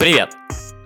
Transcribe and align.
Привет! 0.00 0.34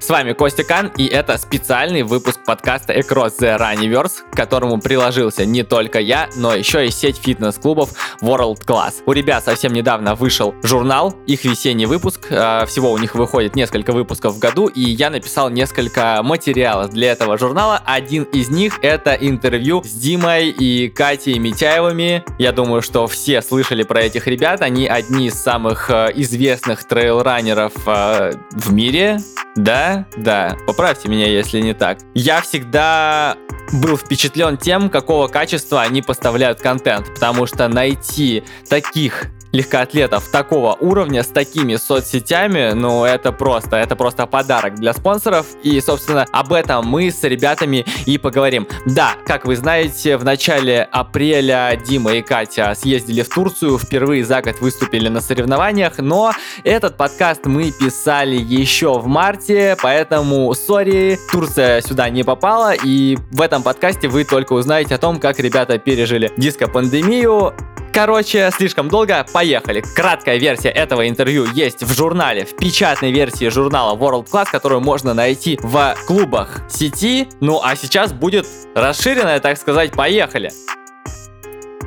С 0.05 0.11
вами 0.11 0.35
Костя 0.35 0.65
Кан, 0.65 0.93
и 0.99 1.07
это 1.07 1.39
специальный 1.39 2.03
выпуск 2.03 2.39
подкаста 2.45 2.93
Across 2.93 3.39
the 3.41 3.59
Runniverse, 3.59 4.31
к 4.31 4.37
которому 4.37 4.79
приложился 4.79 5.47
не 5.47 5.63
только 5.63 5.99
я, 5.99 6.29
но 6.37 6.55
еще 6.55 6.87
и 6.87 6.91
сеть 6.91 7.17
фитнес-клубов 7.17 7.95
World 8.21 8.67
Class. 8.67 8.97
У 9.07 9.13
ребят 9.13 9.47
совсем 9.47 9.73
недавно 9.73 10.15
вышел 10.15 10.55
журнал, 10.63 11.15
их 11.27 11.47
весенний 11.47 11.87
выпуск, 11.87 12.27
э, 12.29 12.67
всего 12.67 12.93
у 12.93 12.99
них 12.99 13.15
выходит 13.15 13.57
несколько 13.57 13.93
выпусков 13.93 14.35
в 14.35 14.39
году, 14.39 14.67
и 14.67 14.83
я 14.83 15.09
написал 15.09 15.49
несколько 15.49 16.21
материалов 16.23 16.91
для 16.91 17.13
этого 17.13 17.39
журнала. 17.39 17.81
Один 17.87 18.25
из 18.25 18.51
них 18.51 18.81
это 18.83 19.15
интервью 19.15 19.83
с 19.85 19.91
Димой 19.91 20.51
и 20.51 20.91
Катей 20.91 21.39
Митяевыми. 21.39 22.25
Я 22.39 22.53
думаю, 22.53 22.83
что 22.83 23.07
все 23.07 23.41
слышали 23.41 23.85
про 23.85 24.03
этих 24.03 24.27
ребят, 24.27 24.61
они 24.61 24.87
одни 24.87 25.29
из 25.29 25.43
самых 25.43 25.89
э, 25.89 26.13
известных 26.15 26.85
трейлранеров 26.85 27.73
э, 27.87 28.33
в 28.51 28.71
мире, 28.71 29.19
да, 29.57 29.94
да, 30.17 30.57
поправьте 30.67 31.09
меня, 31.09 31.27
если 31.27 31.61
не 31.61 31.75
так. 31.75 31.99
Я 32.15 32.41
всегда 32.41 33.37
был 33.73 33.97
впечатлен 33.97 34.57
тем, 34.57 34.91
какого 34.91 35.29
качества 35.29 35.83
они 35.83 36.03
поставляют 36.03 36.61
контент, 36.61 37.13
потому 37.15 37.47
что 37.47 37.69
найти 37.69 38.45
таких 38.69 39.27
легкоатлетов 39.55 40.29
такого 40.29 40.77
уровня 40.81 41.23
с 41.23 41.29
такими 41.29 41.77
соцсетями, 41.77 42.73
ну 42.73 43.05
это 43.05 43.31
просто, 43.31 43.77
это 43.77 43.95
просто 43.95 44.27
подарок 44.27 44.75
для 44.75 44.93
спонсоров. 44.93 45.47
И, 45.63 45.81
собственно, 45.81 46.27
об 46.33 46.53
этом 46.53 46.87
мы 46.87 47.11
с 47.11 47.23
ребятами 47.23 47.87
и 48.05 48.19
поговорим. 48.19 48.67
Да, 48.85 49.13
как 49.25 49.47
вы 49.47 49.57
знаете, 49.57 50.17
в 50.17 50.25
начале 50.25 50.83
апреля 50.83 51.81
Дима 51.87 52.15
и 52.15 52.23
Катя 52.23 52.75
съездили 52.75 53.23
в 53.23 53.29
Турцию, 53.29 53.79
впервые 53.79 54.25
за 54.25 54.43
год 54.43 54.61
выступили 54.61 55.09
на 55.09 55.21
соревнованиях, 55.21 55.99
но 55.99 56.33
этот 56.65 56.97
подкаст 56.97 57.47
мы 57.47 57.71
писали 57.71 58.37
еще 58.37 58.99
в 58.99 59.07
марте, 59.07 59.77
поэтому, 59.81 60.53
сори, 60.55 61.17
Турция 61.31 61.81
сюда 61.81 62.11
не 62.11 62.25
попала, 62.25 62.75
и 62.75 63.17
в 63.31 63.41
этом 63.41 63.63
подкасте 63.63 64.09
вы 64.09 64.25
только 64.25 64.55
узнаете 64.55 64.97
о 64.97 64.99
том, 64.99 65.21
как 65.21 65.39
ребята 65.39 65.79
пережили 65.79 66.33
диско-пандемию, 66.37 67.55
Короче, 67.95 68.51
слишком 68.51 68.89
долго, 68.89 69.25
поехали. 69.33 69.81
Краткая 69.95 70.39
версия 70.39 70.71
этого 70.71 71.09
интервью 71.09 71.47
есть 71.55 71.85
в 71.85 71.95
журнале, 71.95 72.45
в 72.45 72.57
печатной 72.57 73.13
версии 73.13 73.49
журнала 73.49 73.97
World 73.97 74.27
Class, 74.29 74.49
которую 74.51 74.81
можно 74.81 75.15
найти 75.15 75.61
в 75.63 75.95
клубах 76.09 76.63
сети. 76.69 77.29
Ну 77.41 77.61
а 77.63 77.77
сейчас 77.77 78.13
будет 78.13 78.49
расширенная, 78.75 79.39
так 79.39 79.59
сказать, 79.59 79.93
поехали. 79.93 80.51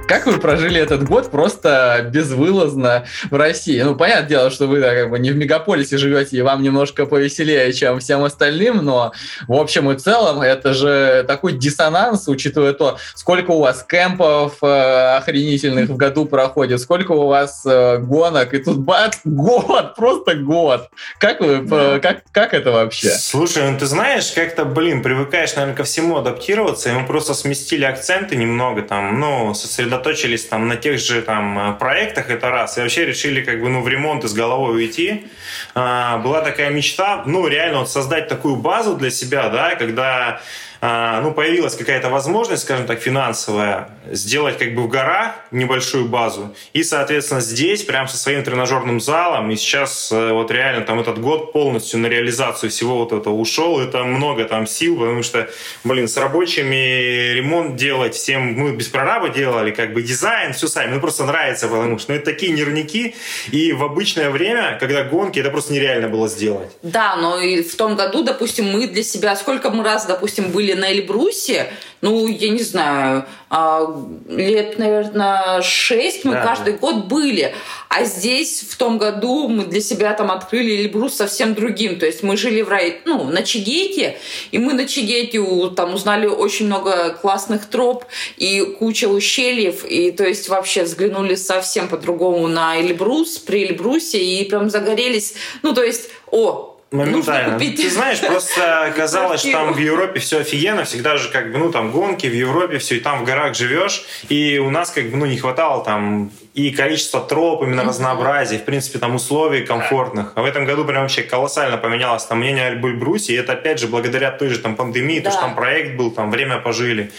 Как 0.08 0.26
вы 0.26 0.38
прожили 0.38 0.80
этот 0.80 1.04
год 1.04 1.30
просто 1.30 2.10
безвылазно 2.14 3.06
в 3.30 3.36
России? 3.36 3.82
Ну, 3.82 3.94
понятное 3.94 4.30
дело, 4.30 4.50
что 4.50 4.66
вы 4.66 4.80
да, 4.80 4.96
как 4.96 5.10
бы 5.10 5.20
не 5.20 5.32
в 5.32 5.36
мегаполисе 5.36 5.98
живете, 5.98 6.38
и 6.38 6.42
вам 6.42 6.64
немножко 6.64 7.06
повеселее, 7.06 7.74
чем 7.74 8.00
всем 8.00 8.24
остальным, 8.24 8.78
но 8.78 9.12
в 9.50 9.54
общем 9.54 9.92
и 9.92 9.98
целом 9.98 10.42
это 10.42 10.74
же 10.74 11.26
такой 11.28 11.54
диссонанс, 11.54 12.30
учитывая 12.30 12.72
то, 12.72 12.98
сколько 13.16 13.52
у 13.52 13.60
вас 13.60 13.84
кемпов 13.84 14.54
э, 14.62 15.18
охренительных 15.18 15.90
в 15.90 15.98
году 15.98 16.26
проходит, 16.26 16.80
сколько 16.80 17.12
у 17.12 17.28
вас 17.28 17.64
э, 17.66 17.98
гонок, 17.98 18.54
и 18.54 18.60
тут 18.60 18.78
бац, 18.78 19.18
год, 19.26 19.96
просто 19.98 20.36
год. 20.36 20.90
Как 21.20 21.42
вы, 21.42 21.60
да. 21.64 22.00
как, 22.00 22.24
как 22.32 22.54
это 22.54 22.72
вообще? 22.72 23.10
Слушай, 23.10 23.70
ну 23.70 23.78
ты 23.78 23.86
знаешь, 23.86 24.32
как-то, 24.32 24.64
блин, 24.64 25.04
привыкаешь, 25.04 25.54
наверное, 25.56 25.76
ко 25.76 25.84
всему 25.84 26.16
адаптироваться, 26.16 26.90
и 26.90 26.94
мы 26.94 27.06
просто 27.06 27.34
сместили 27.34 27.84
акценты 27.84 28.38
немного 28.38 28.84
там, 28.84 29.20
ну, 29.20 29.54
сосредоточились 29.54 29.97
сосредоточились 29.98 30.46
там 30.46 30.68
на 30.68 30.76
тех 30.76 31.00
же 31.00 31.22
там 31.22 31.58
э, 31.60 31.74
проектах, 31.74 32.30
это 32.30 32.50
раз, 32.50 32.78
и 32.78 32.82
вообще 32.82 33.06
решили 33.06 33.44
как 33.44 33.62
бы 33.62 33.70
ну 33.70 33.82
в 33.82 33.88
ремонт 33.88 34.24
из 34.24 34.34
головой 34.34 34.76
уйти. 34.76 35.28
А, 35.76 36.18
была 36.18 36.42
такая 36.42 36.70
мечта, 36.70 37.24
ну 37.26 37.48
реально 37.48 37.80
вот 37.80 37.90
создать 37.90 38.28
такую 38.28 38.56
базу 38.56 38.96
для 38.96 39.10
себя, 39.10 39.50
да, 39.50 39.76
когда 39.76 40.42
ну, 40.82 41.32
появилась 41.32 41.76
какая-то 41.76 42.10
возможность, 42.10 42.64
скажем 42.64 42.86
так, 42.86 43.00
финансовая, 43.00 43.90
сделать 44.12 44.58
как 44.58 44.76
бы 44.76 44.84
в 44.84 44.88
горах 44.88 45.36
небольшую 45.52 46.06
базу. 46.06 46.54
И, 46.74 46.84
соответственно, 46.84 47.42
здесь, 47.42 47.84
прям 47.84 48.08
со 48.08 48.18
своим 48.18 48.44
тренажерным 48.44 49.00
залом, 49.00 49.52
и 49.52 49.56
сейчас 49.56 50.12
э, 50.12 50.32
вот 50.32 50.52
реально 50.52 50.86
там 50.86 51.00
этот 51.00 51.20
год 51.20 51.54
полностью 51.54 52.00
на 52.00 52.08
реализацию 52.08 52.70
всего 52.70 52.98
вот 52.98 53.14
этого 53.14 53.34
ушел. 53.34 53.80
Это 53.80 54.04
много 54.04 54.46
там 54.46 54.68
сил, 54.68 54.98
потому 54.98 55.24
что, 55.24 55.50
блин, 55.84 56.08
с 56.08 56.18
рабочими 56.18 57.34
ремонт 57.34 57.76
делать 57.76 58.16
всем, 58.16 58.54
мы 58.54 58.72
без 58.72 58.88
прораба 58.88 59.30
делали, 59.30 59.72
как 59.72 59.94
бы 59.94 60.02
дизайн, 60.02 60.54
все 60.54 60.68
сами. 60.68 60.94
Ну, 60.94 61.00
просто 61.00 61.26
нравится, 61.26 61.68
потому 61.68 62.00
что 62.00 62.12
ну, 62.12 62.18
это 62.18 62.26
такие 62.26 62.52
нервники, 62.52 63.16
и 63.52 63.74
в 63.74 63.84
обычное 63.84 64.30
время, 64.30 64.78
когда 64.80 65.04
гонки, 65.04 65.40
это 65.40 65.50
просто 65.50 65.74
нереально 65.74 66.10
было 66.10 66.28
сделать. 66.28 66.72
Да, 66.82 67.16
но 67.16 67.40
и 67.40 67.64
в 67.64 67.76
том 67.76 67.96
году, 67.96 68.24
допустим, 68.24 68.66
мы 68.66 68.88
для 68.88 69.04
себя, 69.04 69.36
сколько 69.36 69.70
мы 69.70 69.84
раз, 69.84 70.06
допустим, 70.06 70.52
были 70.52 70.67
на 70.74 70.92
Эльбрусе, 70.92 71.68
ну, 72.02 72.28
я 72.28 72.50
не 72.50 72.62
знаю, 72.62 73.26
а, 73.50 73.88
лет, 74.28 74.78
наверное, 74.78 75.62
шесть 75.64 76.26
мы 76.26 76.34
да, 76.34 76.44
каждый 76.44 76.74
год 76.74 77.06
были. 77.06 77.56
А 77.90 78.04
здесь 78.04 78.62
в 78.62 78.78
том 78.78 79.00
году 79.00 79.48
мы 79.48 79.66
для 79.66 79.82
себя 79.82 80.14
там 80.14 80.30
открыли 80.30 80.84
Эльбрус 80.84 81.16
совсем 81.16 81.56
другим. 81.56 81.98
То 81.98 82.06
есть 82.06 82.22
мы 82.22 82.38
жили 82.38 82.62
в 82.62 82.70
рай, 82.70 83.02
ну, 83.06 83.24
на 83.24 83.42
Чигейте, 83.42 84.18
и 84.52 84.60
мы 84.60 84.74
на 84.74 84.88
Чигейте 84.88 85.42
там 85.76 85.96
узнали 85.96 86.28
очень 86.28 86.68
много 86.68 87.18
классных 87.20 87.66
троп 87.66 88.06
и 88.38 88.62
куча 88.78 89.08
ущельев. 89.08 89.84
И 89.84 90.12
то 90.12 90.26
есть 90.26 90.50
вообще 90.50 90.84
взглянули 90.84 91.34
совсем 91.34 91.88
по-другому 91.88 92.48
на 92.48 92.80
Эльбрус, 92.80 93.40
при 93.40 93.64
Эльбрусе, 93.64 94.24
и 94.24 94.44
прям 94.44 94.70
загорелись. 94.70 95.34
Ну, 95.64 95.74
то 95.74 95.84
есть, 95.84 96.10
о, 96.30 96.77
Моментально. 96.90 97.60
Ты 97.60 97.90
знаешь, 97.90 98.22
просто 98.22 98.94
казалось, 98.96 99.42
что 99.42 99.52
там 99.52 99.74
в 99.74 99.78
Европе 99.78 100.20
все 100.22 100.40
офигенно, 100.40 100.86
всегда 100.86 101.18
же 101.18 101.30
как 101.30 101.52
бы, 101.52 101.58
ну, 101.58 101.72
там 101.72 101.92
гонки 101.92 102.28
в 102.28 102.34
Европе, 102.34 102.78
все, 102.78 102.96
и 102.96 103.00
там 103.02 103.22
в 103.22 103.26
горах 103.26 103.56
живешь, 103.56 104.06
и 104.30 104.58
у 104.58 104.70
нас 104.70 104.92
как 104.92 105.10
бы, 105.10 105.18
ну, 105.18 105.26
не 105.26 105.38
хватало 105.38 105.84
там 105.84 106.32
и 106.54 106.72
количество 106.72 107.20
троп, 107.20 107.62
именно 107.64 107.82
mm-hmm. 107.82 107.88
разнообразия, 107.88 108.58
в 108.58 108.64
принципе, 108.66 109.00
там 109.00 109.16
условий 109.16 109.66
комфортных. 109.66 110.32
А 110.36 110.42
в 110.42 110.46
этом 110.46 110.66
году 110.66 110.86
прям 110.86 111.02
вообще 111.02 111.24
колоссально 111.24 111.78
поменялось 111.78 112.24
там 112.24 112.40
мнение 112.40 112.70
о 112.70 112.76
Брусе, 112.76 113.34
и 113.34 113.36
это 113.36 113.54
опять 113.54 113.80
же 113.80 113.88
благодаря 113.88 114.32
той 114.32 114.50
же 114.50 114.60
там 114.60 114.76
пандемии, 114.76 115.20
да. 115.20 115.30
то, 115.30 115.32
что 115.32 115.42
там 115.42 115.56
проект 115.56 115.98
был, 115.98 116.10
там 116.10 116.32
время 116.32 116.58
пожили. 116.60 117.12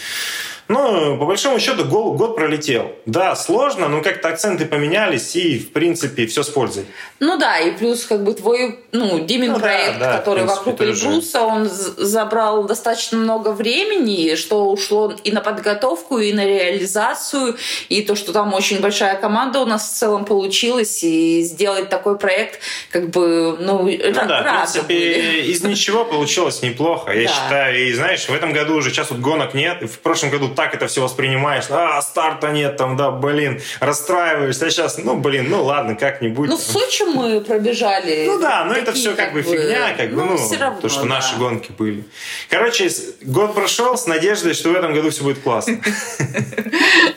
Ну, 0.68 1.16
по 1.16 1.24
большому 1.24 1.58
счету, 1.58 1.84
год, 1.84 2.36
пролетел. 2.36 2.92
Да, 3.06 3.34
сложно, 3.34 3.88
но 3.88 4.02
как-то 4.02 4.28
акценты 4.28 4.66
поменялись, 4.66 5.34
и, 5.34 5.58
в 5.58 5.72
принципе, 5.72 6.26
все 6.26 6.42
с 6.42 6.48
пользой. 6.48 6.84
Ну 7.20 7.38
да, 7.38 7.58
и 7.58 7.70
плюс, 7.70 8.04
как 8.04 8.22
бы, 8.22 8.34
твой, 8.34 8.78
ну, 8.92 9.18
Димин 9.20 9.52
ну, 9.52 9.60
проект, 9.60 9.98
да, 9.98 10.12
да, 10.12 10.18
который 10.18 10.44
принципе, 10.44 10.70
вокруг 10.70 10.80
Эльбруса, 10.82 11.42
он 11.42 11.68
забрал 11.70 12.64
достаточно 12.64 13.16
много 13.16 13.52
времени, 13.52 14.34
что 14.34 14.70
ушло 14.70 15.14
и 15.24 15.32
на 15.32 15.40
подготовку, 15.40 16.18
и 16.18 16.34
на 16.34 16.44
реализацию, 16.44 17.56
и 17.88 18.02
то, 18.02 18.14
что 18.14 18.32
там 18.34 18.52
очень 18.52 18.80
большая 18.80 19.16
команда 19.16 19.60
у 19.60 19.66
нас 19.66 19.90
в 19.90 19.94
целом 19.94 20.26
получилась, 20.26 21.02
и 21.02 21.40
сделать 21.42 21.88
такой 21.88 22.18
проект, 22.18 22.60
как 22.90 23.08
бы, 23.08 23.56
ну, 23.58 23.84
ну 23.84 24.12
да, 24.12 24.66
в 24.66 24.72
принципе, 24.72 24.94
были. 24.94 25.50
из 25.50 25.62
ничего 25.62 26.04
получилось 26.04 26.60
неплохо, 26.60 27.12
я 27.12 27.26
да. 27.26 27.34
считаю. 27.34 27.88
И, 27.88 27.92
знаешь, 27.94 28.28
в 28.28 28.34
этом 28.34 28.52
году 28.52 28.74
уже 28.74 28.90
сейчас 28.90 29.10
вот 29.10 29.20
гонок 29.20 29.54
нет, 29.54 29.82
в 29.82 29.98
прошлом 30.00 30.28
году 30.30 30.48
так 30.58 30.74
это 30.74 30.88
все 30.88 31.04
воспринимаешь. 31.04 31.66
А, 31.70 32.02
старта 32.02 32.48
нет 32.48 32.76
там, 32.76 32.96
да, 32.96 33.12
блин, 33.12 33.60
расстраиваешься. 33.78 34.66
А 34.66 34.70
сейчас, 34.70 34.98
ну, 34.98 35.16
блин, 35.16 35.46
ну 35.48 35.62
ладно, 35.62 35.94
как-нибудь. 35.94 36.48
Ну, 36.48 36.56
в 36.56 36.60
Сочи 36.60 37.04
мы 37.04 37.40
пробежали. 37.40 38.26
Ну 38.26 38.40
да, 38.40 38.64
но 38.64 38.74
это 38.74 38.92
все 38.92 39.14
как 39.14 39.32
бы 39.32 39.42
фигня, 39.42 39.94
как 39.96 40.10
бы, 40.10 40.16
ну, 40.24 40.36
ну 40.36 40.80
то, 40.82 40.88
что 40.88 41.04
наши 41.04 41.36
гонки 41.36 41.70
были. 41.78 42.02
Короче, 42.50 42.90
год 43.22 43.54
прошел 43.54 43.96
с 43.96 44.08
надеждой, 44.08 44.52
что 44.52 44.70
в 44.70 44.74
этом 44.74 44.94
году 44.94 45.10
все 45.10 45.22
будет 45.22 45.38
классно. 45.38 45.78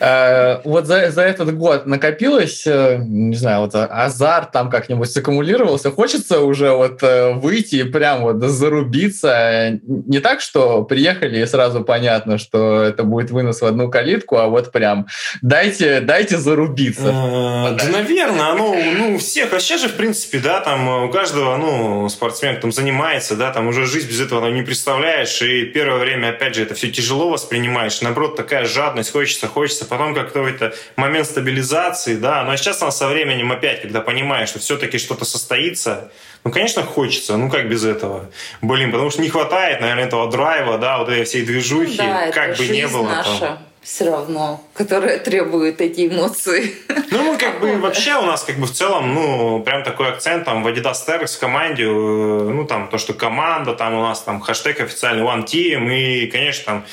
Э, 0.00 0.60
вот 0.64 0.86
за 0.86 0.96
этот 0.96 1.56
год 1.56 1.86
накопилось, 1.86 2.66
э, 2.66 2.98
не 2.98 3.36
знаю, 3.36 3.60
вот 3.60 3.74
азарт 3.74 4.50
там 4.50 4.68
как-нибудь 4.68 5.10
саккумулировался. 5.10 5.92
Хочется 5.92 6.40
уже 6.40 6.72
вот 6.72 7.02
э, 7.02 7.34
выйти 7.34 7.76
и 7.76 7.84
прям 7.84 8.22
вот 8.22 8.42
зарубиться. 8.42 9.78
Не 9.82 10.18
так, 10.18 10.40
что 10.40 10.82
приехали 10.82 11.40
и 11.40 11.46
сразу 11.46 11.84
понятно, 11.84 12.38
что 12.38 12.82
это 12.82 13.04
будет 13.04 13.31
вынос 13.32 13.60
в 13.60 13.64
одну 13.64 13.90
калитку, 13.90 14.36
а 14.36 14.46
вот 14.46 14.70
прям 14.72 15.06
дайте, 15.40 16.00
дайте 16.00 16.38
зарубиться. 16.38 17.08
Э, 17.08 17.76
да, 17.76 17.88
наверное, 17.90 18.52
ну, 18.54 18.76
ну, 18.98 19.18
всех, 19.18 19.52
а 19.52 19.60
сейчас 19.60 19.80
же, 19.80 19.88
в 19.88 19.96
принципе, 19.96 20.38
да, 20.38 20.60
там 20.60 21.04
у 21.04 21.10
каждого, 21.10 21.56
ну, 21.56 22.08
спортсмен 22.08 22.60
там 22.60 22.72
занимается, 22.72 23.36
да, 23.36 23.50
там 23.50 23.68
уже 23.68 23.86
жизнь 23.86 24.08
без 24.08 24.20
этого 24.20 24.48
не 24.48 24.62
представляешь, 24.62 25.42
и 25.42 25.64
первое 25.64 25.98
время, 25.98 26.28
опять 26.30 26.54
же, 26.54 26.62
это 26.62 26.74
все 26.74 26.90
тяжело 26.90 27.30
воспринимаешь, 27.30 28.00
наоборот, 28.00 28.36
такая 28.36 28.64
жадность, 28.64 29.12
хочется, 29.12 29.48
хочется, 29.48 29.84
потом 29.84 30.14
как-то 30.14 30.46
это 30.46 30.74
момент 30.96 31.26
стабилизации, 31.26 32.16
да, 32.16 32.44
но 32.44 32.56
сейчас 32.56 32.82
она 32.82 32.90
со 32.90 33.08
временем 33.08 33.50
опять, 33.52 33.82
когда 33.82 34.00
понимаешь, 34.00 34.50
что 34.50 34.58
все-таки 34.58 34.98
что-то 34.98 35.24
состоится, 35.24 36.10
ну, 36.44 36.50
конечно, 36.50 36.82
хочется, 36.82 37.36
ну 37.36 37.48
как 37.48 37.68
без 37.68 37.84
этого? 37.84 38.28
Блин, 38.62 38.90
потому 38.90 39.10
что 39.10 39.22
не 39.22 39.28
хватает, 39.28 39.80
наверное, 39.80 40.06
этого 40.06 40.28
драйва, 40.28 40.76
да, 40.76 40.98
вот 40.98 41.08
этой 41.08 41.24
всей 41.24 41.44
движухи, 41.44 41.98
ну, 41.98 42.04
да, 42.04 42.32
как 42.32 42.56
бы 42.56 42.66
не 42.66 42.88
было. 42.88 43.21
Наша. 43.24 43.40
Там. 43.40 43.58
все 43.82 44.04
равно, 44.10 44.62
которая 44.74 45.18
требует 45.18 45.80
эти 45.80 46.06
эмоции. 46.06 46.74
Ну, 47.10 47.24
мы 47.24 47.36
как 47.36 47.60
бы 47.60 47.76
вообще 47.78 48.14
у 48.14 48.22
нас 48.22 48.42
как 48.44 48.56
бы 48.56 48.66
в 48.66 48.72
целом, 48.72 49.14
ну, 49.14 49.62
прям 49.62 49.82
такой 49.82 50.08
акцент 50.08 50.44
там 50.44 50.62
в 50.62 50.68
Adidas 50.68 51.06
Terex 51.06 51.36
в 51.36 51.40
команде, 51.40 51.84
э, 51.84 51.86
ну, 51.88 52.64
там 52.64 52.88
то, 52.88 52.98
что 52.98 53.12
команда, 53.12 53.74
там 53.74 53.94
у 53.94 54.02
нас 54.02 54.20
там 54.22 54.40
хэштег 54.40 54.80
официальный 54.80 55.24
One 55.24 55.44
Team, 55.44 55.92
и, 55.92 56.26
конечно, 56.26 56.64
там 56.64 56.84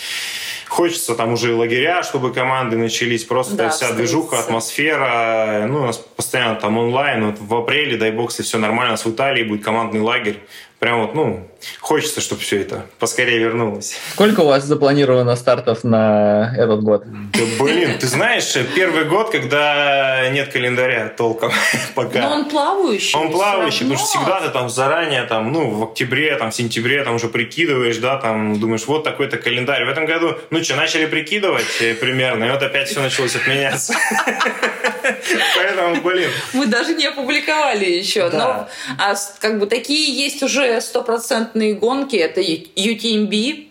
хочется 0.68 1.16
там 1.16 1.34
уже 1.34 1.54
лагеря, 1.56 2.04
чтобы 2.04 2.34
команды 2.34 2.78
начались, 2.78 3.24
просто 3.24 3.56
да, 3.56 3.70
вся 3.70 3.92
движуха, 3.92 4.40
атмосфера, 4.40 5.66
ну, 5.68 5.84
у 5.84 5.86
нас 5.86 5.98
постоянно 5.98 6.56
там 6.56 6.78
онлайн, 6.78 7.26
вот 7.26 7.40
в 7.40 7.56
апреле, 7.56 7.98
дай 7.98 8.12
бог, 8.12 8.30
если 8.32 8.44
все 8.44 8.58
нормально, 8.58 8.96
с 8.96 9.06
в 9.06 9.12
Италии 9.12 9.44
будет 9.44 9.64
командный 9.64 10.02
лагерь, 10.02 10.40
прям 10.80 11.02
вот, 11.02 11.16
ну, 11.16 11.49
хочется, 11.80 12.22
чтобы 12.22 12.42
все 12.42 12.62
это 12.62 12.86
поскорее 13.00 13.40
вернулось. 13.40 13.96
Сколько 14.14 14.42
у 14.42 14.48
вас 14.48 14.64
запланировано 14.64 15.36
стартов 15.36 15.84
на 15.84 16.54
этот 16.58 16.82
год? 16.82 17.04
Да, 17.06 17.40
блин, 17.60 17.98
ты 18.00 18.08
знаешь, 18.08 18.56
первый 18.76 19.06
год, 19.06 19.32
когда 19.32 20.30
нет 20.30 20.52
календаря 20.52 21.10
толком 21.10 21.52
пока. 21.96 22.22
Но 22.22 22.36
он 22.36 22.50
плавающий. 22.50 23.18
Он 23.18 23.32
плавающий, 23.32 23.86
потому 23.86 23.98
что 23.98 24.08
всегда 24.08 24.42
ты 24.42 24.50
там 24.50 24.70
заранее, 24.70 25.24
там, 25.24 25.52
ну, 25.52 25.70
в 25.70 25.84
октябре, 25.84 26.36
там, 26.36 26.52
в 26.52 26.56
сентябре, 26.56 27.04
там 27.04 27.16
уже 27.16 27.28
прикидываешь, 27.28 27.98
да, 27.98 28.18
там, 28.18 28.60
думаешь, 28.60 28.86
вот 28.86 29.04
такой-то 29.04 29.38
календарь. 29.38 29.86
В 29.86 29.90
этом 29.90 30.06
году, 30.06 30.38
ну 30.50 30.64
что, 30.64 30.76
начали 30.76 31.06
прикидывать 31.06 31.82
э, 31.82 31.94
примерно, 31.94 32.46
и 32.46 32.52
вот 32.52 32.62
опять 32.62 32.90
все 32.90 33.02
началось 33.02 33.36
отменяться. 33.36 33.94
Поэтому, 35.56 36.02
блин. 36.02 36.30
Мы 36.54 36.66
даже 36.66 36.94
не 36.94 37.06
опубликовали 37.06 37.86
еще. 37.86 38.30
Но 38.30 38.68
а, 38.98 39.16
как 39.40 39.60
бы 39.60 39.66
такие 39.66 40.14
есть 40.14 40.42
уже 40.44 40.80
стопроцентные 41.50 41.74
гонки. 41.76 42.16
Это 42.16 42.42
UTMB, 42.42 43.66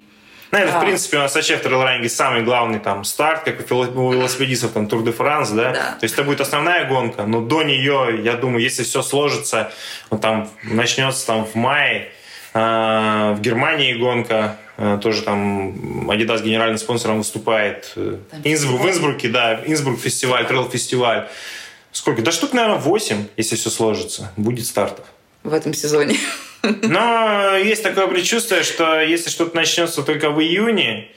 ну, 0.51 0.59
это, 0.59 0.77
а. 0.77 0.81
в 0.81 0.83
принципе, 0.83 1.19
у 1.19 1.21
нас 1.21 1.35
вообще 1.35 1.59
в 1.59 1.61
трейлранинге 1.61 2.09
самый 2.09 2.43
главный 2.43 2.79
там 2.79 3.05
старт, 3.05 3.43
как 3.45 3.61
у 3.71 4.13
велосипедистов, 4.13 4.73
там, 4.73 4.89
Тур 4.89 5.05
де 5.05 5.13
Франс, 5.13 5.51
да? 5.51 5.73
да? 5.73 5.97
То 6.01 6.05
есть 6.05 6.15
это 6.15 6.25
будет 6.25 6.41
основная 6.41 6.89
гонка, 6.89 7.27
но 7.27 7.43
до 7.43 7.63
нее, 7.63 8.23
я 8.25 8.33
думаю, 8.33 8.63
если 8.63 8.83
все 8.83 9.03
сложится, 9.03 9.71
вот 10.09 10.23
там 10.23 10.49
начнется 10.63 11.27
там 11.27 11.45
в 11.45 11.55
мае, 11.55 12.09
э, 12.55 13.35
в 13.37 13.41
Германии 13.43 13.93
гонка, 13.93 14.57
э, 14.79 14.99
тоже 15.03 15.21
там 15.21 16.09
Adidas 16.11 16.43
генеральным 16.43 16.79
спонсором 16.79 17.19
выступает. 17.19 17.93
Инсбрук, 18.43 18.81
в 18.81 18.89
Инсбруке, 18.89 19.29
да, 19.29 19.61
Инсбрук 19.67 20.01
фестиваль, 20.01 20.47
трейл 20.47 20.67
фестиваль. 20.71 21.29
Сколько? 21.93 22.23
Да 22.23 22.33
штук, 22.33 22.55
наверное, 22.55 22.79
8, 22.79 23.27
если 23.37 23.57
все 23.57 23.69
сложится, 23.69 24.33
будет 24.39 24.65
стартов. 24.65 25.05
В 25.43 25.53
этом 25.53 25.75
сезоне. 25.75 26.17
Но 26.63 27.57
есть 27.57 27.83
такое 27.83 28.07
предчувствие, 28.09 28.63
что 28.63 29.01
если 29.01 29.31
что-то 29.31 29.57
начнется 29.57 30.03
только 30.03 30.31
в 30.31 30.41
июне, 30.41 31.09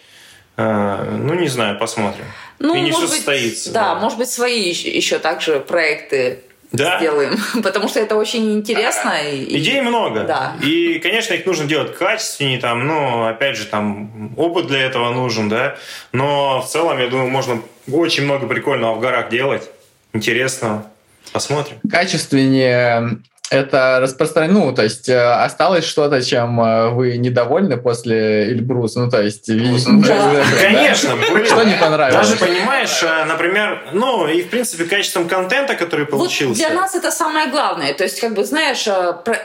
э, 0.58 1.18
ну, 1.18 1.34
не 1.34 1.48
знаю, 1.48 1.78
посмотрим. 1.78 2.26
Ну, 2.60 2.76
И 2.76 2.82
не 2.82 2.92
может 2.92 3.10
состоится. 3.10 3.72
Да, 3.72 3.96
да, 3.96 4.00
может 4.00 4.18
быть, 4.18 4.30
свои 4.30 4.70
еще 4.70 5.18
также 5.18 5.60
проекты 5.60 6.44
да. 6.72 7.00
сделаем, 7.00 7.38
потому 7.64 7.88
что 7.88 8.00
это 8.00 8.16
очень 8.16 8.54
интересно. 8.54 9.14
А, 9.16 9.22
и, 9.22 9.58
идей 9.58 9.82
много. 9.82 10.24
Да. 10.24 10.54
И, 10.62 11.00
конечно, 11.00 11.34
их 11.34 11.46
нужно 11.46 11.66
делать 11.66 11.96
качественнее, 11.96 12.60
там, 12.60 12.88
ну, 12.88 13.26
опять 13.26 13.58
же, 13.58 13.66
там, 13.66 14.34
опыт 14.38 14.68
для 14.68 14.82
этого 14.84 15.12
нужен, 15.12 15.50
да. 15.50 15.78
Но 16.12 16.62
в 16.62 16.68
целом, 16.68 17.00
я 17.00 17.08
думаю, 17.08 17.30
можно 17.30 17.62
очень 17.92 18.26
много 18.26 18.48
прикольного 18.48 18.96
в 18.96 19.00
горах 19.00 19.30
делать, 19.30 19.70
интересного. 20.14 20.86
Посмотрим. 21.32 21.78
Качественнее 21.90 23.22
это 23.52 24.00
распространено, 24.00 24.68
ну, 24.68 24.74
то 24.74 24.82
есть 24.82 25.10
э, 25.10 25.20
осталось 25.20 25.84
что-то, 25.84 26.24
чем 26.24 26.60
э, 26.62 26.90
вы 26.92 27.18
недовольны 27.18 27.76
после 27.76 28.46
Эльбруса, 28.50 29.02
ну, 29.02 29.12
то 29.12 29.22
есть... 29.22 29.50
Ну, 29.50 30.02
да. 30.02 30.42
Конечно, 30.62 31.18
блин. 31.18 31.46
Что 31.46 31.64
не 31.64 31.76
понравилось? 31.76 32.30
Даже, 32.30 32.40
понимаешь, 32.40 33.04
э, 33.04 33.26
например, 33.26 33.90
ну, 33.92 34.26
и, 34.26 34.42
в 34.42 34.50
принципе, 34.50 34.86
качеством 34.86 35.28
контента, 35.28 35.76
который 35.76 36.06
получился. 36.06 36.64
Вот 36.64 36.70
для 36.70 36.70
нас 36.70 36.96
это 36.96 37.12
самое 37.12 37.48
главное, 37.48 37.94
то 37.94 38.06
есть, 38.06 38.22
как 38.22 38.34
бы, 38.36 38.46
знаешь, 38.46 38.88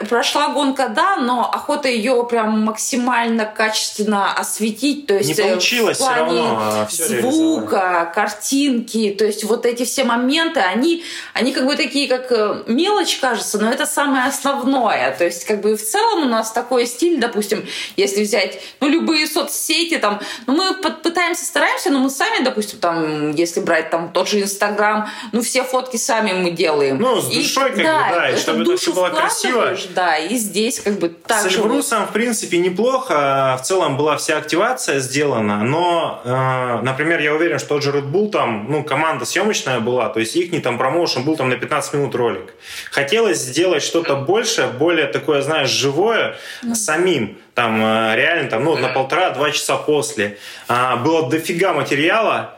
прошла 0.07 0.53
гонка, 0.53 0.87
да, 0.87 1.17
но 1.17 1.51
охота 1.51 1.89
ее 1.89 2.25
прям 2.29 2.61
максимально 2.61 3.45
качественно 3.45 4.33
осветить, 4.33 5.07
то 5.07 5.15
есть... 5.15 5.37
Не 5.37 5.43
получилось 5.43 5.97
в 5.97 5.99
плане 5.99 6.15
все 6.15 6.23
равно 6.23 6.59
а, 6.61 6.85
все 6.85 7.03
звука, 7.21 8.09
картинки, 8.15 9.13
то 9.19 9.25
есть, 9.25 9.43
вот 9.43 9.65
эти 9.65 9.83
все 9.83 10.05
моменты, 10.05 10.61
они, 10.61 11.03
они 11.33 11.51
как 11.51 11.65
бы 11.65 11.75
такие, 11.75 12.07
как 12.07 12.67
мелочь, 12.69 13.17
кажется, 13.17 13.59
но 13.59 13.69
это 13.69 13.85
самое 13.97 14.25
основное. 14.25 15.11
То 15.17 15.25
есть, 15.25 15.43
как 15.45 15.61
бы 15.61 15.75
в 15.75 15.81
целом 15.81 16.27
у 16.27 16.29
нас 16.29 16.51
такой 16.51 16.85
стиль, 16.85 17.19
допустим, 17.19 17.65
если 17.95 18.21
взять, 18.21 18.59
ну, 18.79 18.87
любые 18.87 19.25
соцсети, 19.25 19.97
там, 19.97 20.19
ну, 20.45 20.53
мы 20.53 20.75
пытаемся, 20.75 21.45
стараемся, 21.45 21.89
но 21.89 21.97
мы 21.97 22.11
сами, 22.11 22.43
допустим, 22.43 22.77
там, 22.77 23.31
если 23.31 23.59
брать 23.59 23.89
там 23.89 24.11
тот 24.13 24.29
же 24.29 24.39
Инстаграм, 24.39 25.09
ну, 25.31 25.41
все 25.41 25.63
фотки 25.63 25.97
сами 25.97 26.33
мы 26.33 26.51
делаем. 26.51 26.99
Ну, 26.99 27.19
с 27.19 27.25
душой, 27.25 27.71
и, 27.71 27.73
как 27.73 27.83
да, 27.83 28.09
бы, 28.09 28.15
да, 28.15 28.29
и 28.29 28.37
чтобы 28.37 28.61
это 28.61 28.77
все 28.77 28.93
было 28.93 29.09
красиво. 29.09 29.75
Да, 29.95 30.15
и 30.17 30.35
здесь, 30.35 30.79
как 30.79 30.99
бы, 30.99 31.09
так 31.09 31.41
С 31.41 31.47
Эльбрусом, 31.47 32.05
в 32.05 32.11
принципе, 32.11 32.59
неплохо. 32.59 33.57
В 33.59 33.65
целом 33.65 33.97
была 33.97 34.17
вся 34.17 34.37
активация 34.37 34.99
сделана, 34.99 35.63
но, 35.63 36.21
э, 36.23 36.83
например, 36.83 37.19
я 37.19 37.33
уверен, 37.33 37.57
что 37.57 37.69
тот 37.69 37.83
же 37.83 37.91
Red 37.91 38.11
Bull 38.11 38.29
там, 38.29 38.67
ну, 38.69 38.83
команда 38.83 39.25
съемочная 39.25 39.79
была, 39.79 40.09
то 40.09 40.19
есть 40.19 40.35
их 40.35 40.51
не 40.51 40.59
там 40.59 40.77
промоушен 40.77 41.23
был 41.23 41.35
там 41.35 41.49
на 41.49 41.55
15 41.55 41.93
минут 41.93 42.13
ролик. 42.13 42.53
Хотелось 42.91 43.39
сделать 43.39 43.86
что-то 43.87 44.15
большее, 44.15 44.67
более 44.67 45.07
такое, 45.07 45.41
знаешь, 45.41 45.69
живое 45.69 46.35
mm. 46.63 46.75
самим. 46.75 47.37
Там 47.55 47.83
э, 47.83 48.15
реально 48.15 48.49
там, 48.49 48.63
ну, 48.63 48.77
на 48.77 48.89
полтора-два 48.89 49.51
часа 49.51 49.77
после. 49.77 50.37
А, 50.67 50.97
было 50.97 51.29
дофига 51.29 51.73
материала, 51.73 52.57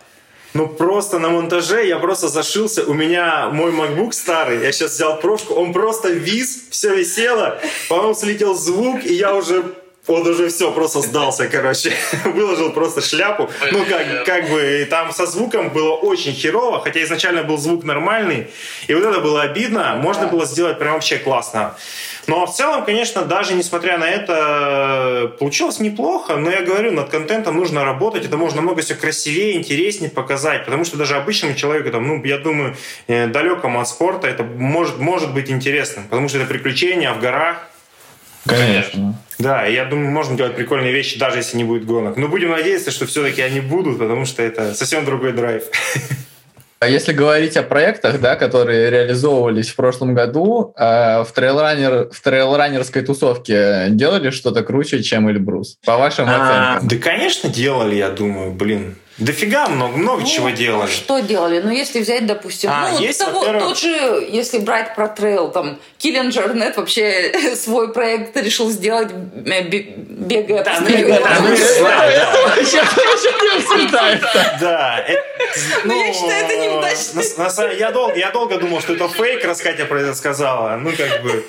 ну, 0.54 0.68
просто 0.68 1.20
на 1.20 1.30
монтаже 1.30 1.88
я 1.88 2.00
просто 2.00 2.28
зашился. 2.28 2.84
У 2.84 2.94
меня 2.94 3.50
мой 3.50 3.72
MacBook 3.72 4.14
старый, 4.14 4.62
я 4.62 4.72
сейчас 4.72 4.92
взял 4.92 5.20
прошку, 5.20 5.54
он 5.54 5.74
просто 5.74 6.10
вис, 6.10 6.68
все 6.72 6.96
висело, 6.96 7.60
потом 7.88 8.16
слетел 8.16 8.56
звук, 8.56 9.06
и 9.06 9.14
я 9.14 9.36
уже 9.36 9.64
он 10.10 10.28
уже 10.28 10.50
все, 10.50 10.72
просто 10.72 11.02
сдался, 11.02 11.48
короче. 11.48 11.94
Выложил 12.26 12.72
просто 12.72 13.02
шляпу. 13.02 13.50
Ну, 13.72 13.86
как, 13.86 14.26
как 14.26 14.50
бы, 14.50 14.82
и 14.82 14.86
там 14.86 15.12
со 15.14 15.26
звуком 15.26 15.70
было 15.70 15.94
очень 15.94 16.34
херово, 16.34 16.82
хотя 16.82 17.02
изначально 17.04 17.44
был 17.44 17.58
звук 17.58 17.84
нормальный. 17.84 18.48
И 18.88 18.94
вот 18.94 19.04
это 19.04 19.20
было 19.20 19.42
обидно. 19.42 19.96
Можно 20.02 20.28
было 20.28 20.46
сделать 20.46 20.80
прям 20.80 20.94
вообще 20.94 21.18
классно. 21.18 21.76
Но 22.28 22.46
в 22.46 22.54
целом, 22.54 22.86
конечно, 22.86 23.24
даже 23.24 23.56
несмотря 23.56 23.98
на 23.98 24.08
это, 24.08 25.34
получилось 25.40 25.80
неплохо. 25.80 26.36
Но 26.36 26.52
я 26.52 26.62
говорю, 26.62 26.92
над 26.92 27.10
контентом 27.10 27.58
нужно 27.58 27.84
работать. 27.84 28.26
Это 28.26 28.38
можно 28.38 28.62
много 28.62 28.82
все 28.82 28.94
красивее, 28.96 29.58
интереснее 29.58 30.12
показать. 30.12 30.66
Потому 30.66 30.86
что 30.86 30.98
даже 30.98 31.16
обычному 31.16 31.56
человеку, 31.56 31.90
там, 31.90 32.08
ну, 32.08 32.24
я 32.24 32.38
думаю, 32.38 32.76
э, 33.08 33.26
далекому 33.28 33.80
от 33.80 33.88
спорта, 33.88 34.28
это 34.28 34.44
может, 34.44 35.00
может 35.00 35.34
быть 35.34 35.50
интересным. 35.50 36.04
Потому 36.08 36.30
что 36.30 36.38
это 36.38 36.48
приключения 36.48 37.12
в 37.14 37.20
горах. 37.20 37.69
Конечно. 38.45 39.19
Да, 39.38 39.65
я 39.65 39.86
думаю, 39.86 40.12
можно 40.12 40.36
делать 40.36 40.55
прикольные 40.55 40.91
вещи, 40.91 41.17
даже 41.17 41.38
если 41.38 41.58
не 41.58 41.63
будет 41.63 41.86
гонок. 41.86 42.17
Но 42.17 42.27
будем 42.27 42.50
надеяться, 42.50 42.91
что 42.91 43.05
все-таки 43.05 43.41
они 43.41 43.62
будут, 43.62 43.98
потому 43.98 44.25
что 44.25 44.43
это 44.43 44.74
совсем 44.74 45.05
другой 45.05 45.31
драйв. 45.31 45.63
А 46.81 46.88
если 46.88 47.12
говорить 47.12 47.58
о 47.58 47.63
проектах, 47.63 48.22
да, 48.22 48.38
которые 48.38 48.89
реализовывались 48.89 49.69
в 49.69 49.75
прошлом 49.75 50.13
году, 50.13 50.74
э, 50.77 51.24
в, 51.24 51.31
трейлранер, 51.36 52.10
в 52.10 52.22
трейлранерской 52.22 53.01
тусовке 53.01 53.88
делали 53.89 54.29
что-то 54.29 54.63
круче, 54.63 55.03
чем 55.03 55.29
Эльбрус? 55.29 55.77
По 55.86 55.98
вашим 55.98 56.29
а, 56.29 56.77
оценкам? 56.77 56.88
Да, 56.88 56.96
конечно, 57.03 57.50
делали, 57.50 57.96
я 57.96 58.10
думаю, 58.10 58.53
блин. 58.53 58.96
Дофига 59.20 59.68
много, 59.68 59.98
много 59.98 60.22
ну, 60.22 60.28
чего 60.28 60.50
делали. 60.50 60.90
Что 60.90 61.20
делали? 61.20 61.60
Ну, 61.60 61.72
если 61.72 62.00
взять, 62.00 62.26
допустим, 62.26 62.70
а, 62.72 62.92
ну, 62.92 63.00
есть, 63.00 63.20
того, 63.20 63.44
тот 63.44 63.78
же, 63.78 64.28
если 64.30 64.60
брать 64.60 64.96
про 64.96 65.10
трейл, 65.10 65.52
там, 65.52 65.78
Киллиан 65.98 66.30
Джорнет 66.30 66.78
вообще 66.78 67.34
свой 67.56 67.92
проект 67.92 68.38
решил 68.38 68.70
сделать, 68.70 69.12
бегая 69.12 70.64
да, 70.64 70.80
по 70.80 70.86
снегу. 70.86 71.10
Да, 71.10 71.38
ну, 71.42 71.50
да, 74.62 75.06
ну, 75.84 76.06
я 76.06 76.14
считаю, 76.14 76.46
это 76.46 76.58
неудачно. 76.58 77.74
Я 77.78 77.92
долго, 77.92 78.16
я 78.16 78.32
долго 78.32 78.58
думал, 78.58 78.80
что 78.80 78.94
это 78.94 79.10
фейк, 79.10 79.44
раз 79.44 79.62
Катя 79.62 79.86
про 79.86 80.02
это 80.02 80.16
сказала. 80.16 80.78
Ну, 80.78 80.92
как 80.96 81.24
бы... 81.24 81.46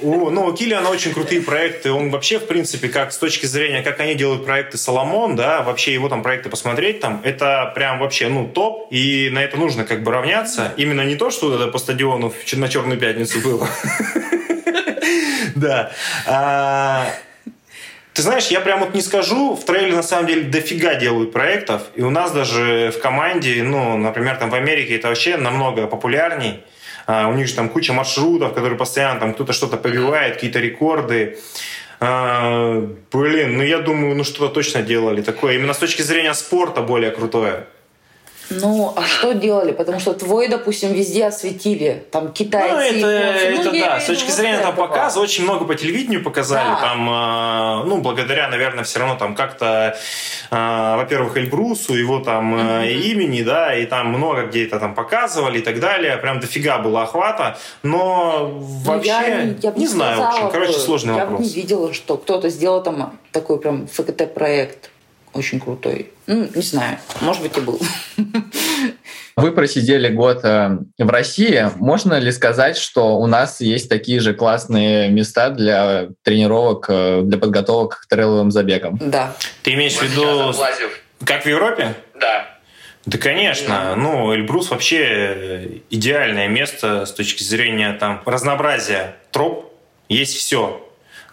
У, 0.00 0.30
ну, 0.30 0.46
у 0.46 0.52
Киллиана 0.52 0.90
очень 0.90 1.12
крутые 1.12 1.40
проекты. 1.40 1.90
Он 1.90 2.10
вообще, 2.10 2.38
в 2.38 2.46
принципе, 2.46 2.88
как 2.88 3.12
с 3.12 3.18
точки 3.18 3.46
зрения, 3.46 3.82
как 3.82 3.98
они 4.00 4.14
делают 4.14 4.44
проекты 4.44 4.78
Соломон, 4.78 5.34
да, 5.34 5.62
вообще 5.62 5.92
его 5.92 6.08
там 6.08 6.22
проекты 6.22 6.50
посмотреть, 6.50 6.97
там, 7.00 7.20
это 7.24 7.72
прям 7.74 7.98
вообще, 7.98 8.28
ну, 8.28 8.46
топ, 8.46 8.88
и 8.92 9.30
на 9.30 9.40
это 9.40 9.56
нужно 9.56 9.84
как 9.84 10.02
бы 10.02 10.12
равняться. 10.12 10.72
Именно 10.76 11.02
не 11.02 11.16
то, 11.16 11.30
что 11.30 11.54
это 11.54 11.68
по 11.68 11.78
стадиону 11.78 12.32
на 12.52 12.68
Черную 12.68 12.98
пятницу 12.98 13.40
было. 13.40 13.68
Да. 15.54 15.90
А, 16.26 17.06
ты 18.12 18.22
знаешь, 18.22 18.48
я 18.48 18.60
прям 18.60 18.80
вот 18.80 18.94
не 18.94 19.00
скажу, 19.00 19.54
в 19.54 19.64
трейле 19.64 19.94
на 19.94 20.02
самом 20.02 20.26
деле 20.26 20.42
дофига 20.42 20.94
делают 20.94 21.32
проектов, 21.32 21.82
и 21.94 22.02
у 22.02 22.10
нас 22.10 22.32
даже 22.32 22.92
в 22.96 23.00
команде, 23.00 23.62
ну, 23.62 23.96
например, 23.96 24.36
там 24.36 24.50
в 24.50 24.54
Америке 24.54 24.96
это 24.96 25.08
вообще 25.08 25.36
намного 25.36 25.86
популярней. 25.86 26.64
А, 27.06 27.28
у 27.28 27.32
них 27.32 27.48
же 27.48 27.54
там 27.54 27.68
куча 27.70 27.92
маршрутов, 27.92 28.54
которые 28.54 28.78
постоянно 28.78 29.18
там 29.20 29.34
кто-то 29.34 29.52
что-то 29.52 29.76
побивает, 29.76 30.34
какие-то 30.34 30.58
рекорды. 30.58 31.38
А, 32.00 32.80
блин, 33.12 33.56
ну 33.56 33.62
я 33.62 33.78
думаю, 33.80 34.14
ну 34.14 34.24
что-то 34.24 34.54
точно 34.54 34.82
делали 34.82 35.22
такое. 35.22 35.54
Именно 35.54 35.74
с 35.74 35.78
точки 35.78 36.02
зрения 36.02 36.34
спорта 36.34 36.82
более 36.82 37.10
крутое. 37.10 37.66
Ну, 38.50 38.92
а 38.96 39.04
что 39.04 39.32
делали? 39.32 39.72
Потому 39.72 40.00
что 40.00 40.14
твой, 40.14 40.48
допустим, 40.48 40.92
везде 40.92 41.26
осветили. 41.26 42.04
Там 42.10 42.32
китайцы, 42.32 42.98
ну, 43.00 43.06
это, 43.06 43.06
это 43.06 43.72
ну, 43.72 43.80
да, 43.80 44.00
с 44.00 44.06
точки 44.06 44.30
зрения 44.30 44.60
там 44.60 44.74
показа, 44.74 45.20
очень 45.20 45.44
много 45.44 45.64
по 45.64 45.74
телевидению 45.74 46.22
показали. 46.22 46.68
Да. 46.68 46.80
Там, 46.80 47.08
э, 47.10 47.84
ну, 47.86 47.98
благодаря, 47.98 48.48
наверное, 48.48 48.84
все 48.84 49.00
равно 49.00 49.16
там 49.16 49.34
как-то, 49.34 49.96
э, 50.50 50.96
во-первых, 50.96 51.36
Эльбрусу, 51.36 51.94
его 51.94 52.20
там 52.20 52.54
э, 52.56 52.92
имени, 52.92 53.42
да, 53.42 53.74
и 53.74 53.84
там 53.84 54.08
много 54.08 54.46
где 54.46 54.66
это 54.66 54.80
там 54.80 54.94
показывали 54.94 55.58
и 55.58 55.62
так 55.62 55.80
далее. 55.80 56.16
Прям 56.16 56.40
дофига 56.40 56.78
было 56.78 57.02
охвата. 57.02 57.58
Но 57.82 58.48
ну, 58.50 58.58
вообще, 58.84 59.08
я, 59.08 59.28
я 59.28 59.44
не, 59.72 59.80
не 59.80 59.86
знаю, 59.86 60.20
в 60.20 60.24
общем, 60.24 60.50
короче, 60.50 60.72
сложный 60.72 61.14
я 61.14 61.26
вопрос. 61.26 61.40
Я 61.40 61.46
не 61.46 61.52
видела, 61.54 61.92
что 61.92 62.16
кто-то 62.16 62.48
сделал 62.48 62.82
там 62.82 63.18
такой 63.32 63.58
прям 63.60 63.86
ФКТ-проект 63.86 64.90
очень 65.32 65.60
крутой. 65.60 66.10
Ну, 66.26 66.48
не 66.54 66.62
знаю, 66.62 66.98
может 67.20 67.42
быть 67.42 67.56
и 67.56 67.60
был. 67.60 67.80
Вы 69.36 69.52
просидели 69.52 70.08
год 70.08 70.40
э, 70.42 70.78
в 70.98 71.08
России. 71.08 71.70
Можно 71.76 72.18
ли 72.18 72.32
сказать, 72.32 72.76
что 72.76 73.18
у 73.18 73.26
нас 73.26 73.60
есть 73.60 73.88
такие 73.88 74.18
же 74.18 74.34
классные 74.34 75.10
места 75.10 75.50
для 75.50 76.08
тренировок, 76.24 76.86
э, 76.88 77.20
для 77.22 77.38
подготовок 77.38 78.00
к 78.00 78.08
трейловым 78.08 78.50
забегам? 78.50 78.98
Да. 79.00 79.36
Ты 79.62 79.74
имеешь 79.74 79.94
в 79.94 80.02
виду, 80.02 80.52
как 81.24 81.44
в 81.44 81.48
Европе? 81.48 81.94
Да. 82.20 82.58
Да, 83.06 83.16
конечно. 83.16 83.94
Ну, 83.96 84.34
Эльбрус 84.34 84.70
вообще 84.70 85.82
идеальное 85.88 86.48
место 86.48 87.06
с 87.06 87.12
точки 87.12 87.42
зрения 87.42 87.92
там 87.92 88.22
разнообразия 88.26 89.16
троп. 89.30 89.72
Есть 90.08 90.36
все. 90.36 90.87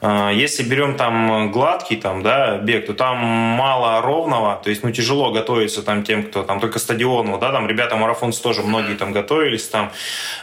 А, 0.07 0.29
если 0.29 0.61
берем 0.61 0.95
там 0.97 1.51
гладкий 1.51 1.97
там, 1.97 2.21
да, 2.21 2.57
бег, 2.57 2.85
то 2.85 2.93
там 2.93 3.17
мало 3.17 4.01
ровного, 4.01 4.61
то 4.63 4.69
есть 4.69 4.83
ну, 4.83 4.91
тяжело 4.91 5.31
готовиться 5.31 5.81
там 5.81 6.03
тем, 6.03 6.21
кто 6.23 6.43
там 6.43 6.59
только 6.59 6.77
стадионного, 6.77 7.39
да, 7.39 7.51
там 7.51 7.67
ребята 7.67 7.95
марафонцы 7.95 8.39
тоже 8.39 8.61
многие 8.61 8.95
там 8.95 9.11
готовились 9.11 9.67
там. 9.67 9.91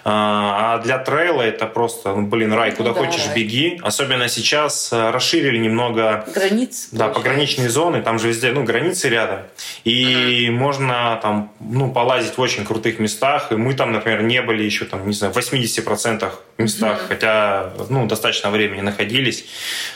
А, 0.05 0.75
а 0.75 0.79
для 0.79 0.99
трейла 0.99 1.43
это 1.43 1.67
просто, 1.67 2.13
ну, 2.13 2.27
блин, 2.27 2.53
рай, 2.53 2.73
куда 2.73 2.89
ну, 2.89 2.95
да, 2.97 3.05
хочешь 3.07 3.27
рай. 3.27 3.37
беги. 3.37 3.79
Особенно 3.85 4.29
сейчас 4.29 4.93
э, 4.93 5.11
расширили 5.11 5.59
немного... 5.59 6.25
Границ. 6.35 6.89
Да, 6.91 7.09
пограничные 7.09 7.69
зоны, 7.69 8.03
там 8.03 8.19
же 8.19 8.29
везде, 8.29 8.51
ну, 8.51 8.65
границы 8.65 9.09
рядом. 9.09 9.41
И 9.85 10.47
ага. 10.49 10.59
можно 10.59 11.21
там, 11.23 11.53
ну, 11.61 11.93
полазить 11.93 12.37
в 12.37 12.41
очень 12.41 12.65
крутых 12.65 12.99
местах. 12.99 13.53
И 13.53 13.55
мы 13.55 13.75
там, 13.75 13.93
например, 13.93 14.23
не 14.23 14.43
были 14.43 14.65
еще 14.65 14.87
там, 14.87 15.07
не 15.07 15.15
знаю, 15.15 15.33
в 15.33 15.37
80% 15.37 16.33
местах, 16.63 17.01
хотя, 17.09 17.73
ну, 17.89 18.07
достаточно 18.07 18.51
времени 18.51 18.81
находились. 18.81 19.45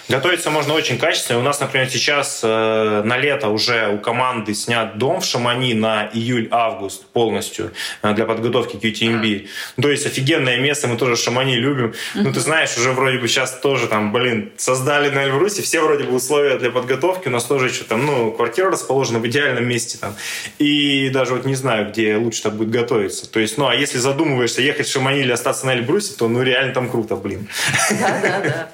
Готовиться 0.09 0.51
можно 0.51 0.75
очень 0.75 0.99
качественно. 0.99 1.41
У 1.41 1.43
нас, 1.43 1.61
например, 1.61 1.89
сейчас 1.89 2.41
э, 2.43 3.03
на 3.05 3.19
лето 3.19 3.49
уже 3.49 3.89
у 3.89 3.99
команды 3.99 4.55
снят 4.55 4.99
дом 4.99 5.21
в 5.21 5.25
Шамани 5.25 5.75
на 5.75 6.09
июль-август 6.13 7.07
полностью 7.07 7.73
э, 8.03 8.15
для 8.15 8.25
подготовки 8.25 8.77
к 8.77 8.85
UTMB. 8.85 9.49
То 9.81 9.91
есть 9.91 10.07
офигенное 10.07 10.59
место, 10.59 10.89
мы 10.89 10.97
тоже 10.97 11.17
Шамани 11.17 11.57
любим. 11.57 11.87
Mm-hmm. 11.87 12.23
Ну, 12.23 12.33
ты 12.33 12.41
знаешь, 12.41 12.77
уже 12.77 12.93
вроде 12.93 13.19
бы 13.19 13.29
сейчас 13.29 13.59
тоже 13.61 13.87
там, 13.87 14.13
блин, 14.13 14.53
создали 14.57 15.11
на 15.11 15.25
Эльбрусе, 15.25 15.63
все 15.63 15.81
вроде 15.81 16.05
бы 16.05 16.15
условия 16.15 16.59
для 16.59 16.71
подготовки. 16.71 17.29
У 17.29 17.31
нас 17.31 17.45
тоже 17.45 17.67
еще 17.67 17.85
там, 17.85 18.07
ну, 18.07 18.31
квартира 18.33 18.71
расположена 18.71 19.19
в 19.19 19.27
идеальном 19.27 19.67
месте 19.67 19.99
там. 19.99 20.15
И 20.59 21.11
даже 21.11 21.35
вот 21.35 21.45
не 21.45 21.55
знаю, 21.55 21.91
где 21.91 22.17
лучше 22.17 22.43
так 22.43 22.55
будет 22.55 22.71
готовиться. 22.71 23.31
То 23.31 23.41
есть, 23.41 23.59
ну, 23.59 23.67
а 23.67 23.75
если 23.75 23.99
задумываешься 23.99 24.63
ехать 24.63 24.87
в 24.87 24.93
Шамани 24.93 25.21
или 25.21 25.33
остаться 25.33 25.67
на 25.67 25.75
Эльбрусе, 25.75 26.15
то, 26.17 26.29
ну, 26.29 26.43
реально 26.43 26.56
там 26.75 26.89
круто, 26.91 27.17
блин. 27.17 27.49
Да, 27.91 28.21
да, 28.23 28.41
да. 28.41 28.69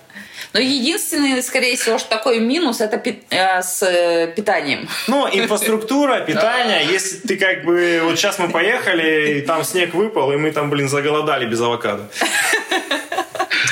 Но 0.52 0.60
единственный, 0.60 1.42
скорее 1.42 1.76
всего, 1.76 1.98
что 1.98 2.10
такой 2.10 2.38
минус, 2.38 2.82
это 2.82 2.98
пи- 2.98 3.22
э, 3.30 3.62
с 3.62 3.82
э, 3.82 4.32
питанием. 4.36 4.86
Ну, 5.08 5.26
инфраструктура, 5.26 6.20
питание. 6.20 6.84
Если 6.92 7.26
ты 7.26 7.36
как 7.38 7.64
бы... 7.64 8.00
Вот 8.04 8.18
сейчас 8.18 8.38
мы 8.38 8.50
поехали, 8.50 9.38
и 9.38 9.40
там 9.40 9.64
снег 9.64 9.94
выпал, 9.94 10.30
и 10.32 10.36
мы 10.36 10.50
там, 10.50 10.68
блин, 10.68 10.88
заголодали 10.88 11.46
без 11.46 11.60
авокадо. 11.60 12.10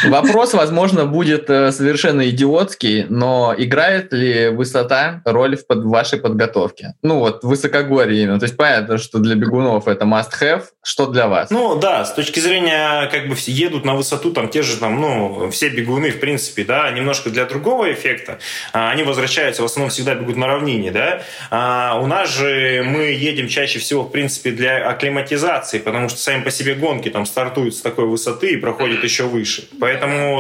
Вопрос, 0.05 0.55
возможно, 0.55 1.07
будет 1.07 1.51
э, 1.51 1.73
совершенно 1.73 2.29
идиотский, 2.29 3.07
но 3.09 3.55
играет 3.57 4.13
ли 4.13 4.49
высота 4.49 5.23
роль 5.25 5.57
в 5.57 5.67
под 5.67 5.85
вашей 5.85 6.19
подготовке? 6.19 6.95
Ну 7.03 7.19
вот, 7.19 7.45
высокогорье 7.45 8.23
именно. 8.23 8.39
То 8.39 8.45
есть 8.45 8.57
понятно, 8.57 8.99
что 8.99 9.19
для 9.19 9.35
бегунов 9.35 9.89
это 9.89 10.05
must-have. 10.05 10.65
Что 10.83 11.07
для 11.07 11.29
вас? 11.29 11.51
Ну 11.51 11.79
да, 11.79 12.05
с 12.05 12.15
точки 12.15 12.41
зрения, 12.41 13.07
как 13.13 13.29
бы 13.29 13.37
едут 13.47 13.85
на 13.85 13.95
высоту, 13.95 14.33
там 14.33 14.49
те 14.49 14.63
же 14.63 14.77
там, 14.77 15.01
ну, 15.01 15.51
все 15.51 15.69
бегуны, 15.69 16.11
в 16.11 16.21
принципе, 16.21 16.65
да, 16.65 16.91
немножко 16.91 17.29
для 17.31 17.45
другого 17.45 17.93
эффекта. 17.93 18.39
А, 18.73 18.91
они 18.91 19.03
возвращаются, 19.03 19.63
в 19.63 19.67
основном 19.67 19.91
всегда 19.91 20.15
бегут 20.15 20.37
на 20.37 20.47
равнине, 20.47 20.91
да. 20.91 21.23
А 21.51 22.01
у 22.01 22.07
нас 22.07 22.35
же 22.35 22.83
мы 22.85 23.13
едем 23.13 23.49
чаще 23.49 23.79
всего, 23.79 24.05
в 24.05 24.11
принципе, 24.11 24.53
для 24.53 24.89
акклиматизации, 24.89 25.79
потому 25.79 26.09
что 26.09 26.19
сами 26.19 26.43
по 26.43 26.51
себе 26.51 26.75
гонки 26.75 27.11
там 27.11 27.27
стартуют 27.27 27.75
с 27.75 27.81
такой 27.81 28.07
высоты 28.07 28.53
и 28.53 28.57
проходят 28.57 29.05
еще 29.05 29.25
выше. 29.25 29.69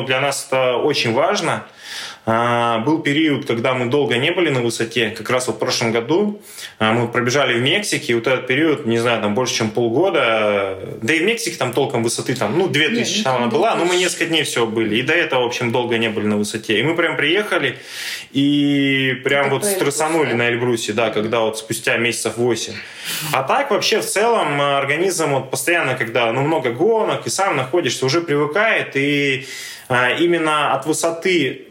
Для 0.04 0.20
нас 0.20 0.46
это 0.46 0.76
очень 0.76 1.12
важно. 1.12 1.64
А, 2.32 2.78
был 2.78 3.00
период, 3.00 3.44
когда 3.44 3.74
мы 3.74 3.86
долго 3.86 4.16
не 4.16 4.30
были 4.30 4.50
на 4.50 4.60
высоте. 4.60 5.10
Как 5.10 5.28
раз 5.30 5.48
вот 5.48 5.56
в 5.56 5.58
прошлом 5.58 5.90
году 5.90 6.40
а, 6.78 6.92
мы 6.92 7.08
пробежали 7.08 7.54
в 7.54 7.60
Мексике. 7.60 8.12
И 8.12 8.14
вот 8.14 8.28
этот 8.28 8.46
период, 8.46 8.86
не 8.86 8.98
знаю, 8.98 9.20
там 9.20 9.34
больше, 9.34 9.54
чем 9.54 9.70
полгода. 9.70 10.78
Да 11.02 11.12
и 11.12 11.18
в 11.18 11.22
Мексике 11.24 11.56
там 11.56 11.72
толком 11.72 12.04
высоты, 12.04 12.36
там, 12.36 12.56
ну, 12.56 12.68
2000 12.68 13.24
там 13.24 13.36
она 13.36 13.46
была. 13.48 13.74
Но 13.74 13.84
мы 13.84 13.96
несколько 13.96 14.26
дней 14.26 14.44
всего 14.44 14.66
были. 14.66 14.96
И 14.96 15.02
до 15.02 15.12
этого, 15.12 15.42
в 15.42 15.46
общем, 15.46 15.72
долго 15.72 15.98
не 15.98 16.08
были 16.08 16.26
на 16.26 16.36
высоте. 16.36 16.78
И 16.78 16.84
мы 16.84 16.94
прям 16.94 17.16
приехали 17.16 17.78
и 18.30 19.20
прям 19.24 19.46
Это 19.46 19.54
вот 19.56 19.64
стрессанули 19.64 20.32
на 20.32 20.48
Эльбрусе, 20.50 20.92
да, 20.92 21.10
когда 21.10 21.40
вот 21.40 21.58
спустя 21.58 21.96
месяцев 21.96 22.36
8. 22.36 22.74
А 23.32 23.42
так 23.42 23.72
вообще 23.72 24.00
в 24.00 24.06
целом 24.06 24.60
организм 24.60 25.30
вот 25.32 25.50
постоянно, 25.50 25.96
когда 25.96 26.32
ну, 26.32 26.42
много 26.42 26.70
гонок 26.70 27.26
и 27.26 27.30
сам 27.30 27.56
находишься, 27.56 28.06
уже 28.06 28.20
привыкает 28.20 28.94
и 28.94 29.48
именно 29.90 30.74
от 30.74 30.86
высоты 30.86 31.66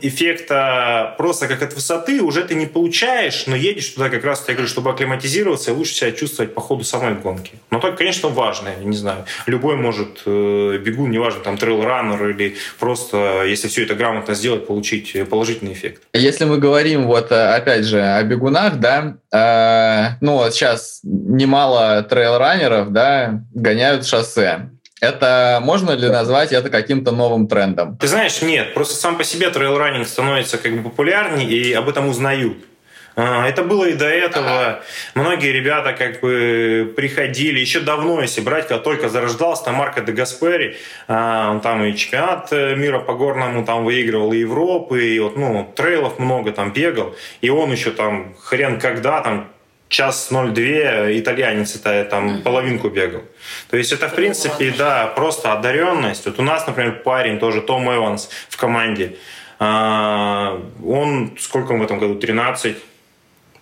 эффекта 0.00 1.14
просто 1.18 1.48
как 1.48 1.62
от 1.62 1.74
высоты 1.74 2.22
уже 2.22 2.44
ты 2.44 2.54
не 2.54 2.66
получаешь, 2.66 3.46
но 3.46 3.56
едешь 3.56 3.88
туда 3.88 4.08
как 4.08 4.24
раз, 4.24 4.44
я 4.48 4.54
говорю, 4.54 4.68
чтобы 4.68 4.90
акклиматизироваться 4.90 5.70
и 5.70 5.74
лучше 5.74 5.94
себя 5.94 6.12
чувствовать 6.12 6.54
по 6.54 6.60
ходу 6.60 6.84
самой 6.84 7.14
гонки. 7.14 7.52
Но 7.70 7.80
только, 7.80 7.98
конечно, 7.98 8.28
важное, 8.28 8.76
не 8.76 8.96
знаю, 8.96 9.24
любой 9.46 9.76
может 9.76 10.22
э, 10.26 10.78
бегун, 10.78 11.10
неважно, 11.10 11.40
там 11.40 11.56
трейл-раннер 11.56 12.30
или 12.30 12.56
просто, 12.78 13.44
если 13.44 13.68
все 13.68 13.84
это 13.84 13.94
грамотно 13.94 14.34
сделать, 14.34 14.66
получить 14.66 15.16
положительный 15.28 15.72
эффект. 15.72 16.02
Если 16.12 16.44
мы 16.44 16.58
говорим 16.58 17.06
вот 17.06 17.32
опять 17.32 17.84
же 17.84 18.00
о 18.00 18.22
бегунах, 18.22 18.78
да, 18.78 19.16
э, 19.32 20.16
ну 20.20 20.34
вот 20.34 20.54
сейчас 20.54 21.00
немало 21.02 22.06
трейл-раннеров, 22.08 22.90
да, 22.90 23.42
гоняют 23.52 24.06
шоссе. 24.06 24.70
Это 25.00 25.60
можно 25.62 25.92
ли 25.92 26.08
назвать 26.08 26.52
это 26.52 26.70
каким-то 26.70 27.12
новым 27.12 27.46
трендом? 27.46 27.96
Ты 27.98 28.08
знаешь, 28.08 28.40
нет. 28.42 28.74
Просто 28.74 28.94
сам 28.94 29.16
по 29.16 29.24
себе 29.24 29.50
трейл-раннинг 29.50 30.06
становится 30.06 30.56
как 30.56 30.76
бы 30.76 30.88
популярнее, 30.88 31.48
и 31.48 31.72
об 31.72 31.88
этом 31.88 32.08
узнают. 32.08 32.56
А, 33.16 33.46
это 33.46 33.62
было 33.62 33.84
и 33.84 33.94
до 33.94 34.06
этого. 34.06 34.46
Ага. 34.46 34.80
Многие 35.14 35.52
ребята 35.52 35.92
как 35.92 36.20
бы 36.20 36.92
приходили 36.96 37.60
еще 37.60 37.80
давно, 37.80 38.20
если 38.20 38.40
брать, 38.40 38.66
когда 38.68 38.82
только 38.82 39.08
зарождался, 39.08 39.64
там 39.64 39.76
Марко 39.76 40.00
де 40.00 40.12
Гаспери, 40.12 40.76
а, 41.06 41.50
он 41.50 41.60
там 41.60 41.84
и 41.84 41.94
чемпионат 41.96 42.48
э, 42.52 42.74
мира 42.74 42.98
по 42.98 43.14
горному 43.14 43.64
там 43.64 43.84
выигрывал, 43.84 44.32
и 44.32 44.38
Европы, 44.38 45.06
и 45.06 45.20
вот, 45.20 45.36
ну, 45.36 45.72
трейлов 45.76 46.18
много 46.18 46.50
там 46.50 46.72
бегал, 46.72 47.14
и 47.40 47.50
он 47.50 47.70
еще 47.70 47.90
там 47.92 48.34
хрен 48.40 48.80
когда 48.80 49.20
там 49.20 49.53
час 49.94 50.28
02 50.30 51.18
итальянец 51.20 51.76
это 51.76 52.04
там 52.10 52.42
половинку 52.42 52.88
бегал. 52.88 53.22
То 53.70 53.76
есть 53.76 53.92
это, 53.92 54.08
в 54.08 54.14
принципе, 54.14 54.74
да, 54.76 55.06
просто 55.06 55.52
одаренность. 55.52 56.26
Вот 56.26 56.40
у 56.40 56.42
нас, 56.42 56.66
например, 56.66 57.02
парень 57.04 57.38
тоже, 57.38 57.60
Том 57.60 57.88
Эванс 57.88 58.28
в 58.48 58.56
команде. 58.56 59.16
А, 59.60 60.60
он, 60.84 61.36
сколько 61.38 61.72
он 61.72 61.78
в 61.78 61.84
этом 61.84 62.00
году, 62.00 62.16
13? 62.16 62.76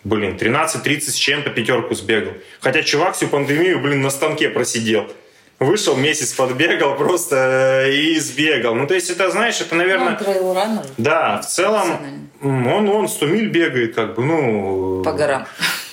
Блин, 0.05 0.39
13-30 0.41 1.01
с 1.01 1.15
чем-то 1.15 1.51
пятерку 1.51 1.95
сбегал. 1.95 2.33
Хотя 2.61 2.83
чувак 2.83 3.15
всю 3.15 3.29
пандемию, 3.29 3.79
блин, 3.81 4.01
на 4.01 4.11
станке 4.11 4.49
просидел. 4.49 5.13
Вышел, 5.59 5.97
месяц 5.97 6.33
подбегал 6.33 6.97
просто 6.97 7.37
э, 7.85 7.93
и 7.93 8.19
сбегал. 8.19 8.75
Ну, 8.75 8.87
то 8.87 8.95
есть 8.95 9.11
это, 9.11 9.31
знаешь, 9.31 9.61
это, 9.61 9.75
наверное... 9.75 10.19
Ну, 10.19 10.49
он 10.49 10.81
Да, 10.97 11.43
в 11.43 11.47
целом 11.47 12.31
он, 12.43 12.89
он 12.89 13.07
100 13.07 13.27
миль 13.27 13.49
бегает, 13.51 13.95
как 13.95 14.15
бы, 14.15 14.25
ну... 14.25 15.03
По 15.05 15.13
горам. 15.13 15.47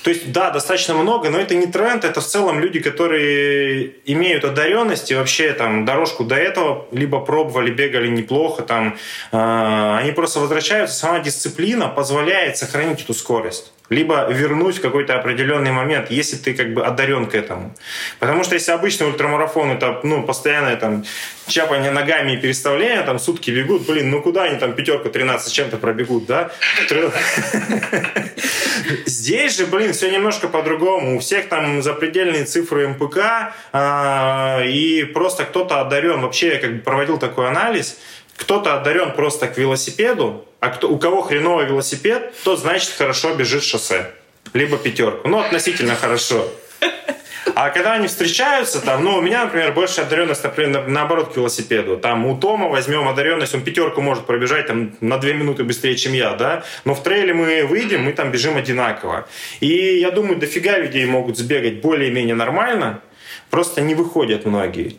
То 0.03 0.11
есть, 0.11 0.31
да, 0.31 0.49
достаточно 0.49 0.93
много, 0.93 1.29
но 1.29 1.39
это 1.39 1.55
не 1.55 1.67
тренд, 1.67 2.05
это 2.05 2.21
в 2.21 2.25
целом 2.25 2.59
люди, 2.59 2.79
которые 2.79 3.91
имеют 4.05 4.45
одаренность 4.45 5.11
и 5.11 5.15
вообще 5.15 5.53
там 5.53 5.85
дорожку 5.85 6.23
до 6.23 6.35
этого 6.35 6.85
либо 6.91 7.19
пробовали, 7.19 7.71
бегали 7.71 8.07
неплохо, 8.07 8.63
там, 8.63 8.97
э, 9.31 9.97
они 9.99 10.11
просто 10.11 10.39
возвращаются, 10.39 10.97
сама 10.97 11.19
дисциплина 11.19 11.89
позволяет 11.89 12.57
сохранить 12.57 13.01
эту 13.01 13.13
скорость. 13.13 13.73
Либо 13.89 14.27
вернуть 14.29 14.77
в 14.77 14.81
какой-то 14.81 15.15
определенный 15.15 15.71
момент, 15.71 16.11
если 16.11 16.37
ты 16.37 16.53
как 16.53 16.73
бы 16.73 16.85
одарен 16.85 17.25
к 17.25 17.35
этому. 17.35 17.75
Потому 18.19 18.43
что 18.43 18.55
если 18.55 18.71
обычный 18.71 19.07
ультрамарафон, 19.07 19.71
это 19.71 19.99
ну, 20.03 20.23
постоянное 20.23 20.75
там 20.75 21.03
чапание 21.47 21.91
ногами 21.91 22.33
и 22.33 22.37
переставление, 22.37 23.01
там 23.01 23.19
сутки 23.19 23.51
бегут, 23.51 23.87
блин, 23.87 24.09
ну 24.11 24.21
куда 24.21 24.43
они 24.43 24.59
там 24.59 24.73
пятерку 24.73 25.09
13 25.09 25.51
чем-то 25.51 25.77
пробегут, 25.77 26.25
да? 26.25 26.51
Здесь 29.05 29.57
же, 29.57 29.65
блин, 29.65 29.93
все 29.93 30.11
немножко 30.11 30.47
по-другому. 30.47 31.17
У 31.17 31.19
всех 31.19 31.49
там 31.49 31.81
запредельные 31.81 32.45
цифры 32.45 32.87
МПК, 32.87 33.53
а, 33.71 34.61
и 34.63 35.03
просто 35.03 35.45
кто-то 35.45 35.81
одарен. 35.81 36.21
Вообще 36.21 36.53
я 36.53 36.59
как 36.59 36.75
бы 36.75 36.79
проводил 36.79 37.17
такой 37.17 37.47
анализ, 37.47 37.99
кто-то 38.39 38.75
одарен 38.75 39.11
просто 39.11 39.47
к 39.47 39.57
велосипеду, 39.57 40.45
а 40.61 40.69
кто, 40.69 40.89
у 40.89 40.97
кого 40.97 41.21
хреновый 41.21 41.65
велосипед, 41.65 42.33
тот, 42.43 42.59
значит, 42.59 42.91
хорошо 42.91 43.35
бежит 43.35 43.63
шоссе. 43.63 44.11
Либо 44.53 44.77
пятерку. 44.77 45.27
Ну, 45.27 45.39
относительно 45.39 45.95
хорошо. 45.95 46.49
А 47.55 47.69
когда 47.71 47.93
они 47.93 48.07
встречаются, 48.07 48.79
там, 48.79 49.03
ну, 49.03 49.17
у 49.17 49.21
меня, 49.21 49.43
например, 49.43 49.73
больше 49.73 50.01
одаренность, 50.01 50.43
например, 50.43 50.87
наоборот, 50.87 51.33
к 51.33 51.37
велосипеду. 51.37 51.97
Там 51.97 52.25
у 52.25 52.37
Тома 52.37 52.69
возьмем 52.69 53.07
одаренность, 53.09 53.53
он 53.53 53.61
пятерку 53.61 54.01
может 54.01 54.25
пробежать 54.25 54.67
там 54.67 54.95
на 55.01 55.17
две 55.17 55.33
минуты 55.33 55.65
быстрее, 55.65 55.97
чем 55.97 56.13
я, 56.13 56.33
да. 56.33 56.63
Но 56.85 56.95
в 56.95 57.03
трейле 57.03 57.33
мы 57.33 57.65
выйдем, 57.65 58.03
мы 58.03 58.13
там 58.13 58.31
бежим 58.31 58.55
одинаково. 58.55 59.27
И 59.59 59.97
я 59.99 60.11
думаю, 60.11 60.37
дофига 60.37 60.77
людей 60.77 61.05
могут 61.05 61.37
сбегать 61.37 61.81
более-менее 61.81 62.35
нормально, 62.35 63.01
просто 63.49 63.81
не 63.81 63.95
выходят 63.95 64.45
многие. 64.45 64.97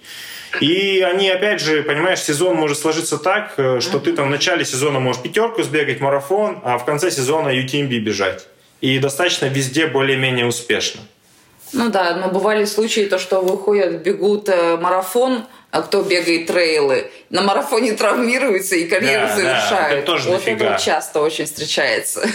И 0.61 1.00
они, 1.00 1.30
опять 1.30 1.61
же, 1.61 1.83
понимаешь, 1.83 2.21
сезон 2.21 2.57
может 2.57 2.78
сложиться 2.78 3.19
так, 3.19 3.54
э, 3.57 3.80
что 3.80 4.00
ты 4.00 4.12
там 4.12 4.26
в 4.26 4.30
начале 4.30 4.64
сезона 4.64 4.99
можешь 4.99 5.23
пятерку 5.23 5.62
сбегать, 5.62 6.00
марафон, 6.00 6.61
а 6.64 6.78
в 6.78 6.85
конце 6.85 7.11
сезона 7.11 7.50
UTMB 7.50 7.99
бежать. 8.00 8.47
И 8.80 8.99
достаточно 8.99 9.47
везде 9.47 9.87
более-менее 9.87 10.47
успешно. 10.47 11.00
Ну 11.73 11.88
да, 11.88 12.16
но 12.16 12.28
бывали 12.28 12.64
случаи, 12.64 13.02
то, 13.02 13.19
что 13.19 13.40
выходят, 13.40 14.02
бегут 14.02 14.49
э, 14.49 14.76
марафон, 14.76 15.45
а 15.71 15.83
кто 15.83 16.02
бегает 16.02 16.47
трейлы, 16.47 17.11
на 17.30 17.42
марафоне 17.42 17.92
травмируется 17.92 18.75
и 18.75 18.88
карьеру 18.88 19.28
да, 19.28 19.37
завершают. 19.37 19.90
Да, 19.90 19.97
это 19.99 20.07
тоже 20.07 20.28
вот 20.30 20.38
дофига. 20.38 20.75
это 20.75 20.83
часто 20.83 21.21
очень 21.21 21.45
встречается. 21.45 22.28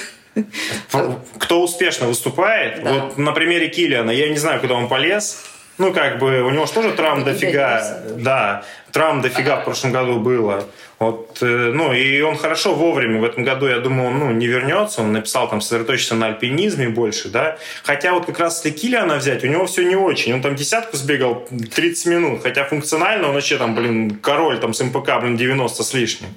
Кто 1.40 1.62
успешно 1.62 2.08
выступает, 2.08 2.84
да. 2.84 2.94
вот 2.94 3.18
на 3.18 3.32
примере 3.32 3.68
Килиана, 3.68 4.12
я 4.12 4.30
не 4.30 4.38
знаю, 4.38 4.62
куда 4.62 4.76
он 4.76 4.88
полез, 4.88 5.44
ну, 5.78 5.94
как 5.94 6.20
бы, 6.20 6.42
у 6.42 6.52
него 6.52 6.66
же 6.66 6.72
тоже 6.72 6.92
травм 6.92 7.24
дофига. 7.24 8.02
Да, 8.18 8.64
травм 8.92 9.22
дофига 9.22 9.58
в 9.58 9.66
прошлом 9.66 9.92
году 9.92 10.20
было. 10.20 10.64
Вот, 10.98 11.40
э, 11.42 11.72
ну, 11.74 11.92
и 11.92 12.22
он 12.22 12.38
хорошо 12.38 12.74
вовремя 12.74 13.20
в 13.20 13.26
этом 13.26 13.44
году, 13.44 13.68
я 13.68 13.80
думаю, 13.80 14.10
он 14.10 14.20
ну, 14.20 14.32
не 14.32 14.48
вернется. 14.48 15.02
Он 15.02 15.12
написал 15.12 15.50
там 15.50 15.60
сосредоточиться 15.60 16.16
на 16.16 16.28
альпинизме 16.28 16.88
больше, 16.88 17.28
да. 17.28 17.58
Хотя 17.84 18.14
вот 18.14 18.26
как 18.26 18.40
раз 18.40 18.64
если 18.64 18.78
Килиана 18.78 19.18
взять, 19.18 19.44
у 19.44 19.48
него 19.48 19.66
все 19.66 19.84
не 19.84 19.98
очень. 19.98 20.34
Он 20.34 20.42
там 20.42 20.56
десятку 20.56 20.96
сбегал 20.96 21.46
30 21.76 22.06
минут, 22.06 22.44
хотя 22.44 22.64
функционально 22.64 23.28
он 23.28 23.34
вообще 23.34 23.58
там, 23.58 23.76
блин, 23.76 24.18
король 24.22 24.60
там 24.60 24.74
с 24.74 24.82
МПК, 24.82 25.20
блин, 25.20 25.36
90 25.36 25.84
с 25.84 25.94
лишним. 25.94 26.30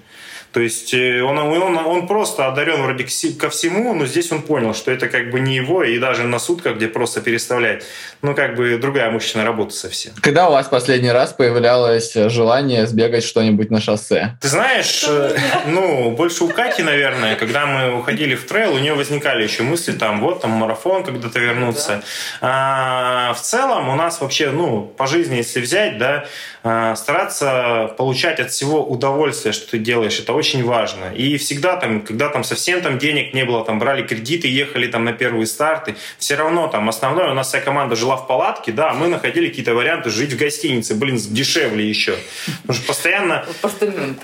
То 0.52 0.61
есть 0.61 0.95
э, 0.95 1.23
он, 1.23 1.38
он, 1.38 1.76
он 1.76 2.07
просто 2.07 2.47
одарен 2.47 2.83
вроде 2.83 3.07
ко 3.38 3.50
всему, 3.50 3.95
но 3.95 4.07
здесь 4.07 4.33
он 4.33 4.43
понял, 4.43 4.75
что 4.75 4.90
это 4.90 5.09
как 5.09 5.31
бы 5.31 5.40
не 5.40 5.57
его, 5.57 5.85
и 5.85 5.99
даже 5.99 6.25
на 6.25 6.38
сутках, 6.38 6.76
где 6.76 6.88
просто 6.88 7.21
переставлять, 7.21 7.85
ну 8.23 8.35
как 8.35 8.57
бы 8.57 8.78
другая 8.78 9.11
мышечная 9.11 9.45
работа 9.45 9.75
совсем. 9.75 10.12
Когда 10.23 10.49
у 10.49 10.52
вас 10.52 10.69
последний 10.69 11.11
раз 11.12 11.33
появлялось 11.33 12.14
желание 12.14 12.87
сбегать 12.87 13.25
что-нибудь 13.25 13.71
на 13.71 13.81
шоссе? 13.81 14.37
Ты 14.40 14.49
знаешь, 14.49 15.05
э, 15.09 15.37
ну, 15.67 16.11
больше 16.12 16.45
у 16.45 16.49
Кати, 16.49 16.83
наверное, 16.83 17.37
когда 17.37 17.67
мы 17.67 17.99
уходили 17.99 18.35
в 18.35 18.47
трейл, 18.47 18.75
у 18.75 18.78
нее 18.78 18.95
возникали 18.95 19.43
еще 19.43 19.62
мысли, 19.62 19.93
там, 19.93 20.21
вот, 20.21 20.40
там, 20.40 20.50
марафон 20.52 21.05
когда-то 21.05 21.38
вернуться. 21.38 22.02
А, 22.40 23.35
в 23.35 23.40
целом 23.40 23.88
у 23.88 23.95
нас 23.95 24.21
вообще, 24.21 24.50
ну, 24.50 24.83
по 24.97 25.07
жизни, 25.07 25.37
если 25.37 25.61
взять, 25.61 25.99
да, 25.99 26.26
а, 26.64 26.97
стараться 26.97 27.95
получать 27.97 28.40
от 28.40 28.50
всего 28.50 28.85
удовольствие, 28.85 29.52
что 29.52 29.71
ты 29.71 29.78
делаешь, 29.78 30.19
это 30.19 30.33
очень 30.38 30.64
важно. 30.64 31.12
И 31.14 31.37
всегда 31.37 31.76
там, 31.76 32.00
когда 32.00 32.28
там 32.28 32.45
совсем 32.45 32.80
там 32.80 32.99
денег 32.99 33.35
не 33.35 33.45
было, 33.45 33.64
там 33.64 33.78
брали 33.78 34.02
кредиты, 34.02 34.49
ехали 34.49 34.87
там 34.87 35.04
на 35.04 35.12
первые 35.12 35.47
старты, 35.47 35.97
все 36.18 36.37
равно 36.37 36.68
там 36.68 36.88
основное, 36.88 37.30
у 37.30 37.35
нас 37.35 37.49
вся 37.49 37.61
команда 37.61 37.97
жила 37.97 38.16
в 38.16 38.26
палатке, 38.26 38.73
да, 38.73 38.95
мы 38.95 39.09
находили 39.09 39.49
какие-то 39.49 39.75
варианты 39.75 40.11
жить 40.11 40.33
в 40.33 40.38
гостинице, 40.38 40.95
блин, 40.95 41.18
дешевле 41.18 41.88
еще. 41.88 42.16
Потому 42.62 42.78
что 42.78 42.87
постоянно... 42.87 43.45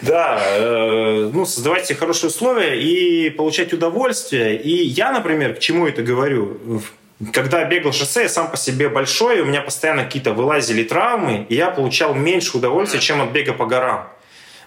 Да, 0.02 0.40
э, 0.40 1.30
ну, 1.32 1.46
создавать 1.46 1.86
себе 1.86 1.98
хорошие 1.98 2.28
условия 2.28 2.80
и 2.80 3.30
получать 3.30 3.72
удовольствие. 3.72 4.60
И 4.60 4.84
я, 4.86 5.12
например, 5.12 5.54
к 5.54 5.58
чему 5.58 5.86
это 5.86 6.02
говорю? 6.02 6.82
когда 7.32 7.64
бегал 7.64 7.92
шоссе, 7.92 8.22
я 8.22 8.28
сам 8.28 8.50
по 8.50 8.56
себе 8.56 8.88
большой, 8.88 9.40
у 9.40 9.44
меня 9.44 9.60
постоянно 9.62 10.04
какие-то 10.04 10.32
вылазили 10.32 10.82
травмы, 10.82 11.46
и 11.48 11.54
я 11.54 11.70
получал 11.70 12.14
меньше 12.14 12.58
удовольствия, 12.58 13.00
чем 13.00 13.22
от 13.22 13.30
бега 13.30 13.52
по 13.52 13.66
горам. 13.66 14.08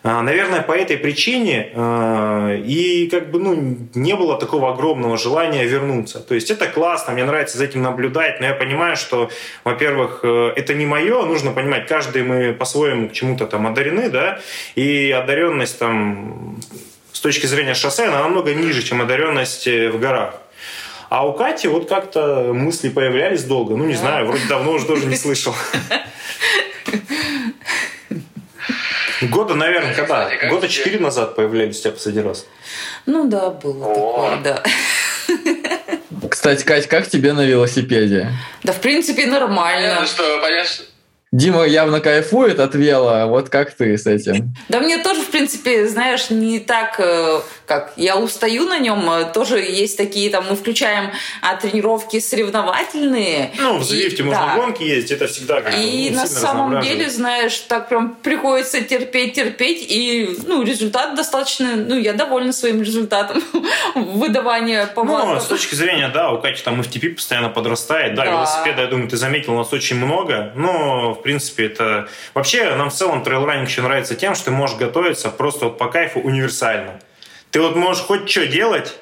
А, 0.09 0.21
наверное, 0.21 0.61
по 0.61 0.71
этой 0.71 0.95
причине 0.95 1.69
а, 1.75 2.55
и 2.55 3.09
как 3.09 3.29
бы 3.29 3.39
ну, 3.39 3.77
не 3.93 4.15
было 4.15 4.39
такого 4.39 4.71
огромного 4.71 5.17
желания 5.17 5.65
вернуться. 5.65 6.21
То 6.21 6.33
есть 6.33 6.49
это 6.49 6.67
классно, 6.67 7.11
мне 7.11 7.25
нравится 7.25 7.57
за 7.57 7.65
этим 7.65 7.81
наблюдать, 7.81 8.39
но 8.39 8.45
я 8.45 8.53
понимаю, 8.53 8.95
что, 8.95 9.29
во-первых, 9.65 10.21
э, 10.23 10.53
это 10.55 10.73
не 10.75 10.85
мое, 10.85 11.25
нужно 11.25 11.51
понимать, 11.51 11.87
каждый 11.87 12.23
мы 12.23 12.53
по-своему 12.53 13.09
к 13.09 13.11
чему-то 13.11 13.47
там 13.47 13.67
одарены, 13.67 14.09
да, 14.09 14.39
и 14.75 15.11
одаренность 15.11 15.77
там 15.77 16.57
с 17.11 17.19
точки 17.19 17.45
зрения 17.45 17.73
шоссе, 17.73 18.05
она 18.05 18.19
намного 18.19 18.53
ниже, 18.53 18.83
чем 18.83 19.01
одаренность 19.01 19.67
э, 19.67 19.89
в 19.89 19.99
горах. 19.99 20.35
А 21.09 21.27
у 21.27 21.33
Кати 21.33 21.67
вот 21.67 21.89
как-то 21.89 22.53
мысли 22.53 22.87
появлялись 22.87 23.43
долго. 23.43 23.75
Ну, 23.75 23.83
не 23.83 23.95
да. 23.95 23.99
знаю, 23.99 24.27
вроде 24.27 24.47
давно 24.47 24.71
уже 24.71 24.85
тоже 24.85 25.05
не 25.05 25.15
слышал. 25.17 25.53
Года, 29.21 29.56
наверное, 29.56 29.93
когда? 29.93 30.30
Года 30.49 30.67
четыре 30.67 30.99
назад 30.99 31.36
появлялись 31.36 31.80
у 31.80 31.82
тебя 31.82 31.91
последний 31.91 32.21
раз. 32.21 32.45
Ну 33.06 33.27
да, 33.27 33.49
было 33.49 33.93
такое, 33.93 34.38
да. 34.43 34.63
Кстати, 36.30 36.63
Кать, 36.63 36.88
как 36.88 37.08
тебе 37.08 37.34
на 37.34 37.45
велосипеде? 37.45 38.32
Да, 38.63 38.73
в 38.73 38.82
принципе, 38.82 39.25
нормально. 39.25 39.99
Ну 40.01 40.06
что, 40.08 40.23
понятно, 40.41 40.86
Дима 41.34 41.65
явно 41.65 41.99
кайфует 41.99 42.60
от 42.60 42.73
вела, 42.73 43.25
вот 43.27 43.49
как 43.49 43.73
ты 43.73 43.97
с 43.97 44.08
этим? 44.08 44.56
Да 44.69 44.80
мне 44.80 44.97
тоже, 44.97 45.21
в 45.21 45.30
принципе, 45.30 45.86
знаешь, 45.88 46.30
не 46.30 46.60
так, 46.60 46.99
э, 46.99 47.41
как 47.67 47.91
я 47.97 48.15
устаю 48.15 48.65
на 48.65 48.80
нем, 48.80 49.10
э, 49.12 49.25
тоже 49.34 49.60
есть 49.60 49.97
такие, 49.97 50.30
там, 50.30 50.45
мы 50.49 50.56
включаем 50.56 51.12
а, 51.41 51.56
тренировки 51.58 52.17
соревновательные. 52.19 53.51
Ну, 53.60 53.77
в 53.77 53.84
Звифте 53.84 54.23
можно 54.23 54.45
да. 54.45 54.56
гонки 54.56 54.84
есть, 54.84 55.12
это 55.12 55.27
всегда 55.27 55.62
как 55.62 55.75
И 55.77 56.10
на 56.12 56.25
самом 56.27 56.80
деле, 56.82 57.10
знаешь, 57.10 57.60
так 57.60 57.89
прям 57.89 58.15
приходится 58.15 58.82
терпеть, 58.82 59.34
терпеть, 59.34 59.86
и, 59.89 60.38
ну, 60.45 60.63
результат 60.63 61.15
достаточно, 61.15 61.75
ну, 61.75 61.99
я 61.99 62.13
довольна 62.13 62.53
своим 62.53 62.82
результатом 62.82 63.43
выдавания 63.95 64.88
повадок. 64.88 65.36
Ну, 65.36 65.39
с 65.41 65.45
точки 65.45 65.75
зрения, 65.75 66.08
да, 66.08 66.32
у 66.32 66.39
Кати 66.39 66.63
там 66.63 66.80
FTP 66.80 67.15
постоянно 67.15 67.49
подрастает, 67.49 68.15
да, 68.15 68.23
да. 68.23 68.32
велосипеда, 68.32 68.84
я 68.84 68.88
думаю, 68.88 69.10
ты 69.10 69.17
заметил, 69.17 69.53
у 69.53 69.58
нас 69.58 69.73
очень 69.73 69.97
много, 69.97 70.53
но 70.56 71.13
в 71.13 71.21
принципе, 71.21 71.65
это... 71.65 72.08
Вообще, 72.34 72.75
нам 72.75 72.89
в 72.89 72.93
целом 72.93 73.23
трейлранинг 73.23 73.67
еще 73.67 73.82
нравится 73.82 74.15
тем, 74.15 74.36
что 74.36 74.45
ты 74.45 74.51
можешь 74.51 74.77
готовиться 74.77 75.30
просто 75.30 75.65
вот 75.65 75.77
по 75.77 75.88
кайфу 75.88 76.21
универсально. 76.21 77.01
Ты 77.51 77.62
вот 77.62 77.75
можешь 77.75 78.03
хоть 78.03 78.29
что 78.29 78.47
делать, 78.47 78.95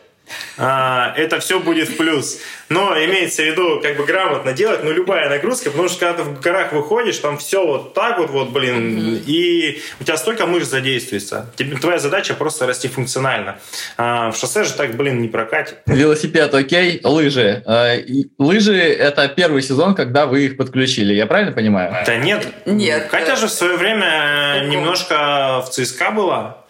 а, 0.57 1.13
это 1.15 1.39
все 1.39 1.59
будет 1.59 1.89
в 1.89 1.97
плюс. 1.97 2.39
Но 2.69 2.95
имеется 2.97 3.43
в 3.43 3.45
виду, 3.45 3.79
как 3.81 3.97
бы 3.97 4.05
грамотно 4.05 4.53
делать, 4.53 4.83
ну, 4.83 4.91
любая 4.91 5.29
нагрузка, 5.29 5.69
потому 5.69 5.87
что 5.87 5.99
когда 5.99 6.23
ты 6.23 6.29
в 6.29 6.39
горах 6.39 6.73
выходишь, 6.73 7.17
там 7.17 7.37
все 7.37 7.65
вот 7.65 7.93
так 7.93 8.17
вот, 8.17 8.31
вот, 8.31 8.49
блин, 8.49 8.97
mm-hmm. 8.97 9.23
и 9.27 9.81
у 9.99 10.03
тебя 10.03 10.17
столько 10.17 10.47
мышц 10.47 10.69
задействуется. 10.69 11.51
Тебе, 11.55 11.77
твоя 11.77 11.99
задача 11.99 12.33
просто 12.33 12.65
расти 12.65 12.87
функционально. 12.87 13.59
А 13.97 14.31
в 14.31 14.37
шоссе 14.37 14.63
же 14.63 14.73
так, 14.73 14.95
блин, 14.95 15.21
не 15.21 15.27
прокатит. 15.27 15.77
Велосипед, 15.85 16.53
окей, 16.53 17.01
лыжи. 17.03 17.61
А, 17.65 17.95
лыжи— 18.39 18.75
это 18.75 19.27
первый 19.27 19.61
сезон, 19.61 19.93
когда 19.93 20.25
вы 20.25 20.45
их 20.45 20.57
подключили, 20.57 21.13
я 21.13 21.27
правильно 21.27 21.51
понимаю? 21.51 21.95
Да 22.05 22.15
нет. 22.15 22.47
Нет. 22.65 23.07
Катя 23.11 23.35
же 23.35 23.47
в 23.47 23.51
свое 23.51 23.77
время 23.77 24.65
немножко 24.67 25.61
в 25.65 25.69
ЦСКА 25.69 26.11
была. 26.11 26.64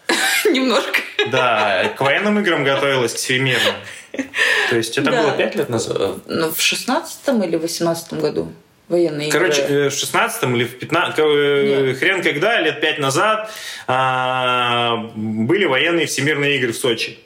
Немножко. 0.50 1.00
Да, 1.30 1.92
к 1.96 2.00
военным 2.00 2.38
играм 2.40 2.64
готовилась, 2.64 3.14
к 3.14 3.16
всемирным. 3.16 3.74
То 4.70 4.76
есть 4.76 4.96
это 4.96 5.10
да. 5.10 5.22
было 5.22 5.32
пять 5.32 5.54
лет 5.54 5.68
назад? 5.68 6.18
Ну, 6.26 6.52
в 6.52 6.60
шестнадцатом 6.60 7.42
или 7.42 7.56
восемнадцатом 7.56 8.20
году 8.20 8.52
военные 8.88 9.30
Короче, 9.30 9.62
игры. 9.62 9.74
Э, 9.74 9.88
в 9.90 9.92
шестнадцатом 9.92 10.54
или 10.56 10.64
в 10.64 10.78
пятнадцатом, 10.78 11.26
э, 11.28 11.94
хрен 11.94 12.22
когда, 12.22 12.60
лет 12.60 12.80
пять 12.80 12.98
назад 12.98 13.50
а, 13.86 15.10
были 15.14 15.64
военные 15.64 16.06
всемирные 16.06 16.56
игры 16.56 16.72
в 16.72 16.76
Сочи. 16.76 17.18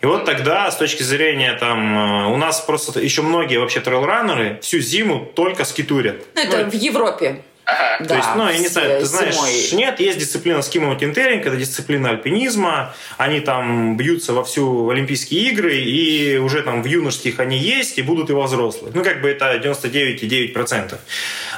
И 0.00 0.06
вот 0.06 0.24
тогда, 0.24 0.68
с 0.70 0.76
точки 0.76 1.04
зрения 1.04 1.54
там, 1.54 2.26
э, 2.26 2.32
у 2.32 2.36
нас 2.36 2.60
просто 2.60 2.98
еще 3.00 3.22
многие 3.22 3.58
вообще 3.58 3.80
трейлранеры 3.80 4.58
всю 4.62 4.80
зиму 4.80 5.30
только 5.34 5.64
скитурят. 5.64 6.16
Ну, 6.34 6.42
это 6.42 6.64
ну, 6.64 6.70
в 6.70 6.74
Европе. 6.74 7.42
Ага. 7.72 8.04
То 8.04 8.14
есть, 8.16 8.28
ну, 8.36 8.48
я 8.48 8.58
не 8.58 8.68
знаю, 8.68 9.00
ты 9.00 9.06
знаешь, 9.06 9.34
зимой. 9.34 9.84
нет, 9.84 10.00
есть 10.00 10.18
дисциплина 10.18 10.62
ски 10.62 10.78
маунтинтеринг, 10.78 11.46
это 11.46 11.56
дисциплина 11.56 12.10
альпинизма, 12.10 12.94
они 13.18 13.40
там 13.40 13.96
бьются 13.96 14.32
во 14.32 14.44
всю 14.44 14.90
Олимпийские 14.90 15.50
игры, 15.50 15.76
и 15.76 16.36
уже 16.36 16.62
там 16.62 16.82
в 16.82 16.86
юношеских 16.86 17.40
они 17.40 17.58
есть, 17.58 17.98
и 17.98 18.02
будут 18.02 18.30
и 18.30 18.32
во 18.32 18.44
взрослых. 18.44 18.94
Ну, 18.94 19.02
как 19.02 19.22
бы 19.22 19.28
это 19.28 19.54
99,9%. 19.56 20.96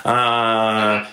А, 0.05 1.07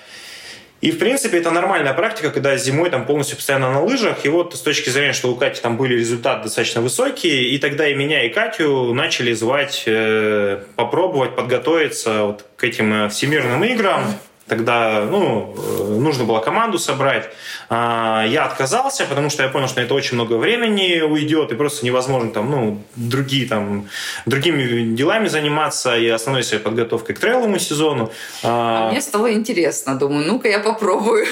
и, 0.82 0.90
в 0.90 0.98
принципе, 0.98 1.38
это 1.38 1.52
нормальная 1.52 1.94
практика, 1.94 2.32
когда 2.32 2.58
зимой 2.58 2.90
там 2.90 3.06
полностью 3.06 3.38
постоянно 3.38 3.72
на 3.72 3.84
лыжах. 3.84 4.26
И 4.26 4.30
вот 4.30 4.56
с 4.56 4.62
точки 4.62 4.90
зрения, 4.90 5.14
что 5.14 5.32
у 5.32 5.36
Кати 5.36 5.62
там 5.62 5.78
были 5.78 5.94
результаты 5.94 6.46
достаточно 6.46 6.82
высокие, 6.82 7.50
и 7.50 7.60
тогда 7.60 7.88
и 7.88 7.94
меня, 7.94 8.24
и 8.24 8.30
Катю 8.30 8.92
начали 8.96 9.32
звать 9.34 9.84
э, 9.86 10.64
попробовать 10.76 11.36
подготовиться 11.36 12.24
вот 12.24 12.46
к 12.56 12.64
этим 12.64 13.06
э, 13.06 13.10
всемирным 13.10 13.64
играм. 13.64 14.06
Тогда 14.52 15.08
ну, 15.10 15.56
э, 15.56 15.98
нужно 15.98 16.26
было 16.26 16.40
команду 16.40 16.78
собрать. 16.78 17.30
А, 17.70 18.26
я 18.28 18.44
отказался, 18.44 19.06
потому 19.06 19.30
что 19.30 19.44
я 19.44 19.50
понял, 19.50 19.70
что 19.70 19.80
это 19.80 19.94
очень 19.94 20.16
много 20.16 20.34
времени 20.34 21.00
уйдет, 21.00 21.54
и 21.54 21.56
просто 21.56 21.86
невозможно 21.86 22.32
там, 22.32 22.52
ну, 22.52 22.84
другие, 22.98 23.48
там, 23.48 23.88
другими 24.26 24.94
делами 24.94 25.30
заниматься, 25.30 25.96
и 25.96 26.06
основной 26.10 26.44
своей 26.44 26.62
подготовкой 26.62 27.16
к 27.16 27.20
трейловому 27.20 27.60
сезону. 27.60 28.12
А, 28.44 28.90
а 28.90 28.92
мне 28.92 29.00
стало 29.00 29.32
интересно. 29.32 29.98
Думаю, 29.98 30.28
ну-ка 30.28 30.50
я 30.50 30.60
попробую 30.60 31.26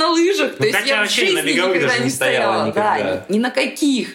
на 0.00 0.08
лыжах. 0.08 0.56
То 0.56 0.62
ну, 0.62 0.66
есть 0.66 0.86
я 0.86 1.04
в 1.04 1.10
жизни 1.10 1.52
никогда 1.52 1.98
не 1.98 2.10
стояла. 2.10 2.72
Да, 2.72 3.24
ни 3.28 3.38
на 3.38 3.50
каких. 3.50 4.08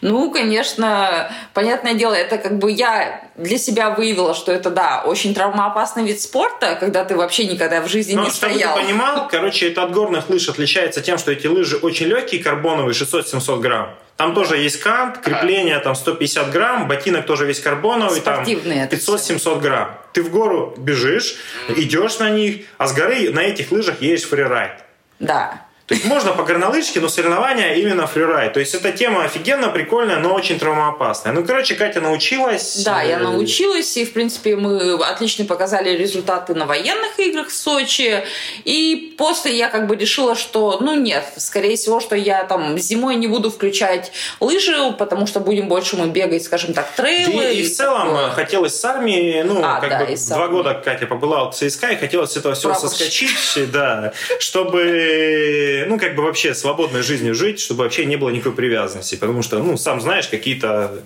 Ну, 0.00 0.30
конечно, 0.30 1.30
понятное 1.54 1.94
дело, 1.94 2.14
это 2.14 2.38
как 2.38 2.58
бы 2.58 2.70
я 2.70 3.28
для 3.36 3.58
себя 3.58 3.90
выявила, 3.90 4.34
что 4.34 4.52
это, 4.52 4.70
да, 4.70 5.02
очень 5.04 5.34
травмоопасный 5.34 6.04
вид 6.06 6.20
спорта, 6.20 6.76
когда 6.78 7.04
ты 7.04 7.16
вообще 7.16 7.46
никогда 7.46 7.82
в 7.82 7.88
жизни 7.88 8.14
Но, 8.14 8.24
не 8.24 8.30
чтобы 8.30 8.52
стоял. 8.54 8.76
ты 8.76 8.82
понимал, 8.82 9.28
короче, 9.28 9.68
это 9.68 9.82
от 9.82 9.92
горных 9.92 10.28
лыж 10.28 10.48
отличается 10.48 11.00
тем, 11.00 11.18
что 11.18 11.32
эти 11.32 11.48
лыжи 11.48 11.76
очень 11.76 12.06
легкие, 12.06 12.42
карбоновые, 12.42 12.94
600-700 12.94 13.60
грамм. 13.60 13.94
Там 14.16 14.34
тоже 14.34 14.56
есть 14.56 14.80
кант, 14.80 15.18
крепление 15.18 15.78
там 15.78 15.94
150 15.94 16.50
грамм, 16.50 16.88
ботинок 16.88 17.26
тоже 17.26 17.46
весь 17.46 17.60
карбоновый, 17.60 18.20
там 18.20 18.44
500-700 18.44 19.60
грамм. 19.60 19.98
Ты 20.12 20.22
в 20.22 20.30
гору 20.30 20.74
бежишь, 20.76 21.36
идешь 21.76 22.18
на 22.18 22.30
них, 22.30 22.66
а 22.78 22.88
с 22.88 22.92
горы 22.92 23.30
на 23.30 23.40
этих 23.40 23.70
лыжах 23.70 24.00
есть 24.00 24.24
фрирайд. 24.24 24.87
Да. 25.20 25.67
То 25.88 25.94
есть 25.94 26.04
можно 26.04 26.32
по 26.32 26.42
горнолыжке, 26.42 27.00
но 27.00 27.08
соревнования 27.08 27.72
именно 27.76 28.06
фрирайд. 28.06 28.52
То 28.52 28.60
есть 28.60 28.74
эта 28.74 28.92
тема 28.92 29.24
офигенно 29.24 29.68
прикольная, 29.68 30.18
но 30.18 30.34
очень 30.34 30.58
травмоопасная. 30.58 31.32
Ну, 31.32 31.42
короче, 31.42 31.76
Катя 31.76 32.02
научилась. 32.02 32.82
Да, 32.84 33.00
я 33.00 33.18
э, 33.18 33.22
научилась, 33.22 33.96
и, 33.96 34.04
в 34.04 34.12
принципе, 34.12 34.54
мы 34.54 35.02
отлично 35.02 35.46
показали 35.46 35.96
результаты 35.96 36.54
на 36.54 36.66
военных 36.66 37.18
играх 37.18 37.48
в 37.48 37.56
Сочи. 37.56 38.22
И 38.66 39.14
после 39.16 39.56
я 39.56 39.70
как 39.70 39.86
бы 39.86 39.96
решила, 39.96 40.36
что, 40.36 40.76
ну, 40.82 40.94
нет, 40.94 41.24
скорее 41.38 41.76
всего, 41.76 42.00
что 42.00 42.14
я 42.14 42.44
там 42.44 42.78
зимой 42.78 43.16
не 43.16 43.26
буду 43.26 43.50
включать 43.50 44.12
лыжи, 44.40 44.76
потому 44.98 45.26
что 45.26 45.40
будем 45.40 45.68
больше 45.68 45.96
мы 45.96 46.08
бегать, 46.08 46.44
скажем 46.44 46.74
так, 46.74 46.92
трейлы. 46.96 47.54
И, 47.54 47.60
и, 47.60 47.66
в 47.66 47.74
целом 47.74 48.08
такое. 48.08 48.30
хотелось 48.32 48.78
с 48.78 48.84
армией, 48.84 49.42
ну, 49.42 49.62
а, 49.64 49.80
как 49.80 49.88
да, 49.88 50.04
бы 50.04 50.14
два 50.14 50.48
года 50.48 50.74
Катя 50.84 51.06
побыла 51.06 51.50
в 51.50 51.54
ЦСКА, 51.54 51.92
и 51.92 51.96
хотелось 51.96 52.36
этого 52.36 52.54
всего 52.54 52.72
Прапорщик. 52.72 52.98
соскочить, 53.30 53.70
да, 53.72 54.12
чтобы 54.38 55.77
ну, 55.86 55.98
как 55.98 56.14
бы 56.14 56.22
вообще 56.22 56.54
свободной 56.54 57.02
жизнью 57.02 57.34
жить, 57.34 57.60
чтобы 57.60 57.84
вообще 57.84 58.04
не 58.06 58.16
было 58.16 58.30
никакой 58.30 58.52
привязанности. 58.52 59.16
Потому 59.16 59.42
что, 59.42 59.58
ну, 59.58 59.76
сам 59.76 60.00
знаешь, 60.00 60.28
какие-то 60.28 61.04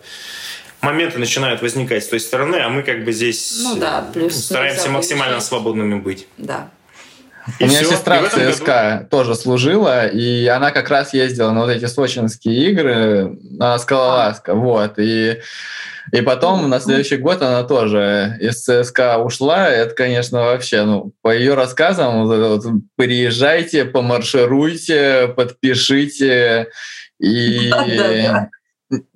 моменты 0.80 1.18
начинают 1.18 1.62
возникать 1.62 2.04
с 2.04 2.08
той 2.08 2.20
стороны, 2.20 2.56
а 2.56 2.68
мы 2.68 2.82
как 2.82 3.04
бы 3.04 3.12
здесь 3.12 3.60
ну, 3.62 3.76
да, 3.76 4.08
плюс 4.12 4.36
стараемся 4.36 4.90
максимально 4.90 5.40
свободными 5.40 5.94
быть. 5.94 6.26
Да. 6.38 6.70
И 7.58 7.64
У 7.64 7.66
меня 7.66 7.82
все. 7.82 7.92
сестра 7.92 8.20
в 8.20 8.28
ЦСКА 8.28 8.96
году... 8.98 9.08
тоже 9.10 9.34
служила, 9.34 10.06
и 10.06 10.46
она 10.46 10.70
как 10.70 10.88
раз 10.90 11.12
ездила 11.12 11.50
на 11.50 11.60
вот 11.62 11.70
эти 11.70 11.86
сочинские 11.86 12.70
игры 12.70 13.36
на 13.42 13.78
скалолазка, 13.78 14.54
вот, 14.54 14.98
и 14.98 15.40
и 16.10 16.20
потом 16.20 16.68
на 16.68 16.80
следующий 16.80 17.16
год 17.16 17.42
она 17.42 17.62
тоже 17.62 18.36
из 18.40 18.62
ЦСКА 18.64 19.18
ушла. 19.18 19.68
Это, 19.68 19.94
конечно, 19.94 20.40
вообще, 20.40 20.82
ну, 20.82 21.12
по 21.22 21.34
ее 21.34 21.54
рассказам, 21.54 22.26
вот, 22.26 22.64
вот, 22.64 22.72
приезжайте, 22.96 23.84
помаршируйте, 23.84 25.32
подпишите. 25.34 26.68
И... 27.20 27.72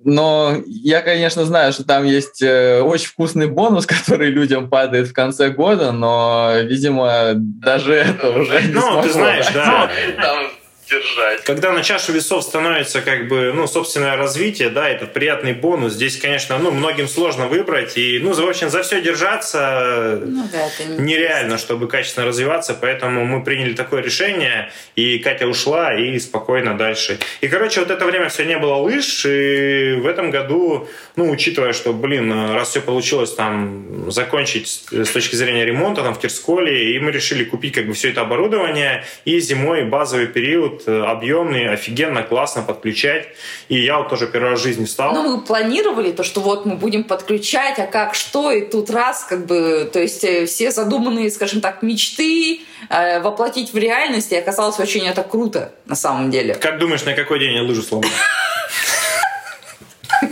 Но 0.03 0.55
я, 0.65 1.01
конечно, 1.01 1.45
знаю, 1.45 1.73
что 1.73 1.83
там 1.83 2.05
есть 2.05 2.41
э, 2.41 2.81
очень 2.81 3.07
вкусный 3.07 3.47
бонус, 3.47 3.85
который 3.87 4.29
людям 4.29 4.69
падает 4.69 5.07
в 5.07 5.13
конце 5.13 5.49
года, 5.49 5.91
но, 5.91 6.53
видимо, 6.63 7.33
даже 7.35 7.93
это 7.93 8.29
уже 8.29 8.61
не 8.63 8.73
Ну, 8.73 9.01
ты 9.01 9.09
знаешь, 9.09 9.47
да 9.53 9.89
держать. 10.89 11.43
Когда 11.43 11.71
на 11.71 11.83
чашу 11.83 12.13
весов 12.13 12.43
становится 12.43 13.01
как 13.01 13.27
бы, 13.27 13.51
ну, 13.53 13.67
собственное 13.67 14.15
развитие, 14.15 14.69
да, 14.69 14.89
это 14.89 15.05
приятный 15.05 15.53
бонус. 15.53 15.93
Здесь, 15.93 16.17
конечно, 16.17 16.57
ну, 16.57 16.71
многим 16.71 17.07
сложно 17.07 17.47
выбрать. 17.47 17.97
И, 17.97 18.19
ну, 18.19 18.33
в 18.33 18.49
общем, 18.49 18.69
за 18.69 18.83
все 18.83 19.01
держаться 19.01 20.19
ну, 20.23 20.47
да, 20.51 20.67
это 20.67 21.01
не 21.01 21.17
нереально, 21.17 21.57
чтобы 21.57 21.87
качественно 21.87 22.25
развиваться. 22.25 22.73
Поэтому 22.79 23.25
мы 23.25 23.43
приняли 23.43 23.73
такое 23.73 24.01
решение, 24.01 24.71
и 24.95 25.19
Катя 25.19 25.47
ушла, 25.47 25.93
и 25.95 26.17
спокойно 26.19 26.77
дальше. 26.77 27.19
И, 27.41 27.47
короче, 27.47 27.79
вот 27.79 27.91
это 27.91 28.05
время 28.05 28.29
все 28.29 28.45
не 28.45 28.57
было 28.57 28.75
лыж, 28.75 29.25
и 29.25 29.97
в 30.01 30.07
этом 30.07 30.31
году, 30.31 30.87
ну, 31.15 31.29
учитывая, 31.29 31.73
что, 31.73 31.93
блин, 31.93 32.31
раз 32.53 32.69
все 32.69 32.81
получилось 32.81 33.33
там 33.33 34.11
закончить 34.11 34.67
с 34.91 35.09
точки 35.09 35.35
зрения 35.35 35.65
ремонта 35.65 36.03
там 36.03 36.13
в 36.13 36.19
Кирсколе, 36.19 36.95
и 36.95 36.99
мы 36.99 37.11
решили 37.11 37.43
купить 37.43 37.73
как 37.73 37.87
бы 37.87 37.93
все 37.93 38.09
это 38.09 38.21
оборудование, 38.21 39.05
и 39.25 39.39
зимой 39.39 39.83
базовый 39.83 40.27
период 40.27 40.76
продукт 40.77 40.87
э, 40.87 41.03
объемный, 41.03 41.69
офигенно, 41.69 42.23
классно 42.23 42.61
подключать. 42.61 43.27
И 43.69 43.83
я 43.83 43.97
вот 43.97 44.09
тоже 44.09 44.27
первый 44.27 44.51
раз 44.51 44.59
в 44.59 44.63
жизни 44.63 44.85
встал. 44.85 45.13
Ну, 45.13 45.37
мы 45.37 45.41
планировали 45.41 46.11
то, 46.11 46.23
что 46.23 46.41
вот 46.41 46.65
мы 46.65 46.75
будем 46.75 47.03
подключать, 47.03 47.79
а 47.79 47.87
как, 47.87 48.15
что, 48.15 48.51
и 48.51 48.61
тут 48.61 48.89
раз, 48.89 49.25
как 49.29 49.45
бы, 49.45 49.89
то 49.91 49.99
есть 49.99 50.23
э, 50.23 50.45
все 50.45 50.71
задуманные, 50.71 51.29
скажем 51.31 51.61
так, 51.61 51.81
мечты 51.83 52.61
э, 52.89 53.19
воплотить 53.21 53.73
в 53.73 53.77
реальность, 53.77 54.31
и 54.31 54.35
оказалось 54.35 54.79
очень 54.79 55.07
это 55.07 55.23
круто, 55.23 55.71
на 55.85 55.95
самом 55.95 56.31
деле. 56.31 56.55
Как 56.55 56.79
думаешь, 56.79 57.05
на 57.05 57.13
какой 57.13 57.39
день 57.39 57.53
я 57.53 57.63
лыжу 57.63 57.81
сломал? 57.81 58.09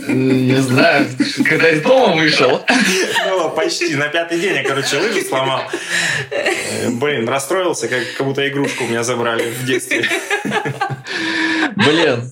Не 0.08 0.56
знаю, 0.56 1.06
когда 1.44 1.70
из 1.70 1.82
дома 1.82 2.14
вышел. 2.14 2.60
Ну, 3.26 3.50
почти. 3.50 3.94
На 3.94 4.08
пятый 4.08 4.40
день 4.40 4.56
я, 4.56 4.64
короче, 4.64 4.98
лыжи 4.98 5.22
сломал. 5.22 5.60
Э, 6.30 6.90
блин, 6.90 7.28
расстроился, 7.28 7.88
как, 7.88 8.00
как 8.16 8.26
будто 8.26 8.46
игрушку 8.48 8.84
у 8.84 8.88
меня 8.88 9.02
забрали 9.02 9.50
в 9.50 9.64
детстве. 9.64 10.06
Блин, 11.76 12.30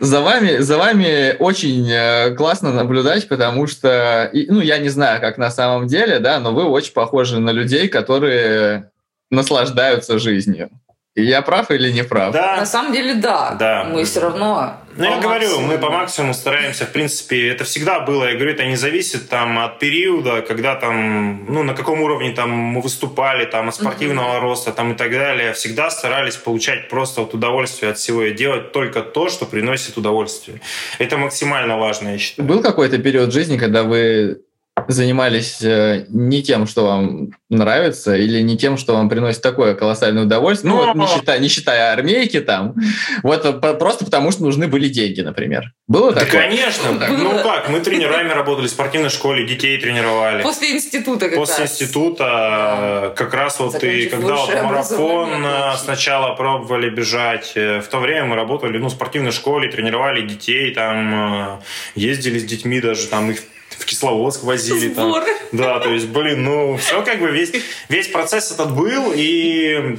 за 0.00 0.20
вами, 0.20 0.58
за 0.58 0.78
вами 0.78 1.36
очень 1.38 1.88
э, 1.90 2.34
классно 2.34 2.72
наблюдать, 2.72 3.28
потому 3.28 3.66
что, 3.66 4.30
ну, 4.32 4.60
я 4.60 4.78
не 4.78 4.88
знаю, 4.88 5.20
как 5.20 5.38
на 5.38 5.50
самом 5.50 5.86
деле, 5.86 6.18
да, 6.18 6.40
но 6.40 6.52
вы 6.52 6.64
очень 6.64 6.92
похожи 6.92 7.38
на 7.38 7.50
людей, 7.50 7.88
которые 7.88 8.90
наслаждаются 9.30 10.18
жизнью. 10.18 10.70
Я 11.16 11.42
прав 11.42 11.70
или 11.70 11.92
не 11.92 12.04
прав? 12.04 12.32
Да. 12.32 12.56
На 12.56 12.66
самом 12.66 12.92
деле, 12.92 13.14
да. 13.14 13.56
Да. 13.58 13.84
Мы 13.84 14.04
все 14.04 14.20
равно. 14.20 14.74
Ну, 14.96 15.04
я 15.04 15.18
говорю, 15.18 15.60
мы 15.60 15.78
по 15.78 15.90
максимуму 15.90 16.34
стараемся, 16.34 16.84
в 16.84 16.92
принципе, 16.92 17.48
это 17.48 17.64
всегда 17.64 18.00
было. 18.00 18.24
Я 18.24 18.34
говорю, 18.34 18.52
это 18.52 18.64
не 18.64 18.76
зависит 18.76 19.28
там 19.28 19.58
от 19.58 19.78
периода, 19.78 20.42
когда 20.42 20.74
там, 20.74 21.46
ну, 21.48 21.62
на 21.62 21.74
каком 21.74 22.02
уровне 22.02 22.32
там 22.32 22.50
мы 22.50 22.80
выступали, 22.80 23.46
там, 23.46 23.68
от 23.68 23.74
спортивного 23.74 24.36
mm-hmm. 24.36 24.40
роста, 24.40 24.72
там, 24.72 24.92
и 24.92 24.94
так 24.94 25.10
далее. 25.10 25.52
Всегда 25.52 25.90
старались 25.90 26.36
получать 26.36 26.88
просто 26.88 27.22
вот 27.22 27.34
удовольствие 27.34 27.92
от 27.92 27.98
всего 27.98 28.22
и 28.22 28.32
делать 28.32 28.72
только 28.72 29.00
то, 29.00 29.28
что 29.28 29.46
приносит 29.46 29.96
удовольствие. 29.96 30.60
Это 30.98 31.16
максимально 31.16 31.78
важно, 31.78 32.10
я 32.10 32.18
считаю. 32.18 32.48
Был 32.48 32.62
какой-то 32.62 32.98
период 32.98 33.32
жизни, 33.32 33.58
когда 33.58 33.82
вы 33.82 34.40
занимались 34.88 35.62
э, 35.62 36.06
не 36.08 36.42
тем, 36.42 36.66
что 36.66 36.86
вам 36.86 37.30
нравится, 37.48 38.16
или 38.16 38.40
не 38.40 38.56
тем, 38.56 38.76
что 38.76 38.94
вам 38.94 39.08
приносит 39.08 39.42
такое 39.42 39.74
колоссальное 39.74 40.24
удовольствие, 40.24 40.72
ну, 40.72 40.84
вот 40.84 40.94
не 40.94 41.06
считая, 41.06 41.38
не 41.38 41.48
считая 41.48 41.92
армейки 41.92 42.40
там, 42.40 42.74
вот 43.22 43.60
просто 43.78 44.04
потому, 44.04 44.32
что 44.32 44.42
нужны 44.42 44.66
были 44.66 44.88
деньги, 44.88 45.20
например. 45.20 45.72
Было 45.86 46.12
да, 46.12 46.20
такое? 46.20 46.42
конечно. 46.42 46.92
Было. 46.92 47.16
Ну 47.16 47.42
как, 47.42 47.68
мы 47.68 47.80
тренерами 47.80 48.30
работали 48.30 48.66
в 48.66 48.70
спортивной 48.70 49.10
школе, 49.10 49.46
детей 49.46 49.78
тренировали. 49.78 50.42
После 50.42 50.72
института 50.72 51.28
как 51.28 51.38
После 51.38 51.64
раз. 51.64 51.72
института 51.72 52.24
да. 52.24 53.12
как 53.16 53.34
раз 53.34 53.60
вот 53.60 53.82
и 53.82 54.06
когда 54.06 54.36
вот 54.36 54.62
марафон 54.62 55.46
э, 55.46 55.76
сначала 55.78 56.34
пробовали 56.34 56.90
бежать, 56.90 57.52
э, 57.54 57.80
в 57.80 57.88
то 57.88 57.98
время 57.98 58.24
мы 58.24 58.36
работали 58.36 58.78
ну, 58.78 58.88
в 58.88 58.92
спортивной 58.92 59.32
школе, 59.32 59.70
тренировали 59.70 60.26
детей, 60.26 60.72
там 60.74 61.60
ездили 61.94 62.38
с 62.38 62.44
детьми 62.44 62.80
даже, 62.80 63.06
там 63.06 63.30
их 63.30 63.40
в 63.78 63.84
Кисловодск 63.84 64.44
возили. 64.44 64.92
Там. 64.94 65.14
Да, 65.52 65.80
то 65.80 65.90
есть, 65.90 66.08
блин, 66.08 66.44
ну, 66.44 66.76
все 66.76 67.02
как 67.02 67.20
бы, 67.20 67.30
весь, 67.30 67.52
весь 67.88 68.08
процесс 68.08 68.50
этот 68.50 68.74
был, 68.74 69.12
и 69.14 69.98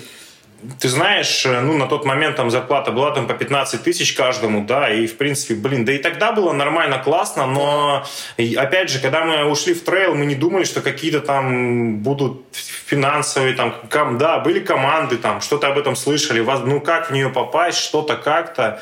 ты 0.79 0.89
знаешь, 0.89 1.45
ну, 1.45 1.77
на 1.77 1.85
тот 1.85 2.05
момент 2.05 2.35
там 2.35 2.49
зарплата 2.49 2.91
была 2.91 3.11
там 3.11 3.27
по 3.27 3.33
15 3.33 3.83
тысяч 3.83 4.13
каждому, 4.13 4.65
да, 4.65 4.91
и, 4.91 5.05
в 5.05 5.17
принципе, 5.17 5.53
блин, 5.53 5.85
да 5.85 5.93
и 5.93 5.99
тогда 5.99 6.31
было 6.31 6.51
нормально, 6.51 6.97
классно, 6.97 7.45
но, 7.45 8.05
опять 8.37 8.89
же, 8.89 8.99
когда 8.99 9.23
мы 9.23 9.45
ушли 9.45 9.73
в 9.73 9.83
трейл, 9.83 10.15
мы 10.15 10.25
не 10.25 10.35
думали, 10.35 10.63
что 10.63 10.81
какие-то 10.81 11.21
там 11.21 11.99
будут 11.99 12.41
финансовые, 12.51 13.53
там, 13.53 13.75
ком, 13.91 14.17
да, 14.17 14.39
были 14.39 14.59
команды, 14.59 15.17
там, 15.17 15.41
что-то 15.41 15.67
об 15.67 15.77
этом 15.77 15.95
слышали, 15.95 16.39
ну, 16.65 16.81
как 16.81 17.09
в 17.09 17.13
нее 17.13 17.29
попасть, 17.29 17.77
что-то 17.77 18.15
как-то, 18.15 18.81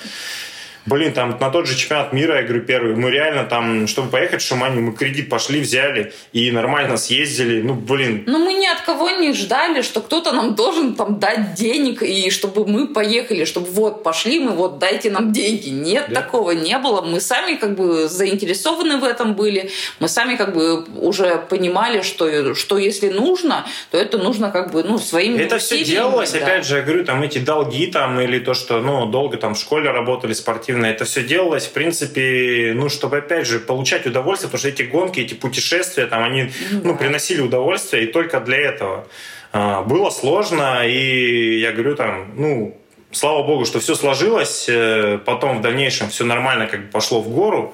Блин, 0.86 1.14
там 1.14 1.36
на 1.40 1.50
тот 1.50 1.68
же 1.68 1.76
чемпионат 1.76 2.14
мира, 2.14 2.38
я 2.38 2.44
говорю, 2.44 2.62
первый, 2.62 2.96
мы 2.96 3.10
реально 3.10 3.46
там, 3.46 3.88
чтобы 3.88 4.10
поехать 4.10 4.42
в 4.42 4.48
Шумани, 4.48 4.80
мы 4.82 4.94
кредит 4.94 5.30
пошли, 5.30 5.60
взяли 5.60 6.14
и 6.32 6.52
нормально 6.52 6.98
съездили. 6.98 7.64
Ну, 7.64 7.74
блин. 7.74 8.24
Ну, 8.28 8.38
мы 8.38 8.54
ни 8.54 8.68
от 8.68 8.82
кого 8.82 9.10
не 9.10 9.34
ждали, 9.34 9.82
что 9.82 10.02
кто-то 10.02 10.32
нам 10.32 10.54
должен 10.54 10.94
там 10.94 11.20
дать 11.20 11.56
денег, 11.56 12.04
и 12.04 12.30
чтобы 12.30 12.68
мы 12.68 12.88
поехали, 12.88 13.46
чтобы 13.46 13.68
вот 13.72 14.04
пошли 14.04 14.40
мы, 14.40 14.52
вот 14.52 14.78
дайте 14.78 15.10
нам 15.10 15.32
деньги. 15.32 15.70
Нет, 15.70 16.06
да? 16.10 16.22
такого 16.22 16.52
не 16.52 16.78
было. 16.78 17.02
Мы 17.02 17.20
сами 17.20 17.56
как 17.56 17.76
бы 17.76 18.08
заинтересованы 18.08 18.98
в 18.98 19.04
этом 19.04 19.34
были. 19.34 19.72
Мы 20.00 20.08
сами 20.08 20.36
как 20.36 20.54
бы 20.54 20.86
уже 21.02 21.44
понимали, 21.50 22.04
что, 22.04 22.54
что 22.54 22.78
если 22.78 23.10
нужно, 23.10 23.66
то 23.90 23.98
это 23.98 24.20
нужно 24.20 24.52
как 24.52 24.72
бы, 24.72 24.84
ну, 24.84 25.00
своими 25.00 25.40
Это 25.40 25.58
все 25.58 25.84
делалось, 25.84 26.32
да. 26.32 26.40
опять 26.40 26.66
же, 26.68 26.78
я 26.78 26.84
говорю, 26.84 27.04
там 27.06 27.24
эти 27.24 27.40
долги 27.40 27.88
там 27.88 28.20
или 28.20 28.38
то, 28.38 28.54
что, 28.54 28.82
ну, 28.82 29.08
долго 29.08 29.38
там 29.38 29.56
в 29.56 29.58
школе 29.58 29.90
работали 29.90 30.34
спортивно 30.34 30.75
активно. 30.76 30.86
Это 30.86 31.06
все 31.06 31.24
делалось, 31.24 31.66
в 31.66 31.72
принципе, 31.72 32.74
ну, 32.76 32.90
чтобы, 32.90 33.18
опять 33.18 33.48
же, 33.48 33.60
получать 33.60 34.06
удовольствие, 34.06 34.50
потому 34.50 34.60
что 34.60 34.70
эти 34.70 34.84
гонки, 34.84 35.22
эти 35.22 35.34
путешествия, 35.34 36.08
там, 36.08 36.24
они, 36.24 36.52
ну, 36.84 36.98
приносили 36.98 37.42
удовольствие, 37.42 38.04
и 38.04 38.08
только 38.08 38.40
для 38.40 38.58
этого. 38.58 39.08
А, 39.52 39.82
было 39.82 40.10
сложно, 40.10 40.86
и 40.86 41.60
я 41.60 41.72
говорю, 41.72 41.96
там, 41.96 42.32
ну, 42.36 42.78
слава 43.12 43.44
богу, 43.44 43.66
что 43.66 43.80
все 43.80 43.96
сложилось, 43.96 44.66
э, 44.70 45.20
потом 45.26 45.60
в 45.60 45.62
дальнейшем 45.62 46.10
все 46.10 46.26
нормально 46.26 46.68
как 46.68 46.82
бы 46.82 46.92
пошло 46.92 47.22
в 47.22 47.30
гору, 47.30 47.74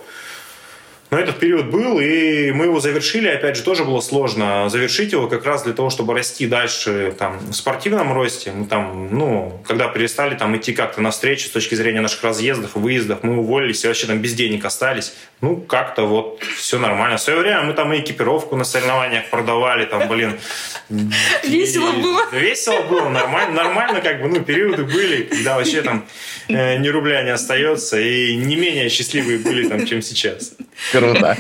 но 1.12 1.20
этот 1.20 1.40
период 1.40 1.70
был, 1.70 2.00
и 2.00 2.52
мы 2.52 2.66
его 2.66 2.80
завершили. 2.80 3.28
Опять 3.28 3.58
же, 3.58 3.64
тоже 3.64 3.84
было 3.84 4.00
сложно 4.00 4.70
завершить 4.70 5.12
его 5.12 5.28
как 5.28 5.46
раз 5.46 5.64
для 5.64 5.74
того, 5.74 5.90
чтобы 5.90 6.14
расти 6.14 6.48
дальше 6.48 7.14
там, 7.20 7.38
в 7.38 7.54
спортивном 7.54 8.14
росте. 8.14 8.54
Мы 8.54 8.66
там, 8.66 9.10
ну, 9.12 9.62
когда 9.68 9.90
перестали 9.90 10.36
там 10.36 10.56
идти 10.56 10.72
как-то 10.72 11.02
навстречу 11.02 11.48
с 11.48 11.52
точки 11.52 11.76
зрения 11.76 12.00
наших 12.00 12.24
разъездов, 12.24 12.76
выездов, 12.76 13.24
мы 13.24 13.40
уволились 13.40 13.84
и 13.84 13.88
вообще 13.88 14.08
там 14.08 14.20
без 14.20 14.34
денег 14.36 14.64
остались. 14.64 15.14
Ну, 15.42 15.58
как-то 15.58 16.06
вот 16.06 16.40
все 16.56 16.78
нормально. 16.78 17.18
В 17.18 17.22
свое 17.22 17.40
время 17.40 17.64
мы 17.64 17.74
там 17.74 17.92
и 17.94 18.00
экипировку 18.00 18.56
на 18.56 18.64
соревнованиях 18.64 19.32
продавали, 19.32 19.86
там, 19.86 20.08
блин. 20.08 20.40
Весело 21.44 21.92
было. 21.94 22.22
Весело 22.32 22.82
было, 22.84 23.10
нормально, 23.10 23.56
нормально 23.56 24.02
как 24.02 24.22
бы, 24.22 24.28
ну, 24.28 24.42
периоды 24.42 24.84
были, 24.84 25.24
когда 25.24 25.56
вообще 25.56 25.82
там 25.82 26.06
э, 26.48 26.78
ни 26.78 26.90
рубля 26.90 27.24
не 27.24 27.32
остается, 27.32 28.00
и 28.00 28.36
не 28.36 28.56
менее 28.56 28.90
счастливые 28.90 29.40
были 29.40 29.68
там, 29.68 29.86
чем 29.88 30.04
сейчас. 30.04 30.54
Круто. 30.92 31.36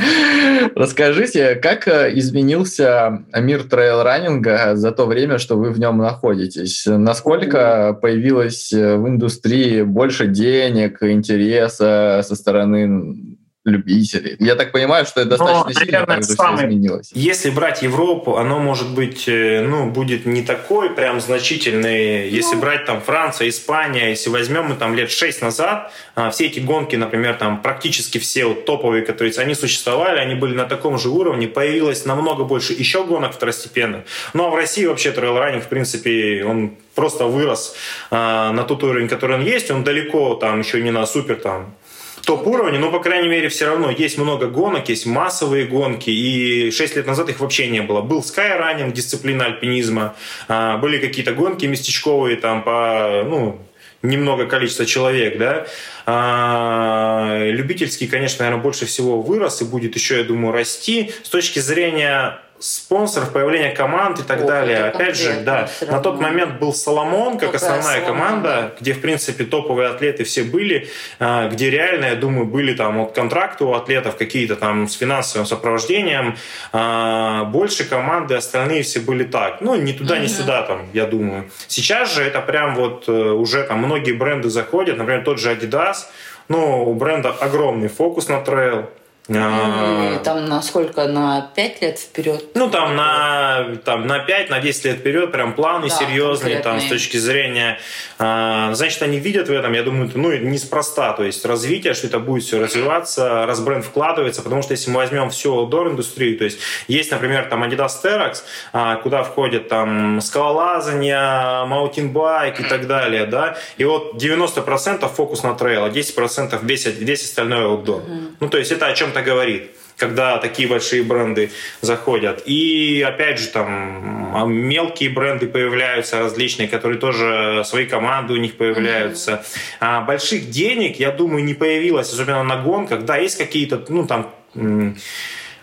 Расскажите, 0.75 1.53
как 1.55 1.87
э, 1.87 2.11
изменился 2.15 3.23
мир 3.35 3.63
трейл-раннинга 3.63 4.75
за 4.75 4.91
то 4.91 5.05
время, 5.05 5.37
что 5.37 5.57
вы 5.57 5.69
в 5.69 5.79
нем 5.79 5.97
находитесь? 5.97 6.85
Насколько 6.87 7.93
появилось 8.01 8.73
э, 8.73 8.95
в 8.95 9.07
индустрии 9.07 9.83
больше 9.83 10.25
денег, 10.25 11.03
интереса 11.03 12.21
со 12.27 12.35
стороны 12.35 13.37
любителей. 13.63 14.35
Я 14.39 14.55
так 14.55 14.71
понимаю, 14.71 15.05
что 15.05 15.21
это 15.21 15.31
достаточно 15.31 15.65
Но, 15.65 15.71
сильно 15.71 15.99
наверное, 15.99 16.21
самый... 16.23 16.65
изменилось. 16.65 17.11
Если 17.13 17.51
брать 17.51 17.83
Европу, 17.83 18.37
оно 18.37 18.57
может 18.57 18.89
быть, 18.89 19.27
э, 19.27 19.61
ну, 19.61 19.91
будет 19.91 20.25
не 20.25 20.41
такой 20.41 20.89
прям 20.89 21.21
значительный. 21.21 22.27
Если 22.27 22.55
ну... 22.55 22.61
брать 22.61 22.85
там 22.85 23.01
Франция, 23.01 23.49
Испания, 23.49 24.09
если 24.09 24.31
возьмем 24.31 24.65
мы 24.65 24.75
там 24.75 24.95
лет 24.95 25.11
6 25.11 25.43
назад, 25.43 25.91
а, 26.15 26.31
все 26.31 26.47
эти 26.47 26.59
гонки, 26.59 26.95
например, 26.95 27.35
там 27.35 27.61
практически 27.61 28.17
все 28.17 28.45
вот 28.45 28.65
топовые, 28.65 29.03
которые 29.03 29.31
они 29.37 29.53
существовали, 29.53 30.17
они 30.17 30.33
были 30.33 30.55
на 30.55 30.65
таком 30.65 30.97
же 30.97 31.09
уровне, 31.09 31.47
появилось 31.47 32.05
намного 32.05 32.43
больше 32.43 32.73
еще 32.73 33.03
гонок 33.03 33.33
второстепенных. 33.33 34.05
Ну, 34.33 34.47
а 34.47 34.49
в 34.49 34.55
России 34.55 34.85
вообще 34.85 35.11
трейл-раннинг, 35.11 35.63
в 35.63 35.67
принципе, 35.67 36.43
он 36.45 36.77
просто 36.95 37.25
вырос 37.25 37.75
а, 38.09 38.51
на 38.53 38.63
тот 38.63 38.83
уровень, 38.83 39.07
который 39.07 39.37
он 39.37 39.45
есть. 39.45 39.69
Он 39.69 39.83
далеко 39.83 40.33
там 40.35 40.59
еще 40.61 40.81
не 40.81 40.89
на 40.89 41.05
супер 41.05 41.35
там 41.35 41.75
топ-уровне, 42.25 42.79
но, 42.79 42.91
по 42.91 42.99
крайней 42.99 43.29
мере, 43.29 43.49
все 43.49 43.65
равно 43.65 43.89
есть 43.89 44.17
много 44.17 44.47
гонок, 44.47 44.89
есть 44.89 45.05
массовые 45.05 45.65
гонки, 45.65 46.09
и 46.09 46.71
6 46.71 46.95
лет 46.95 47.07
назад 47.07 47.29
их 47.29 47.39
вообще 47.39 47.67
не 47.67 47.81
было. 47.81 48.01
Был 48.01 48.23
скайранинг, 48.23 48.93
дисциплина 48.93 49.45
альпинизма, 49.45 50.15
а, 50.47 50.77
были 50.77 50.97
какие-то 50.99 51.33
гонки 51.33 51.65
местечковые, 51.65 52.37
там, 52.37 52.63
по, 52.63 53.23
ну, 53.25 53.59
немного 54.01 54.45
количество 54.45 54.85
человек, 54.85 55.37
да. 55.37 55.67
А, 56.05 57.43
любительский, 57.45 58.07
конечно, 58.07 58.43
наверное, 58.43 58.63
больше 58.63 58.85
всего 58.85 59.21
вырос 59.21 59.61
и 59.61 59.65
будет 59.65 59.95
еще, 59.95 60.17
я 60.17 60.23
думаю, 60.23 60.53
расти. 60.53 61.11
С 61.23 61.29
точки 61.29 61.59
зрения 61.59 62.39
спонсоров, 62.61 63.33
появления 63.33 63.71
команд 63.71 64.19
и 64.19 64.23
так 64.23 64.43
О, 64.43 64.47
далее. 64.47 64.85
Опять 64.85 65.17
же, 65.17 65.41
да, 65.43 65.69
на 65.81 65.99
тот 65.99 66.19
момент 66.19 66.59
был 66.59 66.73
Соломон 66.73 67.37
как 67.37 67.51
Какая 67.51 67.71
основная 67.71 68.01
Соломон, 68.01 68.17
команда, 68.19 68.49
да. 68.49 68.71
где, 68.79 68.93
в 68.93 69.01
принципе, 69.01 69.43
топовые 69.43 69.89
атлеты 69.89 70.23
все 70.23 70.43
были, 70.43 70.87
а, 71.19 71.49
где 71.49 71.69
реально, 71.69 72.05
я 72.05 72.15
думаю, 72.15 72.45
были 72.45 72.73
там 72.73 72.99
вот 72.99 73.13
контракты 73.13 73.65
у 73.65 73.73
атлетов 73.73 74.15
какие-то 74.15 74.55
там 74.55 74.87
с 74.87 74.95
финансовым 74.95 75.45
сопровождением. 75.45 76.37
А, 76.71 77.45
больше 77.45 77.83
команды, 77.83 78.35
остальные 78.35 78.83
все 78.83 78.99
были 78.99 79.23
так. 79.23 79.61
Ну, 79.61 79.75
ни 79.75 79.91
туда, 79.91 80.19
ни 80.19 80.27
сюда 80.27 80.63
там, 80.63 80.87
я 80.93 81.05
думаю. 81.05 81.49
Сейчас 81.67 82.13
же 82.13 82.23
это 82.23 82.41
прям 82.41 82.75
вот 82.75 83.05
э, 83.07 83.11
уже 83.11 83.63
там 83.63 83.79
многие 83.79 84.11
бренды 84.11 84.49
заходят, 84.49 84.97
например, 84.97 85.23
тот 85.23 85.39
же 85.39 85.51
Adidas, 85.51 86.05
ну, 86.47 86.89
у 86.89 86.93
бренда 86.93 87.31
огромный 87.31 87.87
фокус 87.87 88.27
на 88.27 88.41
трейл, 88.41 88.89
а... 89.29 90.19
Там 90.23 90.45
на 90.45 90.61
сколько? 90.61 91.07
На 91.07 91.51
5 91.55 91.81
лет 91.81 91.99
вперед? 91.99 92.43
Ну, 92.55 92.69
там 92.69 92.95
на, 92.95 93.75
там 93.85 94.07
на 94.07 94.19
5, 94.19 94.49
на 94.49 94.59
10 94.59 94.85
лет 94.85 94.97
вперед, 94.97 95.31
прям 95.31 95.53
планы 95.53 95.89
да, 95.89 95.95
серьезные, 95.95 96.59
там 96.59 96.79
с 96.79 96.85
точки 96.85 97.17
зрения... 97.17 97.79
А, 98.17 98.73
значит, 98.73 99.01
они 99.01 99.19
видят 99.19 99.47
в 99.47 99.51
этом, 99.51 99.73
я 99.73 99.83
думаю, 99.83 100.11
ну, 100.13 100.31
неспроста, 100.31 101.13
то 101.13 101.23
есть 101.23 101.45
развитие, 101.45 101.93
что 101.93 102.07
это 102.07 102.19
будет 102.19 102.43
все 102.43 102.59
развиваться, 102.59 103.45
раз 103.45 103.59
бренд 103.61 103.83
вкладывается, 103.83 104.41
потому 104.41 104.61
что 104.61 104.73
если 104.73 104.91
мы 104.91 104.97
возьмем 104.97 105.29
всю 105.29 105.55
outdoor 105.55 105.89
индустрию, 105.89 106.37
то 106.37 106.43
есть 106.43 106.59
есть, 106.87 107.11
например, 107.11 107.45
там 107.45 107.63
Adidas 107.63 107.93
Terex, 108.03 108.43
а, 108.73 108.97
куда 108.97 109.23
входит 109.23 109.69
там 109.69 110.21
скалолазание, 110.21 111.65
маутинбайк 111.65 112.59
и 112.59 112.63
так 112.63 112.87
далее, 112.87 113.25
да, 113.25 113.57
и 113.77 113.85
вот 113.85 114.15
90% 114.15 115.07
фокус 115.07 115.41
на 115.43 115.55
трейл, 115.55 115.85
а 115.85 115.89
10% 115.89 116.59
весь, 116.63 116.85
весь 116.85 117.23
остальной 117.23 117.61
outdoor. 117.61 118.05
Mm-hmm. 118.05 118.35
Ну, 118.39 118.49
то 118.49 118.57
есть 118.57 118.71
это 118.71 118.87
о 118.87 118.93
чем-то 119.11 119.21
говорит 119.21 119.71
когда 119.97 120.39
такие 120.39 120.67
большие 120.67 121.03
бренды 121.03 121.51
заходят. 121.81 122.41
И 122.47 123.05
опять 123.07 123.37
же 123.37 123.49
там 123.49 124.51
мелкие 124.51 125.11
бренды 125.11 125.45
появляются 125.45 126.21
различные, 126.21 126.67
которые 126.67 126.97
тоже 126.97 127.61
свои 127.65 127.85
команды 127.85 128.33
у 128.33 128.37
них 128.37 128.57
появляются. 128.57 129.31
Mm-hmm. 129.31 129.77
А 129.79 130.01
больших 130.01 130.49
денег, 130.49 130.99
я 130.99 131.11
думаю, 131.11 131.43
не 131.43 131.53
появилось, 131.53 132.11
особенно 132.11 132.41
на 132.41 132.57
гонках. 132.63 133.05
Да, 133.05 133.17
есть 133.17 133.37
какие-то, 133.37 133.85
ну 133.89 134.07
там 134.07 134.33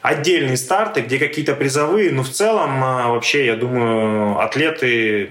отдельные 0.02 0.56
старты, 0.56 1.00
где 1.00 1.18
какие-то 1.18 1.54
призовые, 1.54 2.12
но 2.12 2.22
в 2.22 2.30
целом 2.30 2.82
а, 2.82 3.08
вообще, 3.08 3.46
я 3.46 3.56
думаю, 3.56 4.38
атлеты... 4.38 5.30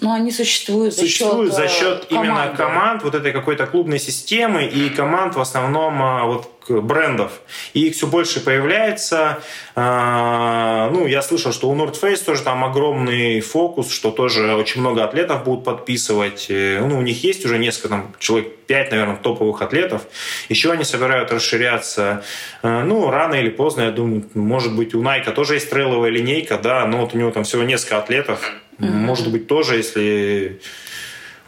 Ну, 0.00 0.12
они 0.12 0.30
существуют, 0.30 0.94
существуют 0.94 1.54
за 1.54 1.68
счет, 1.68 1.70
за 1.70 1.78
счет 1.78 2.06
именно 2.10 2.54
команд, 2.56 3.02
вот 3.02 3.14
этой 3.14 3.32
какой-то 3.32 3.66
клубной 3.66 3.98
системы 3.98 4.64
и 4.64 4.90
команд 4.90 5.34
в 5.34 5.40
основном 5.40 6.02
а, 6.02 6.24
вот 6.24 6.61
брендов. 6.68 7.40
И 7.74 7.88
их 7.88 7.94
все 7.94 8.06
больше 8.06 8.40
появляется. 8.40 9.40
А, 9.74 10.90
ну, 10.90 11.06
я 11.06 11.22
слышал, 11.22 11.52
что 11.52 11.70
у 11.70 11.76
North 11.76 12.00
Face 12.00 12.24
тоже 12.24 12.42
там 12.42 12.64
огромный 12.64 13.40
фокус, 13.40 13.90
что 13.90 14.10
тоже 14.10 14.54
очень 14.54 14.80
много 14.80 15.04
атлетов 15.04 15.44
будут 15.44 15.64
подписывать. 15.64 16.46
Э, 16.48 16.84
ну, 16.84 16.98
у 16.98 17.02
них 17.02 17.24
есть 17.24 17.44
уже 17.44 17.58
несколько, 17.58 17.88
там, 17.88 18.14
человек 18.18 18.56
5, 18.66 18.90
наверное, 18.90 19.16
топовых 19.16 19.62
атлетов. 19.62 20.02
Еще 20.48 20.72
они 20.72 20.84
собирают 20.84 21.32
расширяться. 21.32 22.24
А, 22.62 22.84
ну, 22.84 23.10
рано 23.10 23.34
или 23.34 23.50
поздно, 23.50 23.82
я 23.82 23.90
думаю, 23.90 24.24
может 24.34 24.74
быть, 24.74 24.94
у 24.94 25.02
Найка 25.02 25.32
тоже 25.32 25.54
есть 25.54 25.70
трейловая 25.70 26.10
линейка, 26.10 26.58
да, 26.58 26.86
но 26.86 26.98
вот 26.98 27.14
у 27.14 27.18
него 27.18 27.30
там 27.30 27.44
всего 27.44 27.62
несколько 27.62 27.98
атлетов. 27.98 28.52
Может 28.78 29.30
быть, 29.30 29.46
тоже, 29.46 29.76
если 29.76 30.60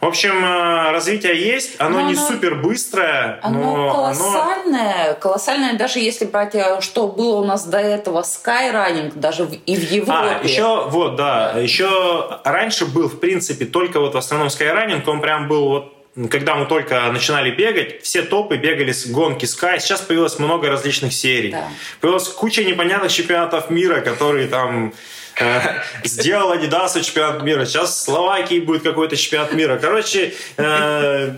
в 0.05 0.07
общем, 0.07 0.45
э, 0.45 0.91
развитие 0.91 1.35
есть, 1.35 1.77
оно 1.79 2.01
но 2.01 2.09
не 2.09 2.15
оно, 2.15 2.27
супер 2.27 2.53
быстрое, 2.53 3.39
оно 3.41 3.59
но 3.59 3.91
колоссальное, 3.91 5.05
оно... 5.05 5.15
колоссальное, 5.15 5.73
даже 5.73 5.97
если 5.97 6.25
брать, 6.25 6.53
э, 6.53 6.79
что 6.81 7.07
было 7.07 7.37
у 7.37 7.43
нас 7.43 7.65
до 7.65 7.79
этого 7.79 8.21
Skyrunning, 8.21 9.13
даже 9.15 9.49
и 9.65 9.75
в 9.75 9.91
Европе. 9.91 10.37
А, 10.41 10.43
еще, 10.43 10.87
вот, 10.89 11.15
да, 11.15 11.53
еще 11.57 12.39
раньше 12.43 12.85
был, 12.85 13.09
в 13.09 13.19
принципе, 13.19 13.65
только 13.65 13.99
вот 13.99 14.13
в 14.13 14.17
основном 14.19 14.49
Skyrunning, 14.49 15.01
он 15.07 15.21
прям 15.21 15.47
был 15.47 15.69
вот 15.69 15.91
когда 16.29 16.55
мы 16.55 16.67
только 16.67 17.11
начинали 17.11 17.49
бегать, 17.49 18.01
все 18.03 18.21
топы 18.21 18.55
бегали 18.55 18.93
с 18.93 19.07
гонки 19.07 19.43
Sky. 19.43 19.79
Сейчас 19.79 19.99
появилось 19.99 20.39
много 20.39 20.69
различных 20.69 21.11
серий. 21.11 21.51
Да. 21.51 21.67
Появилась 21.99 22.29
куча 22.29 22.63
непонятных 22.63 23.11
чемпионатов 23.11 23.69
мира, 23.69 23.99
которые 23.99 24.47
там 24.47 24.93
сделал 26.03 26.53
Adidas 26.53 27.01
чемпионат 27.03 27.43
мира. 27.43 27.65
Сейчас 27.65 27.91
в 27.91 28.01
Словакии 28.01 28.59
будет 28.59 28.83
какой-то 28.83 29.15
чемпионат 29.15 29.53
мира. 29.53 29.77
Короче, 29.77 30.33
э, 30.57 31.35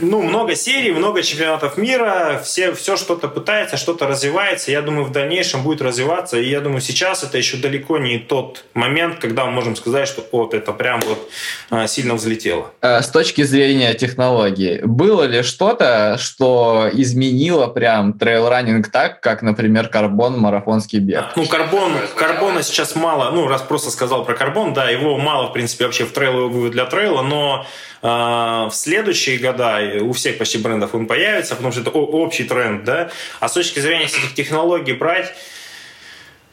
ну, 0.00 0.22
много 0.22 0.54
серий, 0.54 0.92
много 0.92 1.22
чемпионатов 1.22 1.76
мира, 1.76 2.40
все, 2.42 2.72
все 2.72 2.96
что-то 2.96 3.28
пытается, 3.28 3.76
что-то 3.76 4.06
развивается. 4.06 4.70
Я 4.70 4.82
думаю, 4.82 5.04
в 5.04 5.12
дальнейшем 5.12 5.62
будет 5.62 5.82
развиваться. 5.82 6.38
И 6.38 6.48
я 6.48 6.60
думаю, 6.60 6.80
сейчас 6.80 7.22
это 7.22 7.38
еще 7.38 7.56
далеко 7.56 7.98
не 7.98 8.18
тот 8.18 8.64
момент, 8.74 9.18
когда 9.18 9.44
мы 9.44 9.52
можем 9.52 9.76
сказать, 9.76 10.08
что 10.08 10.24
вот 10.32 10.54
это 10.54 10.72
прям 10.72 11.00
вот 11.00 11.30
а, 11.70 11.86
сильно 11.86 12.14
взлетело. 12.14 12.72
Э, 12.80 13.00
с 13.00 13.08
точки 13.08 13.42
зрения 13.42 13.94
технологии, 13.94 14.80
было 14.84 15.24
ли 15.24 15.42
что-то, 15.42 16.16
что 16.18 16.88
изменило 16.92 17.66
прям 17.66 18.12
трейл-раннинг 18.14 18.88
так, 18.90 19.20
как, 19.20 19.42
например, 19.42 19.88
карбон, 19.88 20.38
марафонский 20.38 20.98
бег? 20.98 21.32
Ну, 21.36 21.46
карбон, 21.46 21.92
карбона 22.16 22.62
сейчас 22.62 22.94
мало, 22.96 23.30
ну, 23.30 23.46
раз 23.46 23.62
просто 23.62 23.90
сказал 23.90 24.24
про 24.24 24.34
карбон, 24.34 24.74
да, 24.74 24.88
его 24.90 25.18
мало, 25.18 25.48
в 25.48 25.52
принципе, 25.52 25.84
вообще 25.84 26.04
в 26.04 26.12
трейл 26.12 26.70
для 26.70 26.84
трейла, 26.86 27.22
но 27.22 27.66
а, 28.06 28.68
в 28.68 28.74
следующие 28.74 29.38
года 29.44 29.80
у 30.00 30.12
всех 30.12 30.38
почти 30.38 30.58
брендов 30.58 30.94
он 30.94 31.06
появится, 31.06 31.54
потому 31.54 31.72
что 31.72 31.82
это 31.82 31.90
общий 31.90 32.44
тренд, 32.44 32.84
да. 32.84 33.10
А 33.40 33.48
с 33.48 33.52
точки 33.52 33.80
зрения 33.80 34.04
этих 34.04 34.34
технологий 34.34 34.92
брать, 34.92 35.32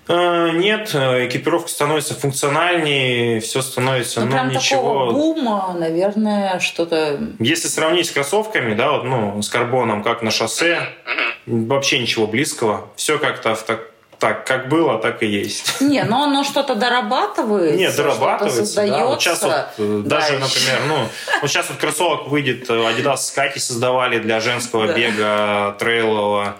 а, 0.08 0.49
нет, 0.49 0.89
экипировка 0.93 1.69
становится 1.69 2.15
функциональнее, 2.15 3.39
все 3.39 3.62
становится, 3.62 4.21
ну, 4.21 4.25
ну, 4.25 4.32
прям 4.32 4.49
ничего. 4.49 4.82
Такого 4.82 5.12
бума, 5.12 5.75
наверное, 5.80 6.60
что-то. 6.60 7.19
Если 7.39 7.67
сравнить 7.67 8.08
с 8.08 8.12
кроссовками, 8.12 8.73
да, 8.73 8.91
вот, 8.91 9.04
ну, 9.04 9.41
с 9.41 9.49
карбоном, 9.49 10.04
как 10.04 10.21
на 10.21 10.32
шоссе, 10.32 10.82
вообще 11.45 11.99
ничего 11.99 12.27
близкого. 12.27 12.89
Все 12.95 13.17
как-то 13.19 13.56
в 13.56 13.63
так 13.63 13.90
так, 14.21 14.45
как 14.45 14.69
было, 14.69 14.99
так 14.99 15.23
и 15.23 15.25
есть. 15.25 15.81
Не, 15.81 16.03
но 16.03 16.25
оно 16.25 16.43
что-то 16.43 16.75
дорабатывается. 16.75 17.77
Нет, 17.77 17.95
дорабатывается. 17.95 18.86
Да. 18.86 19.05
Вот 19.07 19.19
сейчас 19.19 19.41
вот, 19.41 19.51
э, 19.79 20.01
даже, 20.05 20.34
например, 20.34 20.79
ну, 20.88 21.07
вот 21.41 21.49
сейчас 21.49 21.69
вот 21.69 21.79
кроссовок 21.79 22.27
выйдет, 22.27 22.69
э, 22.69 22.73
Adidas 22.73 23.17
Скати 23.17 23.60
создавали 23.60 24.19
для 24.19 24.39
женского 24.39 24.86
да. 24.86 24.93
бега 24.93 25.75
трейлового. 25.79 26.55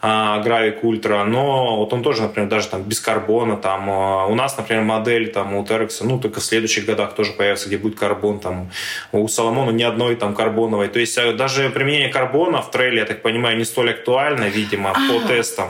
Гравик 0.00 0.82
Ультра, 0.82 1.22
но 1.22 1.76
вот 1.76 1.92
он 1.92 2.02
тоже, 2.02 2.22
например, 2.22 2.48
даже 2.48 2.66
там 2.66 2.82
без 2.82 2.98
карбона, 2.98 3.56
там 3.56 3.88
а, 3.88 4.26
у 4.26 4.34
нас, 4.34 4.56
например, 4.56 4.82
модель 4.82 5.30
там 5.30 5.54
у 5.54 5.62
Terex, 5.62 5.98
ну, 6.00 6.18
только 6.18 6.40
в 6.40 6.44
следующих 6.44 6.86
годах 6.86 7.14
тоже 7.14 7.30
появится, 7.30 7.68
где 7.68 7.78
будет 7.78 7.96
карбон, 7.96 8.40
там 8.40 8.72
у 9.12 9.28
Соломона 9.28 9.70
ни 9.70 9.84
одной 9.84 10.16
там 10.16 10.34
карбоновой, 10.34 10.88
то 10.88 10.98
есть 10.98 11.16
э, 11.18 11.32
даже 11.34 11.70
применение 11.70 12.08
карбона 12.08 12.62
в 12.62 12.72
трейле, 12.72 12.98
я 12.98 13.04
так 13.04 13.22
понимаю, 13.22 13.56
не 13.56 13.64
столь 13.64 13.90
актуально, 13.90 14.48
видимо, 14.48 14.92
по 14.92 15.28
тестам. 15.28 15.68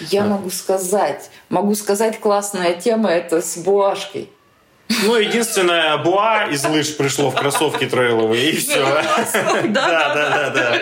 Я 0.00 0.24
могу 0.24 0.50
сказать, 0.50 1.30
могу 1.48 1.74
сказать, 1.74 2.20
классная 2.20 2.74
тема 2.74 3.10
это 3.10 3.40
с 3.40 3.56
буашкой. 3.56 4.30
Ну, 4.88 5.16
единственное, 5.16 5.96
буа 5.98 6.44
из 6.44 6.64
лыж 6.64 6.96
пришло 6.96 7.30
в 7.30 7.34
кроссовки 7.34 7.86
трейловые, 7.86 8.50
и 8.50 8.56
все. 8.56 8.84
Да, 9.64 10.14
да, 10.14 10.14
да, 10.14 10.50
да. 10.50 10.78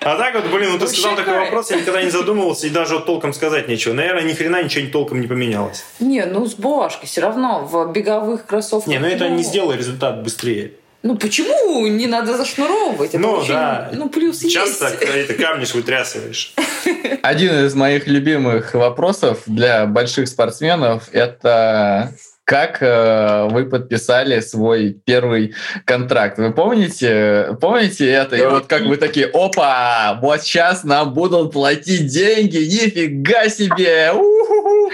А 0.00 0.16
так 0.16 0.34
вот, 0.34 0.46
блин, 0.46 0.70
ну 0.72 0.78
ты 0.78 0.86
сказал 0.86 1.16
такой 1.16 1.38
вопрос, 1.38 1.70
я 1.70 1.78
никогда 1.78 2.02
не 2.02 2.10
задумывался, 2.10 2.68
и 2.68 2.70
даже 2.70 2.94
вот 2.94 3.06
толком 3.06 3.32
сказать 3.32 3.68
ничего. 3.68 3.94
Наверное, 3.94 4.22
ни 4.22 4.32
хрена 4.32 4.62
ничего 4.62 4.88
толком 4.90 5.20
не 5.20 5.26
поменялось. 5.26 5.84
Не, 5.98 6.24
ну 6.24 6.46
с 6.46 6.54
буашкой 6.54 7.08
все 7.08 7.20
равно 7.20 7.64
в 7.64 7.92
беговых 7.92 8.46
кроссовках. 8.46 8.86
Не, 8.86 8.98
ну 9.00 9.08
это 9.08 9.28
не 9.28 9.42
сделает 9.42 9.80
результат 9.80 10.22
быстрее. 10.22 10.72
Ну 11.02 11.16
почему 11.16 11.86
не 11.86 12.06
надо 12.06 12.36
зашнуровывать? 12.36 13.10
Это 13.10 13.18
ну 13.18 13.30
очень, 13.32 13.52
да. 13.52 13.90
Ну 13.92 14.08
плюс 14.08 14.40
Часто 14.40 14.88
есть. 14.88 15.02
это 15.02 15.34
камни 15.34 15.64
вытрясываешь. 15.72 16.54
Один 17.22 17.66
из 17.66 17.74
моих 17.74 18.08
любимых 18.08 18.74
вопросов 18.74 19.42
для 19.46 19.86
больших 19.86 20.26
спортсменов– 20.26 21.08
это 21.12 22.12
как 22.48 22.78
э, 22.80 23.46
вы 23.50 23.66
подписали 23.66 24.40
свой 24.40 24.98
первый 25.04 25.54
контракт. 25.84 26.38
Вы 26.38 26.50
помните, 26.50 27.58
помните 27.60 28.08
это? 28.10 28.36
И 28.36 28.46
вот 28.46 28.66
как 28.66 28.84
вы 28.84 28.96
такие, 28.96 29.26
опа, 29.26 30.18
вот 30.22 30.40
сейчас 30.40 30.82
нам 30.82 31.12
будут 31.12 31.52
платить 31.52 32.06
деньги, 32.06 32.56
нифига 32.56 33.50
себе! 33.50 34.14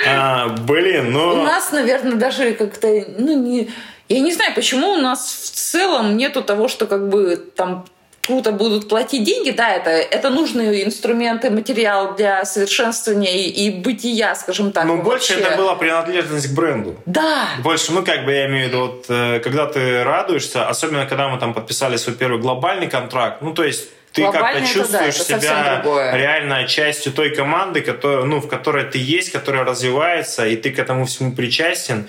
А, 0.09 0.49
блин, 0.49 1.13
ну... 1.13 1.43
У 1.43 1.45
нас, 1.45 1.71
наверное, 1.71 2.17
даже 2.17 2.55
как-то, 2.55 2.89
ну, 3.19 3.41
не 3.41 3.71
я 4.09 4.21
не 4.21 4.33
знаю, 4.33 4.55
почему 4.55 4.93
у 4.93 4.97
нас 4.97 5.53
в 5.53 5.57
целом 5.57 6.17
нету 6.17 6.43
того, 6.43 6.69
что 6.69 6.87
как 6.87 7.09
бы 7.09 7.37
там 7.37 7.87
круто 8.27 8.53
будут 8.53 8.89
платить 8.89 9.25
деньги, 9.25 9.51
да, 9.51 9.71
это, 9.71 9.91
это 9.91 10.31
нужные 10.31 10.85
инструменты, 10.85 11.51
материал 11.51 12.15
для 12.15 12.45
совершенствования 12.45 13.37
и, 13.37 13.67
и 13.67 13.71
бытия, 13.71 14.35
скажем 14.35 14.73
так. 14.73 14.85
Ну, 14.85 15.03
больше 15.03 15.35
это 15.35 15.57
была 15.57 15.75
принадлежность 15.75 16.49
к 16.49 16.55
бренду. 16.55 16.97
Да. 17.07 17.49
Больше, 17.63 17.93
ну, 17.93 18.05
как 18.05 18.25
бы 18.25 18.33
я 18.33 18.47
имею 18.47 18.67
в 18.67 18.69
виду, 18.69 18.81
вот, 18.81 19.07
э, 19.09 19.41
когда 19.41 19.67
ты 19.67 20.03
радуешься, 20.05 20.69
особенно 20.69 21.07
когда 21.07 21.29
мы 21.29 21.39
там 21.39 21.55
подписали 21.55 21.97
свой 21.97 22.17
первый 22.17 22.41
глобальный 22.41 22.89
контракт, 22.89 23.43
ну, 23.43 23.53
то 23.53 23.65
есть 23.65 23.89
ты 24.15 24.23
как-то 24.31 24.61
чувствуешь 24.65 25.19
да, 25.19 25.25
себя 25.25 25.83
реально 26.15 26.69
частью 26.69 27.13
той 27.13 27.35
команды, 27.35 27.81
которая, 27.81 28.25
ну, 28.25 28.41
в 28.41 28.49
которой 28.49 28.85
ты 28.85 28.99
есть, 28.99 29.33
которая 29.33 29.65
развивается, 29.65 30.47
и 30.47 30.57
ты 30.57 30.71
к 30.71 30.79
этому 30.79 31.05
всему 31.05 31.33
причастен. 31.33 32.09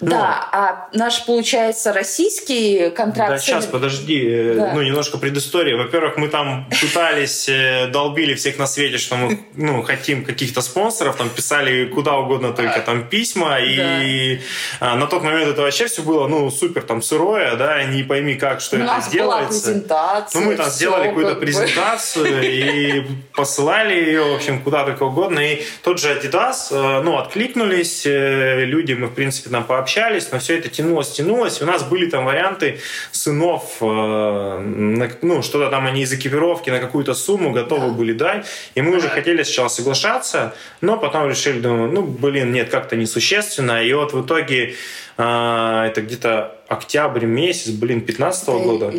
Ну, 0.00 0.10
да, 0.10 0.48
а 0.52 0.88
наш, 0.92 1.24
получается, 1.24 1.92
российский 1.92 2.90
контракт... 2.90 3.30
Да, 3.30 3.38
сейчас, 3.38 3.66
подожди, 3.66 4.22
э, 4.26 4.54
да. 4.54 4.72
ну, 4.74 4.82
немножко 4.82 5.16
предыстории. 5.16 5.72
Во-первых, 5.74 6.18
мы 6.18 6.28
там 6.28 6.68
пытались, 6.80 7.48
э, 7.48 7.88
долбили 7.88 8.34
всех 8.34 8.58
на 8.58 8.66
свете, 8.66 8.98
что 8.98 9.16
мы, 9.16 9.40
ну, 9.54 9.82
хотим 9.82 10.24
каких-то 10.24 10.60
спонсоров, 10.60 11.16
там 11.16 11.30
писали 11.30 11.86
куда 11.86 12.16
угодно 12.18 12.52
только 12.52 12.80
там 12.80 13.08
письма, 13.08 13.58
и 13.58 14.40
да. 14.80 14.96
на 14.96 15.06
тот 15.06 15.22
момент 15.22 15.48
это 15.48 15.62
вообще 15.62 15.86
все 15.86 16.02
было, 16.02 16.28
ну, 16.28 16.50
супер 16.50 16.82
там 16.82 17.00
сырое, 17.00 17.56
да, 17.56 17.82
не 17.84 18.02
пойми 18.02 18.34
как, 18.34 18.60
что 18.60 18.76
У 18.76 18.80
это 18.80 18.86
нас 18.86 19.08
делается. 19.08 19.72
Была 19.72 19.72
презентация, 19.72 20.40
ну, 20.40 20.46
мы 20.46 20.56
там 20.56 20.70
сделали 20.70 21.08
какую-то 21.08 21.34
презентацию 21.36 22.42
и 22.42 23.06
посылали 23.34 23.94
ее, 23.94 24.24
в 24.24 24.34
общем, 24.34 24.62
куда 24.62 24.84
только 24.84 25.04
угодно, 25.04 25.40
и 25.40 25.62
тот 25.82 25.98
же 25.98 26.08
Adidas, 26.12 26.68
э, 26.70 27.02
ну, 27.02 27.16
откликнулись 27.16 28.02
люди, 28.04 28.92
мы, 28.92 29.06
в 29.06 29.14
принципе, 29.14 29.48
там 29.48 29.64
пообщались, 29.64 29.85
общались, 29.86 30.32
но 30.32 30.38
все 30.38 30.58
это 30.58 30.68
тянулось, 30.68 31.12
тянулось. 31.12 31.62
У 31.62 31.66
нас 31.66 31.84
были 31.84 32.10
там 32.10 32.24
варианты 32.24 32.80
сынов, 33.12 33.76
э, 33.80 35.14
ну, 35.22 35.42
что-то 35.42 35.70
там 35.70 35.86
они 35.86 36.02
из 36.02 36.12
экипировки 36.12 36.70
на 36.70 36.80
какую-то 36.80 37.14
сумму 37.14 37.52
готовы 37.52 37.92
были 37.92 38.12
дать. 38.12 38.46
И 38.74 38.82
мы 38.82 38.96
уже 38.96 39.08
хотели 39.08 39.44
сначала 39.44 39.68
соглашаться, 39.68 40.54
но 40.80 40.98
потом 40.98 41.28
решили, 41.28 41.60
думаю, 41.60 41.92
ну, 41.92 42.02
блин, 42.02 42.52
нет, 42.52 42.68
как-то 42.68 42.96
несущественно. 42.96 43.84
И 43.84 43.92
вот 43.92 44.12
в 44.12 44.26
итоге 44.26 44.74
это 45.16 46.02
где-то 46.02 46.56
октябрь 46.68 47.26
месяц, 47.26 47.70
блин, 47.70 48.00
15 48.00 48.48
-го 48.48 48.64
года. 48.64 48.92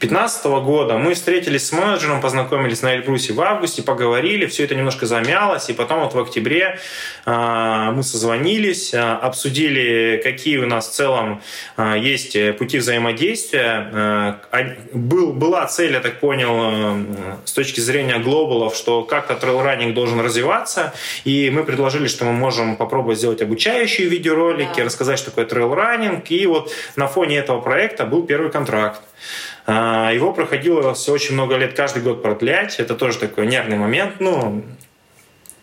15 0.00 0.46
-го 0.46 0.62
года 0.62 0.98
мы 0.98 1.14
встретились 1.14 1.66
с 1.66 1.72
менеджером, 1.72 2.20
познакомились 2.20 2.82
на 2.82 2.94
Эльбрусе 2.94 3.32
в 3.32 3.40
августе, 3.40 3.82
поговорили, 3.82 4.46
все 4.46 4.64
это 4.64 4.74
немножко 4.74 5.06
замялось, 5.06 5.70
и 5.70 5.72
потом 5.72 6.00
вот 6.00 6.14
в 6.14 6.18
октябре 6.18 6.78
э, 7.26 7.90
мы 7.92 8.02
созвонились, 8.02 8.94
э, 8.94 8.98
обсудили, 8.98 10.20
какие 10.24 10.58
у 10.58 10.66
нас 10.66 10.88
в 10.88 10.92
целом 10.92 11.40
э, 11.76 11.94
есть 11.98 12.36
пути 12.58 12.78
взаимодействия. 12.78 14.38
Э, 14.52 14.76
был, 14.92 15.32
была 15.32 15.66
цель, 15.66 15.92
я 15.92 16.00
так 16.00 16.18
понял, 16.18 16.54
э, 16.60 17.36
с 17.44 17.52
точки 17.52 17.80
зрения 17.80 18.18
глобалов, 18.18 18.74
что 18.74 19.02
как-то 19.02 19.34
трейлранинг 19.36 19.94
должен 19.94 20.20
развиваться, 20.20 20.92
и 21.24 21.50
мы 21.50 21.62
предложили, 21.62 22.08
что 22.08 22.24
мы 22.24 22.32
можем 22.32 22.76
попробовать 22.76 23.18
сделать 23.18 23.42
обучающие 23.42 24.08
видеоролики. 24.08 24.80
Рассказать, 24.90 25.18
что 25.18 25.30
такое 25.30 25.46
трейлранинг, 25.46 26.30
и 26.30 26.46
вот 26.46 26.72
на 26.96 27.06
фоне 27.06 27.38
этого 27.38 27.60
проекта 27.60 28.04
был 28.04 28.24
первый 28.24 28.50
контракт. 28.50 29.00
А, 29.66 30.12
его 30.12 30.32
проходило 30.32 30.94
все 30.94 31.12
очень 31.12 31.34
много 31.34 31.56
лет, 31.56 31.74
каждый 31.74 32.02
год 32.02 32.22
продлять. 32.22 32.80
Это 32.80 32.94
тоже 32.94 33.18
такой 33.18 33.46
нервный 33.46 33.76
момент. 33.76 34.14
Ну, 34.18 34.64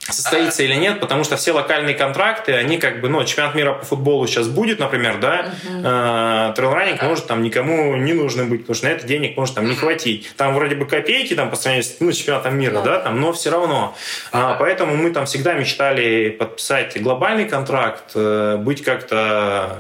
состоится 0.09 0.63
или 0.63 0.75
нет, 0.75 0.99
потому 0.99 1.23
что 1.23 1.37
все 1.37 1.51
локальные 1.51 1.95
контракты, 1.95 2.53
они 2.53 2.77
как 2.77 3.01
бы, 3.01 3.09
ну, 3.09 3.23
чемпионат 3.23 3.55
мира 3.55 3.73
по 3.73 3.85
футболу 3.85 4.27
сейчас 4.27 4.47
будет, 4.47 4.79
например, 4.79 5.19
да, 5.19 5.53
uh-huh. 5.63 6.53
трейлранинг 6.53 7.01
может 7.03 7.27
там 7.27 7.41
никому 7.41 7.95
не 7.95 8.13
нужно 8.13 8.45
быть, 8.45 8.61
потому 8.61 8.75
что 8.75 8.87
на 8.87 8.91
это 8.91 9.05
денег 9.05 9.37
может 9.37 9.55
там 9.55 9.67
не 9.67 9.75
хватить. 9.75 10.31
Там 10.37 10.53
вроде 10.53 10.75
бы 10.75 10.85
копейки 10.85 11.35
там 11.35 11.49
по 11.49 11.55
сравнению 11.55 11.83
с 11.83 11.97
ну, 11.99 12.11
чемпионатом 12.11 12.57
мира, 12.57 12.77
uh-huh. 12.77 12.83
да, 12.83 12.99
там, 12.99 13.19
но 13.19 13.33
все 13.33 13.51
равно. 13.51 13.95
А, 14.31 14.55
поэтому 14.55 14.95
мы 14.95 15.11
там 15.11 15.25
всегда 15.25 15.53
мечтали 15.53 16.29
подписать 16.29 17.01
глобальный 17.01 17.45
контракт, 17.45 18.11
э, 18.15 18.57
быть 18.57 18.83
как-то 18.83 19.79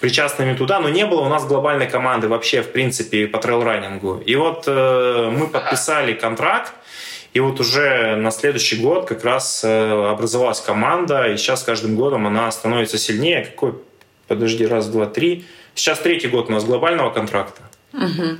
причастными 0.00 0.54
туда, 0.54 0.80
но 0.80 0.88
не 0.88 1.06
было 1.06 1.22
у 1.22 1.28
нас 1.28 1.46
глобальной 1.46 1.86
команды 1.86 2.28
вообще, 2.28 2.62
в 2.62 2.72
принципе, 2.72 3.26
по 3.26 3.38
трейлранингу. 3.38 4.22
И 4.24 4.34
вот 4.36 4.64
э, 4.66 5.30
мы 5.32 5.46
подписали 5.46 6.12
контракт, 6.12 6.72
и 7.32 7.40
вот 7.40 7.60
уже 7.60 8.16
на 8.16 8.30
следующий 8.30 8.76
год 8.76 9.06
как 9.06 9.24
раз 9.24 9.64
э, 9.64 10.10
образовалась 10.10 10.60
команда, 10.60 11.32
и 11.32 11.36
сейчас 11.36 11.62
каждым 11.62 11.96
годом 11.96 12.26
она 12.26 12.50
становится 12.50 12.98
сильнее. 12.98 13.44
Какой? 13.44 13.74
Подожди, 14.28 14.66
раз, 14.66 14.88
два, 14.88 15.06
три. 15.06 15.46
Сейчас 15.74 15.98
третий 15.98 16.28
год 16.28 16.50
у 16.50 16.52
нас 16.52 16.64
глобального 16.64 17.10
контракта. 17.10 17.62
Угу. 17.94 18.38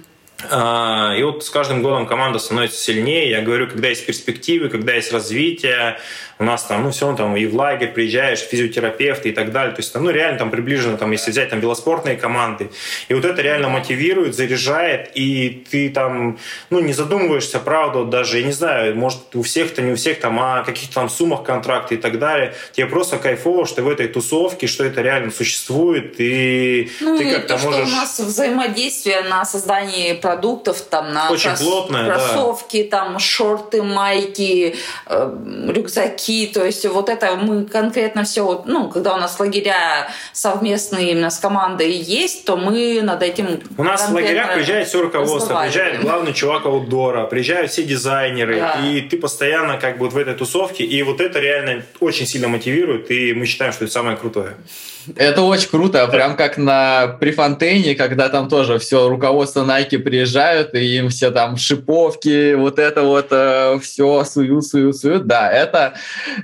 А, 0.50 1.14
и 1.16 1.22
вот 1.22 1.44
с 1.44 1.50
каждым 1.50 1.82
годом 1.82 2.06
команда 2.06 2.38
становится 2.38 2.78
сильнее. 2.78 3.30
Я 3.30 3.42
говорю, 3.42 3.68
когда 3.68 3.88
есть 3.88 4.06
перспективы, 4.06 4.68
когда 4.68 4.94
есть 4.94 5.12
развитие, 5.12 5.98
у 6.42 6.44
нас 6.44 6.64
там, 6.64 6.82
ну, 6.82 6.90
все 6.90 7.06
равно 7.06 7.18
там 7.18 7.36
и 7.36 7.46
в 7.46 7.54
лагерь 7.54 7.92
приезжаешь, 7.92 8.40
физиотерапевты 8.40 9.28
и 9.28 9.32
так 9.32 9.52
далее. 9.52 9.74
То 9.74 9.80
есть, 9.80 9.94
ну, 9.94 10.10
реально 10.10 10.38
там 10.38 10.50
приближено, 10.50 10.96
там, 10.96 11.12
если 11.12 11.30
взять 11.30 11.50
там 11.50 11.60
велоспортные 11.60 12.16
команды. 12.16 12.70
И 13.08 13.14
вот 13.14 13.24
это 13.24 13.40
реально 13.42 13.68
мотивирует, 13.68 14.34
заряжает, 14.34 15.12
и 15.14 15.64
ты 15.70 15.88
там, 15.90 16.38
ну, 16.70 16.80
не 16.80 16.92
задумываешься, 16.92 17.60
правда, 17.60 18.04
даже, 18.04 18.38
я 18.38 18.44
не 18.44 18.52
знаю, 18.52 18.96
может, 18.96 19.20
у 19.34 19.42
всех-то, 19.42 19.82
не 19.82 19.92
у 19.92 19.96
всех 19.96 20.18
там, 20.18 20.40
о 20.40 20.64
каких-то 20.64 20.94
там 20.94 21.08
суммах 21.08 21.44
контракта 21.44 21.94
и 21.94 21.98
так 21.98 22.18
далее. 22.18 22.54
Тебе 22.72 22.86
просто 22.86 23.18
кайфово, 23.18 23.64
что 23.66 23.82
в 23.82 23.88
этой 23.88 24.08
тусовке, 24.08 24.66
что 24.66 24.84
это 24.84 25.00
реально 25.00 25.30
существует, 25.30 26.16
и 26.18 26.90
ну, 27.00 27.18
ты 27.18 27.32
как-то 27.32 27.58
можешь... 27.58 27.88
что 27.88 27.96
у 27.96 27.96
нас 27.96 28.18
взаимодействие 28.18 29.22
на 29.22 29.44
создании 29.44 30.14
продуктов, 30.32 30.80
там, 30.82 31.12
на 31.12 31.30
Очень 31.30 31.50
крос... 31.50 31.60
плотное, 31.60 32.06
кроссовки, 32.06 32.88
да. 32.90 32.98
там, 32.98 33.18
шорты, 33.18 33.82
майки, 33.82 34.74
э, 35.06 35.36
рюкзаки, 35.68 36.46
то 36.46 36.64
есть 36.64 36.86
вот 36.86 37.08
это 37.08 37.36
мы 37.36 37.64
конкретно 37.66 38.24
все, 38.24 38.62
ну, 38.66 38.88
когда 38.88 39.14
у 39.14 39.18
нас 39.18 39.38
лагеря 39.38 40.08
совместные 40.32 41.12
именно 41.12 41.30
с 41.30 41.38
командой 41.38 41.90
есть, 41.92 42.44
то 42.44 42.56
мы 42.56 43.00
над 43.02 43.22
этим 43.22 43.60
У 43.76 43.84
нас 43.84 44.08
в 44.08 44.14
лагерях 44.14 44.54
приезжает 44.54 44.88
все 44.88 45.02
руководство, 45.02 45.60
приезжает 45.60 46.00
главный 46.00 46.32
чувак 46.32 46.66
аутдора, 46.66 47.26
приезжают 47.26 47.70
все 47.70 47.82
дизайнеры, 47.82 48.60
да. 48.60 48.80
и 48.84 49.02
ты 49.02 49.18
постоянно 49.18 49.78
как 49.78 49.98
бы 49.98 50.06
вот 50.06 50.14
в 50.14 50.18
этой 50.18 50.34
тусовке, 50.34 50.84
и 50.84 51.02
вот 51.02 51.20
это 51.20 51.40
реально 51.40 51.82
очень 52.00 52.26
сильно 52.26 52.48
мотивирует, 52.48 53.10
и 53.10 53.34
мы 53.34 53.46
считаем, 53.46 53.72
что 53.72 53.84
это 53.84 53.92
самое 53.92 54.16
крутое. 54.16 54.56
Это 55.16 55.42
очень 55.42 55.68
круто, 55.68 56.06
прям 56.08 56.36
как 56.36 56.56
на 56.56 57.08
Прифонтейне, 57.20 57.94
когда 57.94 58.28
там 58.28 58.48
тоже 58.48 58.78
все 58.78 59.08
руководство 59.08 59.64
Nike 59.64 59.98
приезжают, 59.98 60.74
и 60.74 60.98
им 60.98 61.08
все 61.08 61.30
там 61.30 61.56
шиповки, 61.56 62.54
вот 62.54 62.78
это 62.78 63.02
вот 63.02 63.28
э, 63.30 63.78
все 63.80 64.24
суют, 64.24 64.66
суют, 64.66 64.96
суют. 64.96 65.26
Да, 65.26 65.50
это 65.50 65.94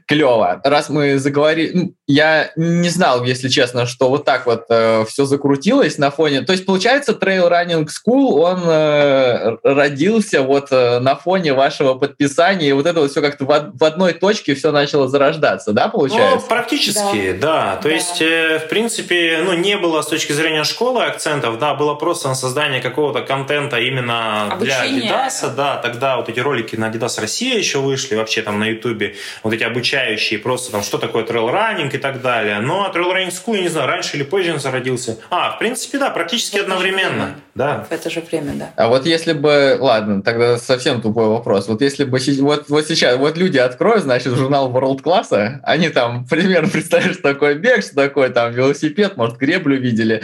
клево. 0.07 0.61
Раз 0.65 0.89
мы 0.89 1.19
заговорили, 1.19 1.71
ну, 1.75 1.95
я 2.07 2.51
не 2.57 2.89
знал, 2.89 3.25
если 3.25 3.49
честно, 3.49 3.87
что 3.87 4.09
вот 4.09 4.25
так 4.25 4.47
вот 4.47 4.65
э, 4.71 5.05
все 5.09 5.25
закрутилось 5.25 5.99
на 5.99 6.11
фоне. 6.11 6.43
То 6.43 6.53
есть, 6.53 6.67
получается, 6.67 7.13
Trail 7.13 7.51
Running 7.51 7.87
School, 7.87 8.41
он 8.41 8.63
э, 8.65 9.57
родился 9.63 10.43
вот 10.43 10.69
э, 10.71 10.99
на 11.01 11.17
фоне 11.17 11.53
вашего 11.53 11.95
подписания, 11.95 12.69
и 12.69 12.73
вот 12.73 12.87
это 12.87 13.01
вот 13.01 13.11
все 13.11 13.21
как-то 13.21 13.45
в, 13.45 13.71
в 13.75 13.85
одной 13.85 14.15
точке 14.15 14.55
все 14.55 14.73
начало 14.73 15.09
зарождаться, 15.09 15.73
да, 15.73 15.89
получается? 15.89 16.41
Ну, 16.41 16.49
практически, 16.49 17.33
да. 17.33 17.75
да. 17.75 17.77
То 17.77 17.89
да. 17.89 17.95
есть, 17.95 18.23
э, 18.23 18.48
в 18.59 18.69
принципе, 18.69 19.41
ну, 19.45 19.53
не 19.55 19.77
было 19.77 20.03
с 20.03 20.07
точки 20.07 20.33
зрения 20.33 20.65
школы 20.65 21.05
акцентов, 21.05 21.59
да, 21.59 21.75
было 21.75 21.95
просто 21.95 22.29
на 22.29 22.35
создание 22.35 22.81
какого-то 22.81 23.23
контента 23.23 23.79
именно 23.79 24.53
Обучение. 24.53 25.03
для 25.03 25.27
Adidas, 25.27 25.55
да. 25.55 25.77
Тогда 25.77 26.17
вот 26.17 26.29
эти 26.29 26.41
ролики 26.41 26.77
на 26.77 26.91
Adidas 26.91 27.21
Россия 27.21 27.59
еще 27.59 27.79
вышли, 27.79 28.15
вообще 28.15 28.43
там 28.43 28.59
на 28.59 28.65
Ютубе, 28.65 29.17
вот 29.43 29.53
эти 29.53 29.65
обучающие, 29.65 30.39
просто 30.39 30.73
там, 30.73 30.83
что 30.83 30.99
такое 30.99 31.25
Running, 31.25 31.95
и 31.95 31.99
так 31.99 32.23
далее. 32.23 32.61
Но 32.61 32.91
Running 32.95 33.31
School, 33.31 33.57
я 33.57 33.63
не 33.63 33.69
знаю, 33.69 33.87
раньше 33.89 34.17
или 34.17 34.25
позже 34.25 34.53
он 34.53 34.61
зародился. 34.61 35.19
А, 35.31 35.53
в 35.53 35.59
принципе, 35.59 35.99
да, 35.99 36.11
практически 36.11 36.59
в 36.59 36.63
одновременно. 36.63 37.37
Да. 37.55 37.87
В 37.89 37.93
это 37.93 38.09
же 38.09 38.21
время, 38.21 38.53
да. 38.55 38.71
А 38.77 38.89
вот 38.89 39.05
если 39.07 39.33
бы, 39.33 39.77
ладно, 39.81 40.23
тогда 40.23 40.59
совсем 40.59 41.01
тупой 41.01 41.27
вопрос. 41.27 41.67
Вот 41.69 41.83
если 41.83 42.05
бы 42.05 42.19
вот, 42.41 42.69
вот 42.69 42.87
сейчас, 42.87 43.17
вот 43.17 43.37
люди 43.37 43.59
откроют, 43.59 44.05
значит, 44.05 44.35
журнал 44.35 44.71
World 44.71 45.03
Class, 45.03 45.61
они 45.63 45.89
там 45.89 46.27
примерно 46.27 46.69
представляют, 46.69 47.15
что 47.15 47.23
такое 47.23 47.55
бег, 47.55 47.83
что 47.83 47.95
такое 47.95 48.31
там 48.39 48.53
велосипед, 48.53 49.17
может, 49.17 49.37
греблю 49.37 49.81
видели. 49.81 50.23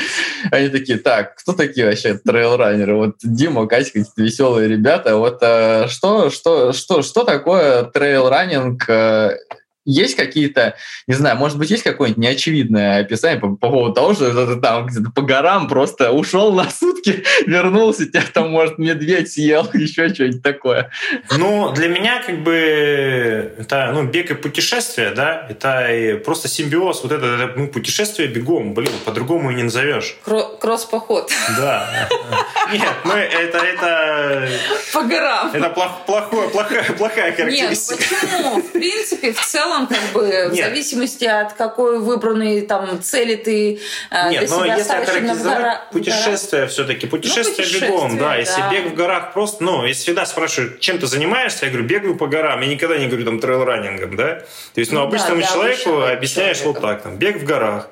Они 0.52 0.68
такие, 0.68 0.98
так, 0.98 1.34
кто 1.34 1.52
такие 1.52 1.84
вообще 1.84 2.14
трейл-раннеры? 2.24 2.94
Вот 2.94 3.16
Дима, 3.24 3.66
Катька, 3.66 4.04
веселые 4.16 4.68
ребята. 4.68 5.16
Вот 5.16 5.38
э, 5.40 5.88
что, 5.88 6.30
что, 6.30 6.72
что, 6.72 7.02
что 7.02 7.24
такое 7.24 7.82
трейл-раннинг? 7.82 8.88
Есть 9.84 10.16
какие-то, 10.16 10.76
не 11.06 11.14
знаю, 11.14 11.36
может 11.36 11.58
быть, 11.58 11.70
есть 11.70 11.82
какое-нибудь 11.82 12.22
неочевидное 12.22 13.00
описание 13.00 13.40
по, 13.40 13.48
по 13.48 13.70
поводу 13.70 13.94
того, 13.94 14.14
что 14.14 14.46
ты 14.46 14.60
там 14.60 14.86
где-то 14.86 15.10
по 15.10 15.22
горам 15.22 15.68
просто 15.68 16.10
ушел 16.12 16.54
на 16.54 16.70
сутки, 16.70 17.22
вернулся, 17.46 18.06
тебя 18.06 18.22
там, 18.32 18.50
может, 18.50 18.78
медведь 18.78 19.32
съел, 19.32 19.68
еще 19.74 20.08
что-нибудь 20.12 20.42
такое. 20.42 20.90
Ну, 21.36 21.70
для 21.72 21.88
меня 21.88 22.22
как 22.22 22.42
бы 22.42 23.52
это, 23.58 23.90
ну, 23.92 24.04
бег 24.04 24.30
и 24.30 24.34
путешествие, 24.34 25.10
да, 25.10 25.46
это 25.48 26.20
просто 26.24 26.48
симбиоз, 26.48 27.02
вот 27.02 27.12
это, 27.12 27.26
это 27.26 27.52
ну, 27.56 27.68
путешествие 27.68 28.28
бегом, 28.28 28.74
блин, 28.74 28.92
по-другому 29.04 29.50
и 29.50 29.54
не 29.54 29.64
назовешь. 29.64 30.16
Кросс-поход. 30.24 31.30
Да. 31.56 32.08
Нет, 32.72 32.94
ну, 33.04 33.12
это, 33.12 33.58
это... 33.58 34.48
По 34.92 35.02
горам. 35.02 35.50
Это 35.52 35.70
плохое, 35.70 36.48
плохая, 36.48 36.82
плохая 36.92 37.32
характеристика. 37.32 38.00
Нет, 38.00 38.20
почему? 38.20 38.60
В 38.60 38.72
принципе, 38.72 39.32
в 39.32 39.40
целом 39.40 39.73
целом, 39.74 39.86
как 39.86 40.12
бы, 40.12 40.48
в 40.50 40.54
зависимости 40.54 41.24
от 41.24 41.52
какой 41.54 41.98
выбранной 41.98 42.62
там 42.62 43.02
цели 43.02 43.36
ты 43.36 43.80
э, 44.10 44.30
Нет, 44.30 44.50
но 44.50 44.64
если 44.64 44.92
охарактеризовать 44.92 45.90
путешествие 45.90 46.66
все-таки, 46.66 47.06
путешествие, 47.06 47.66
ну, 47.72 47.86
бегом, 47.86 48.18
да, 48.18 48.28
да, 48.28 48.36
если 48.36 48.62
бег 48.70 48.92
в 48.92 48.94
горах 48.94 49.32
просто, 49.32 49.64
ну, 49.64 49.84
если 49.84 50.02
всегда 50.02 50.26
спрашивают, 50.26 50.80
чем 50.80 50.98
ты 50.98 51.06
занимаешься, 51.06 51.66
я 51.66 51.72
говорю, 51.72 51.86
бегаю 51.86 52.16
по 52.16 52.26
горам, 52.26 52.60
я 52.60 52.68
никогда 52.68 52.96
не 52.96 53.06
говорю 53.06 53.24
там 53.24 53.40
трейл-раннингом, 53.40 54.16
да, 54.16 54.40
то 54.74 54.80
есть, 54.80 54.92
ну, 54.92 55.00
ну 55.00 55.06
обычному 55.06 55.40
да, 55.40 55.46
человеку 55.46 56.02
объясняешь 56.02 56.58
человека. 56.58 56.80
вот 56.80 56.88
так, 56.88 57.02
там, 57.02 57.16
бег 57.16 57.40
в 57.40 57.44
горах, 57.44 57.88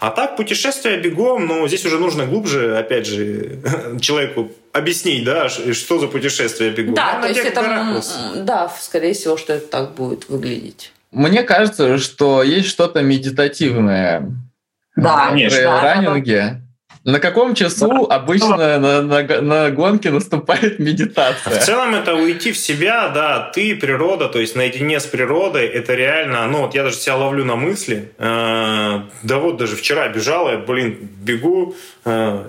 а 0.00 0.10
так 0.10 0.36
путешествие 0.36 0.98
бегом, 0.98 1.46
ну, 1.46 1.66
здесь 1.68 1.84
уже 1.84 1.98
нужно 1.98 2.26
глубже, 2.26 2.76
опять 2.78 3.06
же, 3.06 3.58
человеку 4.00 4.50
объяснить, 4.72 5.24
да, 5.24 5.48
что 5.48 5.98
за 5.98 6.08
путешествие 6.08 6.70
бегу. 6.70 6.94
Да, 6.94 7.14
ну, 7.16 7.22
то 7.22 7.28
есть 7.28 7.40
это, 7.40 8.02
да, 8.42 8.68
скорее 8.80 9.14
всего, 9.14 9.36
что 9.36 9.52
это 9.52 9.66
так 9.68 9.94
будет 9.94 10.28
выглядеть. 10.28 10.93
Мне 11.14 11.42
кажется, 11.44 11.98
что 11.98 12.42
есть 12.42 12.68
что-то 12.68 13.02
медитативное 13.02 14.28
да, 14.96 15.30
в 15.30 15.34
трейл-раннинге. 15.34 16.60
На 17.04 17.20
каком 17.20 17.54
часу 17.54 18.06
да. 18.08 18.16
обычно 18.16 18.78
на, 18.78 19.02
на, 19.02 19.40
на 19.42 19.70
гонке 19.70 20.10
наступает 20.10 20.78
медитация? 20.78 21.60
В 21.60 21.62
целом 21.62 21.94
это 21.94 22.14
уйти 22.14 22.50
в 22.50 22.56
себя, 22.56 23.10
да, 23.10 23.50
ты, 23.54 23.76
природа, 23.76 24.28
то 24.28 24.40
есть 24.40 24.56
наедине 24.56 24.98
с 25.00 25.04
природой, 25.04 25.66
это 25.66 25.94
реально, 25.94 26.46
ну 26.46 26.62
вот 26.62 26.74
я 26.74 26.82
даже 26.82 26.96
себя 26.96 27.16
ловлю 27.16 27.44
на 27.44 27.56
мысли, 27.56 28.10
э, 28.16 29.00
да 29.22 29.38
вот 29.38 29.58
даже 29.58 29.76
вчера 29.76 30.08
бежал, 30.08 30.50
я, 30.50 30.56
блин, 30.56 31.10
бегу, 31.22 31.76
э, 32.06 32.44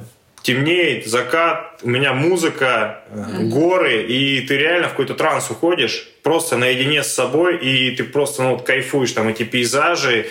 темнеет, 0.45 1.07
закат, 1.07 1.79
у 1.81 1.89
меня 1.89 2.13
музыка, 2.13 3.01
mm-hmm. 3.11 3.49
горы, 3.49 4.03
и 4.03 4.41
ты 4.41 4.57
реально 4.57 4.89
в 4.89 4.91
какой-то 4.91 5.15
транс 5.15 5.49
уходишь, 5.49 6.07
просто 6.21 6.55
наедине 6.55 7.03
с 7.03 7.11
собой, 7.11 7.57
и 7.57 7.95
ты 7.95 8.03
просто 8.03 8.43
ну, 8.43 8.51
вот, 8.51 8.61
кайфуешь, 8.61 9.11
там 9.13 9.27
эти 9.27 9.41
пейзажи. 9.41 10.27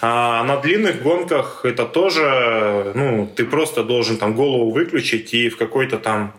А 0.00 0.42
на 0.44 0.56
длинных 0.56 1.02
гонках 1.02 1.60
это 1.64 1.84
тоже, 1.84 2.92
ну, 2.94 3.30
ты 3.36 3.44
просто 3.44 3.84
должен 3.84 4.16
там 4.16 4.34
голову 4.34 4.70
выключить 4.70 5.34
и 5.34 5.50
в 5.50 5.58
какой-то 5.58 5.98
там 5.98 6.32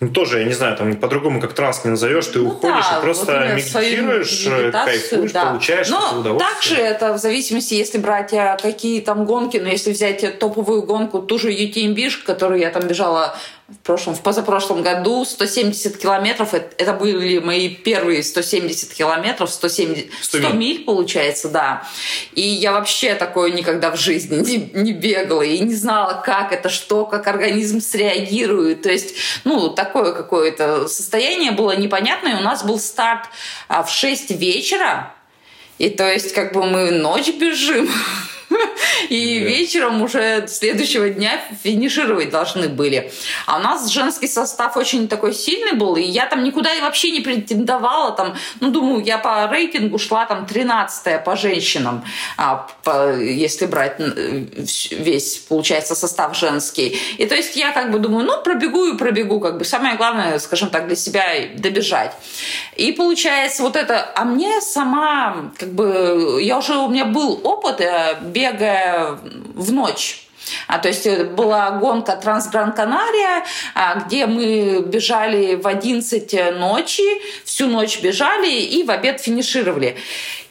ну, 0.00 0.10
тоже, 0.10 0.38
я 0.38 0.44
не 0.44 0.52
знаю, 0.52 0.76
там 0.76 0.94
по-другому 0.96 1.40
как 1.40 1.54
транс 1.54 1.84
не 1.84 1.90
назовешь, 1.90 2.26
ты 2.26 2.38
ну, 2.38 2.48
уходишь 2.50 2.86
да, 2.88 2.98
и 2.98 3.02
просто 3.02 3.32
вот 3.32 3.56
медитируешь, 3.56 4.72
кайфуешь, 4.72 5.32
да. 5.32 5.46
получаешь 5.46 5.88
Но 5.88 6.20
удовольствие. 6.20 6.54
также 6.54 6.76
это 6.76 7.12
в 7.14 7.18
зависимости, 7.18 7.74
если 7.74 7.98
брать 7.98 8.32
а, 8.32 8.56
какие 8.62 9.00
там 9.00 9.24
гонки, 9.24 9.56
но 9.56 9.68
если 9.68 9.90
взять 9.90 10.38
топовую 10.38 10.82
гонку, 10.82 11.18
ту 11.20 11.38
же 11.38 11.50
UTMB, 11.50 12.24
которую 12.24 12.60
я 12.60 12.70
там 12.70 12.86
бежала 12.86 13.34
в 13.68 13.76
прошлом, 13.80 14.14
в 14.14 14.22
позапрошлом 14.22 14.82
году 14.82 15.26
170 15.26 15.98
километров. 15.98 16.54
Это, 16.54 16.74
это 16.78 16.94
были 16.94 17.38
мои 17.38 17.68
первые 17.68 18.22
170 18.22 18.94
километров, 18.94 19.50
170, 19.50 20.08
100, 20.22 20.38
100 20.38 20.48
миль 20.54 20.84
получается, 20.84 21.50
да. 21.50 21.86
И 22.32 22.40
я 22.40 22.72
вообще 22.72 23.14
такое 23.14 23.50
никогда 23.50 23.90
в 23.90 23.96
жизни 23.96 24.36
не, 24.36 24.70
не 24.72 24.92
бегала 24.92 25.42
и 25.42 25.58
не 25.58 25.74
знала, 25.74 26.22
как 26.24 26.52
это, 26.52 26.70
что, 26.70 27.04
как 27.04 27.26
организм 27.26 27.82
среагирует. 27.82 28.82
То 28.82 28.90
есть, 28.90 29.14
ну, 29.44 29.68
такое 29.68 30.12
какое-то 30.12 30.88
состояние 30.88 31.52
было 31.52 31.76
непонятное. 31.76 32.38
У 32.38 32.42
нас 32.42 32.64
был 32.64 32.78
старт 32.78 33.26
а, 33.68 33.82
в 33.82 33.90
6 33.90 34.30
вечера. 34.30 35.14
И 35.76 35.90
то 35.90 36.10
есть, 36.10 36.32
как 36.32 36.54
бы 36.54 36.64
мы 36.64 36.90
ночь 36.90 37.28
бежим. 37.28 37.90
И 39.08 39.38
вечером 39.38 40.02
уже 40.02 40.46
следующего 40.48 41.08
дня 41.08 41.40
финишировать 41.62 42.30
должны 42.30 42.68
были. 42.68 43.12
А 43.46 43.58
у 43.58 43.60
нас 43.60 43.88
женский 43.90 44.28
состав 44.28 44.76
очень 44.76 45.08
такой 45.08 45.34
сильный 45.34 45.72
был, 45.72 45.96
и 45.96 46.02
я 46.02 46.26
там 46.26 46.44
никуда 46.44 46.70
вообще 46.80 47.10
не 47.10 47.20
претендовала. 47.20 48.12
Там, 48.12 48.36
ну, 48.60 48.70
думаю, 48.70 49.04
я 49.04 49.18
по 49.18 49.48
рейтингу 49.50 49.98
шла 49.98 50.26
там 50.26 50.46
13 50.46 51.24
по 51.24 51.36
женщинам, 51.36 52.04
а, 52.36 52.68
по, 52.84 53.16
если 53.16 53.66
брать 53.66 53.96
э, 53.98 54.44
весь, 54.90 55.36
получается, 55.38 55.94
состав 55.94 56.36
женский. 56.36 56.98
И 57.18 57.26
то 57.26 57.34
есть 57.34 57.56
я 57.56 57.72
как 57.72 57.90
бы 57.90 57.98
думаю, 57.98 58.26
ну, 58.26 58.42
пробегу 58.42 58.86
и 58.86 58.96
пробегу. 58.96 59.40
Как 59.40 59.58
бы 59.58 59.64
самое 59.64 59.96
главное, 59.96 60.38
скажем 60.38 60.70
так, 60.70 60.86
для 60.86 60.96
себя 60.96 61.24
добежать. 61.54 62.12
И 62.76 62.92
получается 62.92 63.62
вот 63.62 63.76
это... 63.76 64.10
А 64.14 64.24
мне 64.24 64.60
сама, 64.60 65.52
как 65.58 65.70
бы, 65.70 66.38
я 66.42 66.58
уже, 66.58 66.76
у 66.76 66.88
меня 66.88 67.04
был 67.04 67.40
опыт, 67.42 67.80
я 67.80 68.14
бегая 68.38 69.18
в 69.54 69.72
ночь. 69.72 70.28
А, 70.66 70.78
то 70.78 70.88
есть 70.88 71.06
э, 71.06 71.24
была 71.24 71.72
гонка 71.72 72.12
Трансгран-Канария, 72.12 73.44
а, 73.74 73.96
где 73.96 74.26
мы 74.26 74.82
бежали 74.86 75.56
в 75.56 75.66
11 75.66 76.56
ночи, 76.58 77.02
всю 77.44 77.66
ночь 77.66 78.00
бежали 78.00 78.50
и 78.50 78.82
в 78.84 78.90
обед 78.90 79.20
финишировали. 79.20 79.96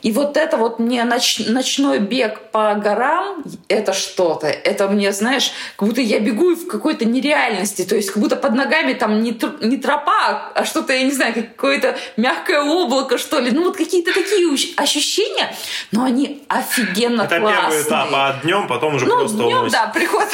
И 0.04 0.12
вот 0.12 0.38
это 0.38 0.58
вот 0.58 0.80
мне 0.80 1.04
ноч, 1.04 1.40
ночной 1.48 2.00
бег 2.00 2.40
по 2.52 2.76
горам, 2.76 3.44
это 3.68 3.94
что-то. 3.94 4.48
Это 4.48 4.88
мне, 4.88 5.12
знаешь, 5.12 5.52
как 5.76 5.90
будто 5.90 6.02
я 6.02 6.20
бегу 6.20 6.56
в 6.56 6.68
какой-то 6.68 7.06
нереальности. 7.06 7.84
То 7.84 7.96
есть 7.96 8.12
как 8.12 8.22
будто 8.22 8.36
под 8.36 8.54
ногами 8.54 8.94
там 8.94 9.22
не, 9.22 9.38
не 9.62 9.78
тропа, 9.78 10.52
а 10.54 10.66
что-то, 10.66 10.94
я 10.94 11.04
не 11.04 11.12
знаю, 11.12 11.34
какое-то 11.34 11.98
мягкое 12.16 12.62
облако, 12.62 13.18
что 13.18 13.40
ли. 13.40 13.52
Ну 13.52 13.66
вот 13.66 13.76
какие-то 13.76 14.14
такие 14.14 14.48
ощущения, 14.78 15.56
но 15.92 16.04
они 16.04 16.44
офигенно 16.48 17.24
это 17.24 17.40
классные. 17.40 17.58
Это 17.58 17.68
первый 17.68 17.82
этап, 17.84 18.10
а 18.14 18.40
днем 18.44 18.68
потом 18.68 18.96
уже 18.96 19.06
ну, 19.06 19.20
просто 19.20 19.38
днем, 19.38 19.68
да, 19.70 19.92
приход, 19.94 20.28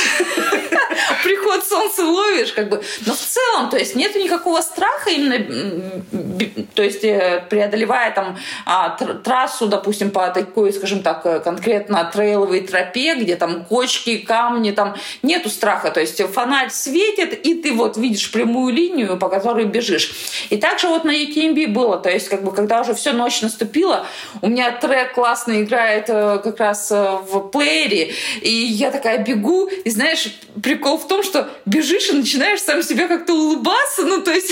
приход 1.24 1.64
солнца 1.66 2.06
ловишь, 2.06 2.52
как 2.52 2.70
бы. 2.70 2.84
Но 3.06 3.14
в 3.14 3.20
целом, 3.20 3.70
то 3.70 3.78
есть 3.78 3.96
нету 3.96 4.20
никакого 4.20 4.62
страха 4.62 5.10
именно, 5.10 6.04
то 6.76 6.84
есть 6.84 7.04
э, 7.04 7.46
преодолевая 7.50 8.12
там 8.12 8.38
а, 8.66 8.90
трассу 8.90 9.63
трассу, 9.64 9.68
допустим, 9.68 10.12
по 10.12 10.30
такой, 10.30 10.74
скажем 10.74 11.02
так, 11.02 11.26
э, 11.26 11.40
конкретно 11.40 12.10
трейловой 12.14 12.62
тропе, 12.62 13.16
где 13.16 13.36
там 13.36 13.66
кочки, 13.66 14.18
камни, 14.18 14.72
там 14.72 14.96
нету 15.24 15.50
страха. 15.50 15.92
То 15.92 16.00
есть 16.00 16.22
фонарь 16.34 16.70
светит, 16.70 17.46
и 17.46 17.54
ты 17.56 17.74
вот 17.74 17.98
видишь 17.98 18.32
прямую 18.32 18.74
линию, 18.74 19.18
по 19.18 19.30
которой 19.30 19.66
бежишь. 19.66 20.12
И 20.50 20.58
также 20.58 20.88
вот 20.88 21.06
на 21.06 21.12
UTMB 21.12 21.68
было. 21.68 21.98
То 21.98 22.10
есть, 22.10 22.30
как 22.30 22.44
бы, 22.44 22.52
когда 22.52 22.82
уже 22.82 22.94
все 22.94 23.14
ночь 23.14 23.42
наступила, 23.42 24.06
у 24.42 24.50
меня 24.50 24.72
трек 24.72 25.14
классно 25.14 25.62
играет 25.62 26.06
э, 26.10 26.40
как 26.44 26.60
раз 26.60 26.92
э, 26.92 27.18
в 27.32 27.50
плеере, 27.50 28.14
и 28.42 28.50
я 28.50 28.92
такая 28.92 29.24
бегу, 29.24 29.70
и 29.86 29.90
знаешь, 29.90 30.28
прикол 30.62 30.98
в 30.98 31.08
том, 31.08 31.24
что 31.24 31.48
бежишь 31.66 32.10
и 32.10 32.14
начинаешь 32.14 32.62
сам 32.62 32.84
себя 32.84 33.08
как-то 33.08 33.34
улыбаться, 33.34 34.04
ну, 34.04 34.22
то 34.22 34.32
есть 34.32 34.52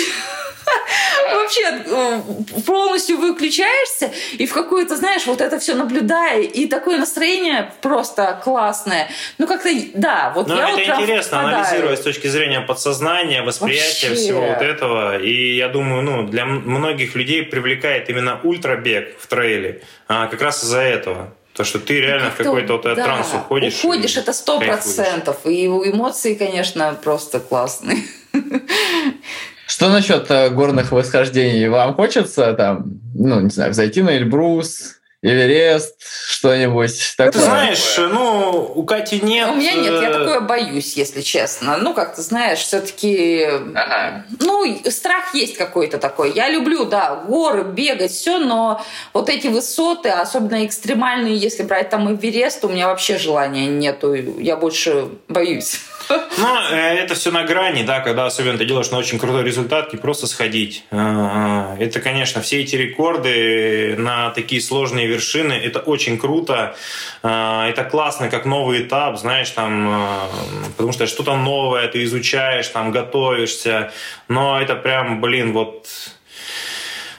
вообще 1.34 2.24
полностью 2.66 3.18
выключаешься 3.18 4.12
и 4.38 4.46
в 4.46 4.54
какую-то, 4.92 4.96
знаешь, 4.96 5.26
вот 5.26 5.42
это 5.42 5.60
все 5.60 5.76
наблюдая, 5.76 6.42
и 6.42 6.68
такое 6.68 6.98
настроение 6.98 7.72
просто 7.82 8.40
классное. 8.44 9.10
Ну, 9.38 9.48
как-то, 9.48 9.70
да, 9.94 10.32
вот 10.36 10.48
Но 10.48 10.56
я 10.56 10.70
это 10.70 10.94
вот 10.94 11.02
интересно, 11.04 11.40
анализируя 11.40 11.96
с 11.96 12.02
точки 12.02 12.28
зрения 12.28 12.62
подсознания, 12.62 13.44
восприятия 13.44 14.10
вообще. 14.10 14.24
всего 14.24 14.42
вот 14.42 14.62
этого. 14.62 15.18
И 15.18 15.56
я 15.56 15.70
думаю, 15.70 16.02
ну, 16.04 16.28
для 16.28 16.46
многих 16.46 17.16
людей 17.16 17.44
привлекает 17.44 18.10
именно 18.10 18.40
ультрабег 18.44 19.18
в 19.20 19.28
трейле 19.28 19.82
а, 20.08 20.28
как 20.28 20.42
раз 20.42 20.64
из-за 20.64 20.82
этого. 20.82 21.34
То, 21.54 21.66
что 21.66 21.80
ты 21.80 22.00
реально 22.00 22.28
ну, 22.28 22.32
в 22.32 22.38
какой-то 22.38 22.74
вот 22.74 22.84
да, 22.84 22.96
транс 22.96 23.28
уходишь. 23.34 23.84
Уходишь, 23.84 24.18
это 24.18 24.32
сто 24.34 24.60
процентов. 24.60 25.38
И 25.46 25.66
эмоции, 25.66 26.36
конечно, 26.36 26.98
просто 27.04 27.40
классные. 27.40 27.98
Что 29.72 29.88
насчет 29.88 30.30
э, 30.30 30.50
горных 30.50 30.92
восхождений? 30.92 31.70
Вам 31.70 31.94
хочется 31.94 32.52
там, 32.56 33.00
ну, 33.16 33.40
не 33.40 33.50
знаю, 33.50 33.74
зайти 33.74 34.02
на 34.02 34.18
Эльбрус, 34.18 34.98
Эверест, 35.22 35.96
что-нибудь 36.28 37.14
такое. 37.16 37.32
Ты 37.32 37.40
знаешь, 37.40 37.96
ну, 37.98 38.70
у 38.76 38.84
Кати 38.84 39.22
нет. 39.22 39.50
У 39.50 39.56
меня 39.56 39.76
нет, 39.76 39.94
я 40.02 40.10
э, 40.10 40.14
такое 40.14 40.42
боюсь, 40.42 40.98
если 40.98 41.22
честно. 41.22 41.78
Ну, 41.78 41.94
как 41.94 42.16
ты 42.16 42.22
знаешь, 42.22 42.60
все-таки, 42.60 43.46
ага. 43.74 44.26
ну, 44.42 44.78
страх 44.90 45.34
есть 45.34 45.56
какой-то 45.56 46.00
такой. 46.00 46.34
Я 46.34 46.50
люблю, 46.50 46.84
да, 46.84 47.24
горы, 47.26 47.64
бегать, 47.64 48.12
все, 48.12 48.40
но 48.40 48.84
вот 49.14 49.30
эти 49.30 49.48
высоты, 49.48 50.10
особенно 50.10 50.66
экстремальные, 50.66 51.38
если 51.38 51.64
брать 51.64 51.90
там 51.90 52.14
Эверест, 52.14 52.66
у 52.66 52.68
меня 52.68 52.90
вообще 52.90 53.18
желания 53.18 53.68
нету. 53.68 54.14
Я 54.16 54.58
больше 54.58 55.08
боюсь. 55.30 55.80
Ну, 56.38 56.58
э, 56.72 56.96
это 56.96 57.16
все 57.16 57.32
на 57.32 57.44
грани, 57.44 57.84
да, 57.84 58.00
когда 58.00 58.26
особенно 58.26 58.58
ты 58.58 58.66
делаешь 58.66 58.92
на 58.92 58.98
очень 58.98 59.20
крутой 59.20 59.44
результат, 59.44 59.94
не 59.94 60.00
просто 60.00 60.28
сходить. 60.28 60.84
А, 60.92 61.76
это, 61.80 62.00
конечно, 62.00 62.42
все 62.42 62.62
эти 62.62 62.76
рекорды 62.76 63.96
на 63.98 64.30
такие 64.32 64.62
сложные 64.62 65.08
вершины, 65.08 65.54
это 65.54 65.80
очень 65.80 66.18
круто. 66.18 66.76
А, 67.24 67.68
это 67.70 67.84
классно, 67.84 68.30
как 68.30 68.46
новый 68.46 68.84
этап, 68.84 69.18
знаешь, 69.18 69.50
там, 69.52 69.88
а, 69.90 70.30
потому 70.78 70.94
что 70.94 71.08
что-то 71.08 71.36
новое 71.36 71.88
ты 71.88 72.04
изучаешь, 72.04 72.68
там, 72.68 72.92
готовишься. 72.92 73.92
Но 74.28 74.60
это 74.60 74.76
прям, 74.76 75.22
блин, 75.22 75.54
вот 75.54 75.88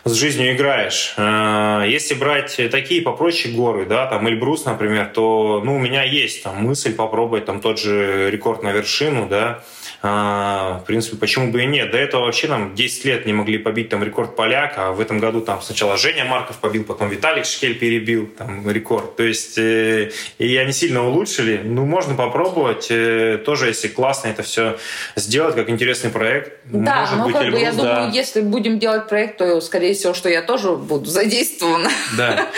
с 0.04 0.12
жизнью 0.14 0.54
играешь. 0.54 1.14
Э, 1.16 1.84
если 1.86 2.14
брать 2.14 2.60
такие 2.70 3.02
попроще 3.02 3.54
горы, 3.54 3.86
да, 3.86 4.06
там 4.06 4.28
Эльбрус, 4.28 4.64
например, 4.64 5.06
то, 5.06 5.62
ну, 5.64 5.76
у 5.76 5.78
меня 5.78 6.02
есть 6.02 6.42
там 6.42 6.62
мысль 6.64 6.94
попробовать 6.94 7.44
там 7.44 7.60
тот 7.60 7.78
же 7.78 8.30
рекорд 8.30 8.62
на 8.62 8.72
вершину, 8.72 9.26
да, 9.28 9.62
а, 10.04 10.80
в 10.82 10.84
принципе, 10.84 11.16
почему 11.16 11.52
бы 11.52 11.62
и 11.62 11.66
нет. 11.66 11.92
До 11.92 11.98
этого 11.98 12.24
вообще 12.24 12.48
там 12.48 12.74
10 12.74 13.04
лет 13.04 13.24
не 13.24 13.32
могли 13.32 13.58
побить 13.58 13.88
там 13.88 14.02
рекорд 14.02 14.34
поляка, 14.34 14.88
а 14.88 14.92
в 14.92 15.00
этом 15.00 15.20
году 15.20 15.40
там 15.40 15.62
сначала 15.62 15.96
Женя 15.96 16.24
Марков 16.24 16.58
побил, 16.58 16.82
потом 16.82 17.08
Виталик 17.08 17.44
Шкель 17.44 17.78
перебил 17.78 18.26
там 18.26 18.68
рекорд. 18.68 19.14
То 19.14 19.22
есть 19.22 19.58
э, 19.58 20.10
и 20.38 20.56
они 20.56 20.72
сильно 20.72 21.06
улучшили. 21.06 21.60
Ну, 21.62 21.86
можно 21.86 22.14
попробовать. 22.14 22.88
Э, 22.90 23.38
тоже, 23.44 23.68
если 23.68 23.86
классно 23.86 24.28
это 24.28 24.42
все 24.42 24.76
сделать, 25.14 25.54
как 25.54 25.70
интересный 25.70 26.10
проект. 26.10 26.52
Да, 26.64 27.00
может 27.00 27.18
но 27.18 27.24
быть, 27.26 27.34
как 27.36 27.50
бы, 27.52 27.60
я 27.60 27.72
да. 27.72 27.76
думаю, 27.76 28.12
если 28.12 28.40
будем 28.40 28.80
делать 28.80 29.08
проект, 29.08 29.38
то, 29.38 29.60
скорее 29.60 29.94
всего, 29.94 30.14
что 30.14 30.28
я 30.28 30.42
тоже 30.42 30.72
буду 30.72 31.04
задействована. 31.10 31.90
Да. 32.16 32.48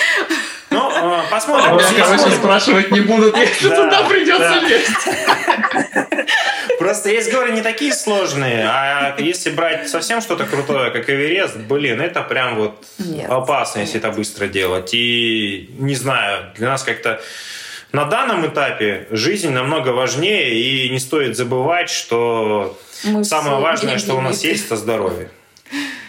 Ну, 0.75 0.91
э, 0.91 1.23
посмотрим. 1.31 1.79
Я, 1.79 2.05
короче, 2.05 2.31
спрашивать 2.37 2.91
не 2.91 3.01
будут, 3.01 3.37
если 3.37 3.69
туда 3.69 4.03
придется 4.03 4.61
лезть. 4.61 5.09
Просто 6.79 7.11
есть 7.11 7.31
горы 7.31 7.53
не 7.53 7.63
такие 7.63 7.95
сложные, 7.95 8.67
а 8.69 9.15
если 9.19 9.51
брать 9.51 9.89
совсем 9.89 10.21
что-то 10.21 10.45
крутое, 10.45 10.91
как 10.91 11.09
Эверест, 11.09 11.57
блин, 11.57 12.01
это 12.01 12.23
прям 12.23 12.57
вот 12.57 12.85
нет, 12.99 13.31
опасно, 13.31 13.79
нет. 13.79 13.89
если 13.89 14.01
это 14.01 14.11
быстро 14.11 14.47
делать. 14.47 14.91
И 14.93 15.71
не 15.79 15.95
знаю, 15.95 16.53
для 16.57 16.71
нас 16.71 16.83
как-то 16.83 17.21
на 17.93 18.05
данном 18.07 18.45
этапе 18.47 19.07
жизнь 19.11 19.51
намного 19.51 19.91
важнее, 19.91 20.53
и 20.53 20.89
не 20.91 20.99
стоит 20.99 21.37
забывать, 21.37 21.91
что 21.91 22.77
Мы 23.05 23.25
самое 23.25 23.61
важное, 23.61 23.99
что 23.99 24.15
у 24.15 24.21
нас 24.21 24.43
есть, 24.43 24.67
это 24.67 24.77
здоровье 24.77 25.31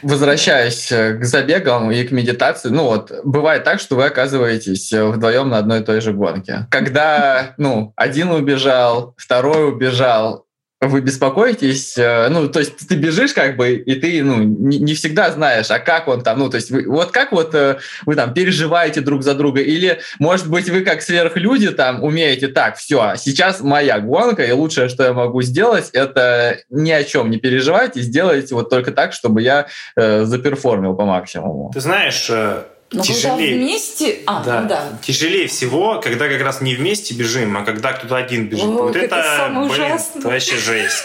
возвращаясь 0.01 0.91
э, 0.91 1.13
к 1.13 1.24
забегам 1.24 1.91
и 1.91 2.03
к 2.03 2.11
медитации, 2.11 2.70
ну 2.70 2.84
вот, 2.84 3.11
бывает 3.24 3.63
так, 3.63 3.80
что 3.80 3.95
вы 3.95 4.05
оказываетесь 4.05 4.93
э, 4.93 5.03
вдвоем 5.03 5.49
на 5.49 5.57
одной 5.57 5.82
и 5.82 5.84
той 5.84 6.01
же 6.01 6.13
гонке. 6.13 6.68
Когда, 6.70 7.53
ну, 7.57 7.93
один 7.95 8.32
убежал, 8.32 9.13
второй 9.18 9.68
убежал, 9.68 10.44
вы 10.89 11.01
беспокоитесь, 11.01 11.97
э, 11.97 12.27
ну, 12.29 12.47
то 12.47 12.59
есть 12.59 12.88
ты 12.88 12.95
бежишь 12.95 13.33
как 13.33 13.57
бы, 13.57 13.73
и 13.73 13.95
ты, 13.95 14.23
ну, 14.23 14.38
не, 14.38 14.93
всегда 14.93 15.31
знаешь, 15.31 15.71
а 15.71 15.79
как 15.79 16.07
он 16.07 16.21
там, 16.21 16.39
ну, 16.39 16.49
то 16.49 16.55
есть 16.55 16.71
вы, 16.71 16.88
вот 16.88 17.11
как 17.11 17.31
вот 17.31 17.53
э, 17.53 17.77
вы 18.05 18.15
там 18.15 18.33
переживаете 18.33 19.01
друг 19.01 19.23
за 19.23 19.33
друга, 19.33 19.61
или, 19.61 19.99
может 20.19 20.49
быть, 20.49 20.69
вы 20.69 20.81
как 20.81 21.01
сверхлюди 21.01 21.71
там 21.71 22.03
умеете, 22.03 22.47
так, 22.47 22.77
все, 22.77 23.13
сейчас 23.17 23.61
моя 23.61 23.99
гонка, 23.99 24.43
и 24.43 24.51
лучшее, 24.51 24.89
что 24.89 25.03
я 25.03 25.13
могу 25.13 25.41
сделать, 25.41 25.89
это 25.93 26.59
ни 26.69 26.91
о 26.91 27.03
чем 27.03 27.29
не 27.29 27.38
переживать 27.38 27.97
и 27.97 28.01
сделать 28.01 28.51
вот 28.51 28.69
только 28.69 28.91
так, 28.91 29.13
чтобы 29.13 29.41
я 29.41 29.67
э, 29.95 30.23
заперформил 30.25 30.95
по 30.95 31.05
максимуму. 31.05 31.71
Ты 31.73 31.79
знаешь, 31.81 32.27
э, 32.29 32.63
но 32.91 33.01
тяжелее. 33.01 33.51
когда 33.51 33.65
вместе... 33.65 34.19
А, 34.25 34.43
да. 34.43 34.61
да. 34.61 34.99
Тяжелее 35.01 35.47
всего, 35.47 35.99
когда 35.99 36.29
как 36.29 36.41
раз 36.41 36.61
не 36.61 36.75
вместе 36.75 37.13
бежим, 37.13 37.57
а 37.57 37.63
когда 37.63 37.93
кто-то 37.93 38.15
один 38.15 38.47
бежит. 38.47 38.65
О, 38.65 38.83
вот 38.83 38.95
это, 38.95 39.15
это 39.15 39.47
блин, 39.49 39.71
ужасное. 39.71 40.21
вообще 40.21 40.57
жесть. 40.57 41.03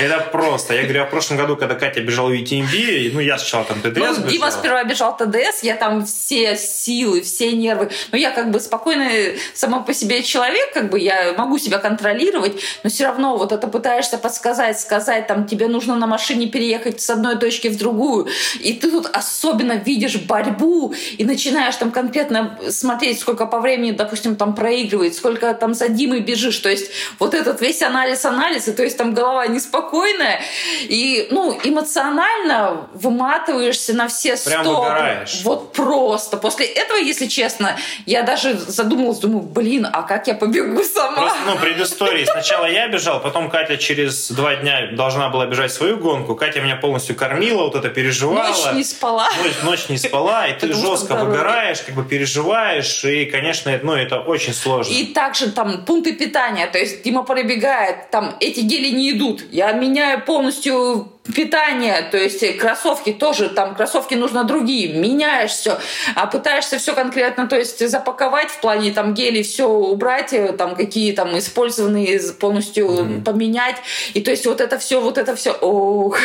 Это 0.00 0.20
просто. 0.32 0.74
Я 0.74 0.82
говорю, 0.84 1.04
в 1.04 1.10
прошлом 1.10 1.36
году, 1.36 1.56
когда 1.56 1.74
Катя 1.74 2.00
бежала 2.00 2.28
в 2.28 2.32
UTMB, 2.32 3.10
ну, 3.12 3.20
я 3.20 3.38
сначала 3.38 3.64
там 3.64 3.80
ТДС 3.80 3.98
Ну, 3.98 4.28
Дима 4.28 4.50
сперва 4.50 4.84
бежал 4.84 5.16
ТДС, 5.16 5.62
я 5.62 5.76
там 5.76 6.06
все 6.06 6.56
силы, 6.56 7.20
все 7.20 7.52
нервы. 7.52 7.90
Но 8.10 8.18
я 8.18 8.30
как 8.30 8.50
бы 8.50 8.60
спокойный 8.60 9.38
сама 9.54 9.80
по 9.80 9.92
себе 9.94 10.22
человек, 10.22 10.72
как 10.72 10.90
бы 10.90 10.98
я 10.98 11.34
могу 11.36 11.58
себя 11.58 11.78
контролировать, 11.78 12.60
но 12.82 12.90
все 12.90 13.04
равно 13.04 13.36
вот 13.36 13.52
это 13.52 13.66
пытаешься 13.68 14.18
подсказать, 14.18 14.80
сказать, 14.80 15.26
там, 15.26 15.46
тебе 15.46 15.68
нужно 15.68 15.96
на 15.96 16.06
машине 16.06 16.46
переехать 16.46 17.00
с 17.00 17.10
одной 17.10 17.36
точки 17.36 17.68
в 17.68 17.76
другую, 17.76 18.28
и 18.60 18.72
ты 18.72 18.90
тут 18.90 19.10
особенно 19.12 19.74
видишь 19.74 20.16
борьбу, 20.16 20.94
и 21.18 21.24
начинаешь 21.24 21.76
там 21.76 21.90
конкретно 21.90 22.58
смотреть, 22.70 23.20
сколько 23.20 23.46
по 23.46 23.60
времени, 23.60 23.92
допустим, 23.92 24.36
там 24.36 24.54
проигрывает, 24.54 25.14
сколько 25.14 25.52
там 25.54 25.74
за 25.74 25.88
Димой 25.88 26.20
бежишь, 26.20 26.58
то 26.58 26.68
есть 26.68 26.90
вот 27.18 27.34
этот 27.34 27.60
весь 27.60 27.82
анализ-анализ, 27.82 28.68
и 28.68 28.72
то 28.72 28.82
есть 28.82 28.96
там 28.96 29.14
голова 29.14 29.46
не 29.46 29.60
спокойна, 29.60 29.81
спокойная. 29.82 30.40
И, 30.82 31.28
ну, 31.30 31.58
эмоционально 31.62 32.88
выматываешься 32.94 33.94
на 33.94 34.08
все 34.08 34.36
Прям 34.36 34.64
сто. 34.64 34.80
выгораешь. 34.80 35.40
Вот 35.44 35.72
просто. 35.72 36.36
После 36.36 36.66
этого, 36.66 36.98
если 36.98 37.26
честно, 37.26 37.76
я 38.06 38.22
даже 38.22 38.56
задумалась, 38.56 39.18
думаю, 39.18 39.42
блин, 39.42 39.86
а 39.92 40.02
как 40.02 40.26
я 40.26 40.34
побегу 40.34 40.82
сама? 40.94 41.16
Просто, 41.16 41.38
ну, 41.46 41.56
предыстории. 41.58 42.24
Сначала 42.24 42.66
я 42.66 42.88
бежал, 42.88 43.20
потом 43.20 43.50
Катя 43.50 43.76
через 43.76 44.30
два 44.30 44.56
дня 44.56 44.92
должна 44.92 45.28
была 45.28 45.46
бежать 45.46 45.72
свою 45.72 45.96
гонку. 45.98 46.34
Катя 46.34 46.60
меня 46.60 46.76
полностью 46.76 47.16
кормила, 47.16 47.64
вот 47.64 47.74
это 47.74 47.88
переживала. 47.88 48.48
Ночь 48.48 48.74
не 48.74 48.84
спала. 48.84 49.28
Ночь, 49.42 49.62
ночь 49.62 49.88
не 49.88 49.98
спала, 49.98 50.46
и 50.46 50.58
ты 50.58 50.72
жестко 50.72 51.16
выгораешь, 51.16 51.82
как 51.82 51.94
бы 51.94 52.04
переживаешь, 52.04 53.04
и, 53.04 53.26
конечно, 53.26 53.72
ну, 53.82 53.94
это 53.94 54.18
очень 54.20 54.54
сложно. 54.54 54.92
И 54.92 55.06
также 55.06 55.50
там 55.50 55.84
пункты 55.84 56.12
питания, 56.12 56.66
то 56.66 56.78
есть 56.78 57.02
Дима 57.02 57.22
пробегает, 57.22 58.10
там 58.10 58.36
эти 58.40 58.60
гели 58.60 58.88
не 58.88 59.10
идут. 59.12 59.42
Я 59.50 59.71
меняю 59.72 60.24
полностью 60.24 61.12
питание, 61.34 62.02
то 62.10 62.18
есть 62.18 62.58
кроссовки 62.58 63.12
тоже, 63.12 63.48
там 63.48 63.74
кроссовки 63.74 64.14
нужно 64.14 64.44
другие, 64.44 64.92
меняешь 64.92 65.52
все, 65.52 65.78
а 66.16 66.26
пытаешься 66.26 66.78
все 66.78 66.94
конкретно, 66.94 67.46
то 67.46 67.56
есть 67.56 67.88
запаковать 67.88 68.50
в 68.50 68.60
плане 68.60 68.92
там 68.92 69.14
гели, 69.14 69.42
все 69.42 69.68
убрать, 69.68 70.32
э, 70.32 70.52
там 70.52 70.74
какие 70.74 71.12
там 71.12 71.38
использованные 71.38 72.20
полностью 72.40 72.86
mm-hmm. 72.88 73.24
поменять, 73.24 73.76
и 74.14 74.20
то 74.20 74.30
есть 74.30 74.46
вот 74.46 74.60
это 74.60 74.78
все, 74.78 75.00
вот 75.00 75.18
это 75.18 75.36
все, 75.36 75.52
ох. 75.52 76.18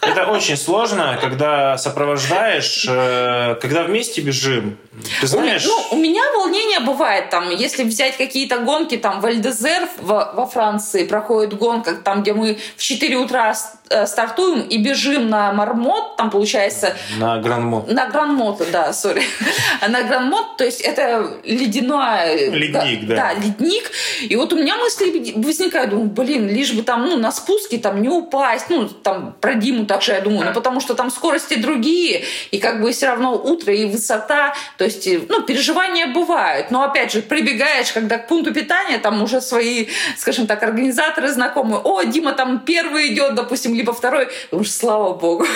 Это 0.00 0.26
очень 0.26 0.56
сложно, 0.56 1.18
когда 1.20 1.76
сопровождаешь, 1.76 2.86
э, 2.88 3.56
когда 3.60 3.82
вместе 3.82 4.20
бежим. 4.20 4.78
Ты 5.20 5.26
знаешь... 5.26 5.64
У, 5.64 5.68
ну, 5.68 5.86
у 5.92 5.96
меня 5.96 6.22
волнение 6.36 6.80
бывает, 6.80 7.30
там, 7.30 7.50
если 7.50 7.84
взять 7.84 8.16
какие-то 8.16 8.58
гонки, 8.58 8.96
там, 8.96 9.20
в 9.20 9.26
Эльдезер 9.26 9.88
во 10.00 10.46
Франции 10.46 11.04
проходит 11.04 11.54
гонка, 11.54 11.94
там, 11.94 12.22
где 12.22 12.32
мы 12.32 12.58
в 12.76 12.82
4 12.82 13.16
утра 13.16 13.54
э, 13.90 14.06
стартуем 14.06 14.62
и 14.62 14.78
бежим 14.78 15.28
на 15.28 15.52
Мармот, 15.52 16.16
там, 16.16 16.30
получается... 16.30 16.96
На 17.18 17.38
Гранмот. 17.38 17.90
На 17.92 18.06
Гранмот, 18.06 18.62
да, 18.72 18.92
сори. 18.92 19.22
на 19.88 20.02
Гранмот, 20.02 20.56
то 20.56 20.64
есть 20.64 20.80
это 20.80 21.38
ледяной... 21.44 22.50
Ледник, 22.50 23.06
да, 23.06 23.16
да. 23.16 23.32
Ледник. 23.34 23.90
И 24.22 24.36
вот 24.36 24.52
у 24.52 24.56
меня 24.56 24.76
мысли 24.76 25.34
возникают, 25.36 25.90
думаю, 25.90 26.08
блин, 26.08 26.48
лишь 26.48 26.72
бы 26.72 26.82
там, 26.82 27.06
ну, 27.06 27.16
на 27.16 27.32
спуске 27.32 27.78
там 27.78 28.00
не 28.00 28.08
упасть, 28.08 28.66
ну, 28.68 28.88
там, 28.88 29.34
про 29.40 29.54
Диму 29.54 29.86
так 29.88 30.02
же 30.02 30.12
я 30.12 30.20
думаю, 30.20 30.46
ну 30.46 30.52
потому 30.54 30.80
что 30.80 30.94
там 30.94 31.10
скорости 31.10 31.54
другие, 31.54 32.24
и 32.50 32.58
как 32.58 32.80
бы 32.80 32.92
все 32.92 33.06
равно 33.06 33.34
утро 33.34 33.74
и 33.74 33.84
высота, 33.84 34.54
то 34.76 34.84
есть, 34.84 35.08
ну, 35.28 35.42
переживания 35.42 36.06
бывают, 36.06 36.70
но 36.70 36.82
опять 36.82 37.12
же, 37.12 37.22
прибегаешь, 37.22 37.92
когда 37.92 38.18
к 38.18 38.28
пункту 38.28 38.54
питания, 38.54 38.98
там 38.98 39.22
уже 39.22 39.40
свои, 39.40 39.86
скажем 40.16 40.46
так, 40.46 40.62
организаторы 40.62 41.28
знакомые, 41.28 41.80
о, 41.82 42.02
Дима 42.02 42.32
там 42.32 42.60
первый 42.60 43.12
идет, 43.12 43.34
допустим, 43.34 43.74
либо 43.74 43.92
второй, 43.92 44.28
уж 44.50 44.68
слава 44.68 45.14
богу. 45.14 45.46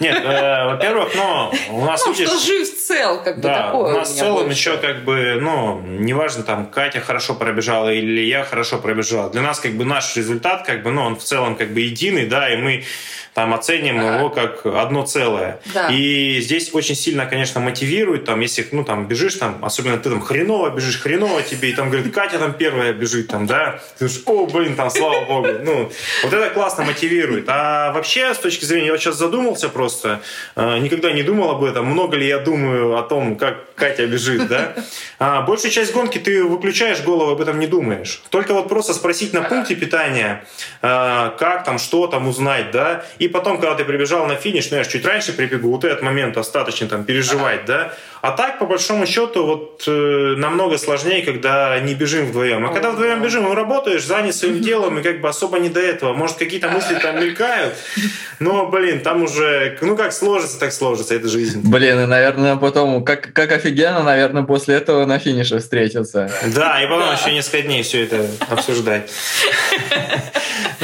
Нет, 0.00 0.22
э, 0.24 0.64
во-первых, 0.66 1.12
ну, 1.14 1.52
у 1.70 1.84
нас, 1.84 2.04
ну, 2.06 2.14
что 2.14 2.38
жив 2.38 2.68
цел, 2.78 3.22
как 3.22 3.36
бы 3.36 3.42
да, 3.42 3.66
такое. 3.66 3.94
у 3.94 3.98
нас 3.98 4.10
в 4.10 4.16
целом 4.16 4.50
еще 4.50 4.76
как 4.78 5.04
бы, 5.04 5.38
ну, 5.40 5.80
неважно, 5.80 6.42
там, 6.42 6.66
Катя 6.66 7.00
хорошо 7.00 7.34
пробежала 7.34 7.90
или 7.90 8.20
я 8.22 8.44
хорошо 8.44 8.78
пробежал. 8.78 9.30
Для 9.30 9.42
нас 9.42 9.60
как 9.60 9.72
бы 9.72 9.84
наш 9.84 10.16
результат, 10.16 10.64
как 10.66 10.82
бы, 10.82 10.90
ну, 10.90 11.02
он 11.02 11.16
в 11.16 11.22
целом 11.22 11.56
как 11.56 11.72
бы 11.72 11.80
единый, 11.80 12.26
да, 12.26 12.52
и 12.52 12.56
мы 12.56 12.84
там 13.34 13.54
оценим 13.54 13.98
ага. 13.98 14.18
его 14.18 14.30
как 14.30 14.66
одно 14.66 15.06
целое. 15.06 15.60
Да. 15.72 15.88
И 15.88 16.40
здесь 16.40 16.74
очень 16.74 16.94
сильно, 16.94 17.24
конечно, 17.24 17.60
мотивирует, 17.60 18.26
там, 18.26 18.40
если, 18.40 18.66
ну, 18.72 18.84
там, 18.84 19.08
бежишь, 19.08 19.36
там, 19.36 19.64
особенно 19.64 19.96
ты 19.96 20.10
там 20.10 20.20
хреново 20.20 20.70
бежишь, 20.70 21.00
хреново 21.00 21.42
тебе, 21.42 21.70
и 21.70 21.72
там 21.72 21.88
говорит, 21.88 22.12
Катя 22.12 22.38
там 22.38 22.52
первая 22.52 22.92
бежит, 22.92 23.28
там, 23.28 23.46
да, 23.46 23.80
ты 23.98 24.06
думаешь, 24.06 24.22
о, 24.26 24.46
блин, 24.46 24.76
там, 24.76 24.90
слава 24.90 25.24
богу, 25.24 25.48
ну, 25.64 25.90
вот 26.24 26.32
это 26.32 26.50
классно 26.50 26.84
мотивирует. 26.84 27.46
А 27.48 27.92
вообще, 27.92 28.34
с 28.34 28.38
точки 28.38 28.66
зрения, 28.66 28.86
я 28.86 28.92
вот 28.92 29.00
сейчас 29.00 29.16
задумался 29.16 29.70
просто, 29.70 30.20
э, 30.54 30.78
никогда 30.78 31.10
не 31.12 31.22
думал 31.22 31.50
об 31.50 31.64
этом, 31.64 31.86
много 31.86 32.16
ли 32.16 32.26
я 32.26 32.38
думаю 32.38 32.98
о 32.98 33.02
том, 33.02 33.36
как 33.36 33.74
Катя 33.74 34.06
бежит, 34.06 34.46
да, 34.48 34.74
а 35.18 35.40
большую 35.42 35.70
часть 35.70 35.94
гонки 35.94 36.18
ты 36.18 36.44
выключаешь 36.44 37.00
голову, 37.00 37.32
об 37.32 37.40
этом 37.40 37.58
не 37.58 37.66
думаешь. 37.66 38.22
Только 38.28 38.52
вот 38.52 38.68
просто 38.68 38.92
спросить 38.92 39.32
на 39.32 39.40
пункте 39.40 39.74
питания, 39.74 40.44
э, 40.82 41.30
как 41.38 41.64
там, 41.64 41.78
что 41.78 42.06
там 42.08 42.28
узнать, 42.28 42.70
да, 42.72 43.04
и 43.22 43.28
потом, 43.28 43.60
когда 43.60 43.76
ты 43.76 43.84
прибежал 43.84 44.26
на 44.26 44.34
финиш, 44.34 44.70
ну 44.70 44.78
я 44.78 44.84
же 44.84 44.90
чуть 44.90 45.06
раньше 45.06 45.32
прибегу, 45.32 45.70
вот 45.70 45.84
этот 45.84 46.02
момент 46.02 46.34
достаточно 46.34 46.88
там 46.88 47.04
переживать, 47.04 47.64
да. 47.66 47.94
А 48.22 48.30
так, 48.30 48.60
по 48.60 48.66
большому 48.66 49.04
счету, 49.04 49.44
вот 49.44 49.82
э, 49.88 50.34
намного 50.36 50.78
сложнее, 50.78 51.22
когда 51.22 51.80
не 51.80 51.92
бежим 51.94 52.26
вдвоем. 52.26 52.64
А 52.64 52.72
когда 52.72 52.92
вдвоем 52.92 53.20
бежим, 53.20 53.42
ну 53.42 53.52
работаешь, 53.52 54.04
занят 54.04 54.36
своим 54.36 54.60
делом, 54.62 55.00
и 55.00 55.02
как 55.02 55.20
бы 55.20 55.28
особо 55.28 55.58
не 55.58 55.68
до 55.68 55.80
этого. 55.80 56.14
Может, 56.14 56.36
какие-то 56.36 56.68
мысли 56.68 56.94
там 57.02 57.16
мелькают, 57.16 57.74
но, 58.38 58.66
блин, 58.66 59.00
там 59.00 59.24
уже, 59.24 59.76
ну 59.80 59.96
как 59.96 60.12
сложится, 60.12 60.60
так 60.60 60.72
сложится, 60.72 61.16
это 61.16 61.26
жизнь. 61.26 61.62
Блин, 61.64 61.98
и, 61.98 62.06
наверное, 62.06 62.54
потом, 62.54 63.04
как, 63.04 63.32
как 63.32 63.50
офигенно, 63.50 64.04
наверное, 64.04 64.44
после 64.44 64.76
этого 64.76 65.04
на 65.04 65.18
финише 65.18 65.58
встретиться. 65.58 66.30
Да, 66.54 66.80
и 66.80 66.86
потом 66.86 67.12
еще 67.12 67.32
несколько 67.32 67.62
дней 67.62 67.82
все 67.82 68.04
это 68.04 68.24
обсуждать. 68.48 69.10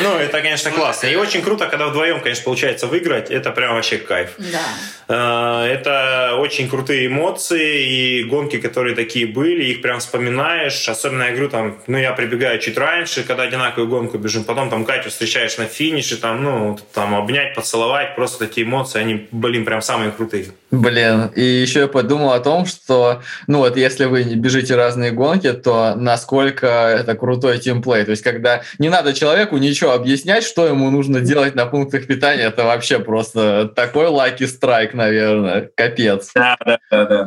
Ну, 0.00 0.16
это, 0.16 0.40
конечно, 0.40 0.70
классно. 0.70 1.08
И 1.08 1.16
очень 1.16 1.42
круто, 1.42 1.66
когда 1.66 1.88
вдвоем, 1.88 2.20
конечно, 2.20 2.44
получается 2.44 2.86
выиграть. 2.86 3.32
Это 3.32 3.50
прям 3.50 3.74
вообще 3.74 3.98
кайф. 3.98 4.30
Да. 4.38 5.66
Это 5.66 6.36
очень 6.38 6.68
крутые 6.68 7.08
эмоции 7.08 7.27
и 7.50 8.24
гонки, 8.24 8.58
которые 8.58 8.94
такие 8.94 9.26
были, 9.26 9.64
их 9.64 9.82
прям 9.82 10.00
вспоминаешь. 10.00 10.88
Особенно 10.88 11.24
я 11.24 11.30
говорю, 11.30 11.48
там, 11.48 11.78
ну, 11.86 11.98
я 11.98 12.12
прибегаю 12.12 12.58
чуть 12.58 12.78
раньше, 12.78 13.24
когда 13.24 13.44
одинаковую 13.44 13.88
гонку 13.88 14.18
бежим. 14.18 14.44
Потом 14.44 14.70
там 14.70 14.84
Катю 14.84 15.10
встречаешь 15.10 15.58
на 15.58 15.66
финише, 15.66 16.16
там, 16.16 16.42
ну, 16.42 16.78
там 16.94 17.14
обнять, 17.14 17.54
поцеловать. 17.54 18.16
Просто 18.16 18.46
такие 18.46 18.66
эмоции, 18.66 19.00
они, 19.00 19.28
блин, 19.30 19.64
прям 19.64 19.82
самые 19.82 20.10
крутые. 20.10 20.46
Блин, 20.70 21.30
и 21.34 21.42
еще 21.42 21.80
я 21.80 21.88
подумал 21.88 22.32
о 22.32 22.40
том, 22.40 22.66
что, 22.66 23.22
ну 23.46 23.58
вот, 23.58 23.76
если 23.76 24.04
вы 24.04 24.24
не 24.24 24.36
бежите 24.36 24.76
разные 24.76 25.12
гонки, 25.12 25.52
то 25.52 25.94
насколько 25.96 26.66
это 26.66 27.14
крутой 27.14 27.58
тимплей. 27.58 28.04
То 28.04 28.10
есть, 28.10 28.22
когда 28.22 28.62
не 28.78 28.88
надо 28.88 29.14
человеку 29.14 29.56
ничего 29.56 29.92
объяснять, 29.92 30.44
что 30.44 30.66
ему 30.66 30.90
нужно 30.90 31.20
делать 31.20 31.54
на 31.54 31.66
пунктах 31.66 32.06
питания, 32.06 32.44
это 32.44 32.64
вообще 32.64 32.98
просто 32.98 33.70
такой 33.74 34.06
лаки 34.08 34.46
страйк, 34.46 34.94
наверное. 34.94 35.70
Капец. 35.74 36.30
Да, 36.34 36.56
да, 36.64 36.78
да, 36.90 37.04
да. 37.04 37.17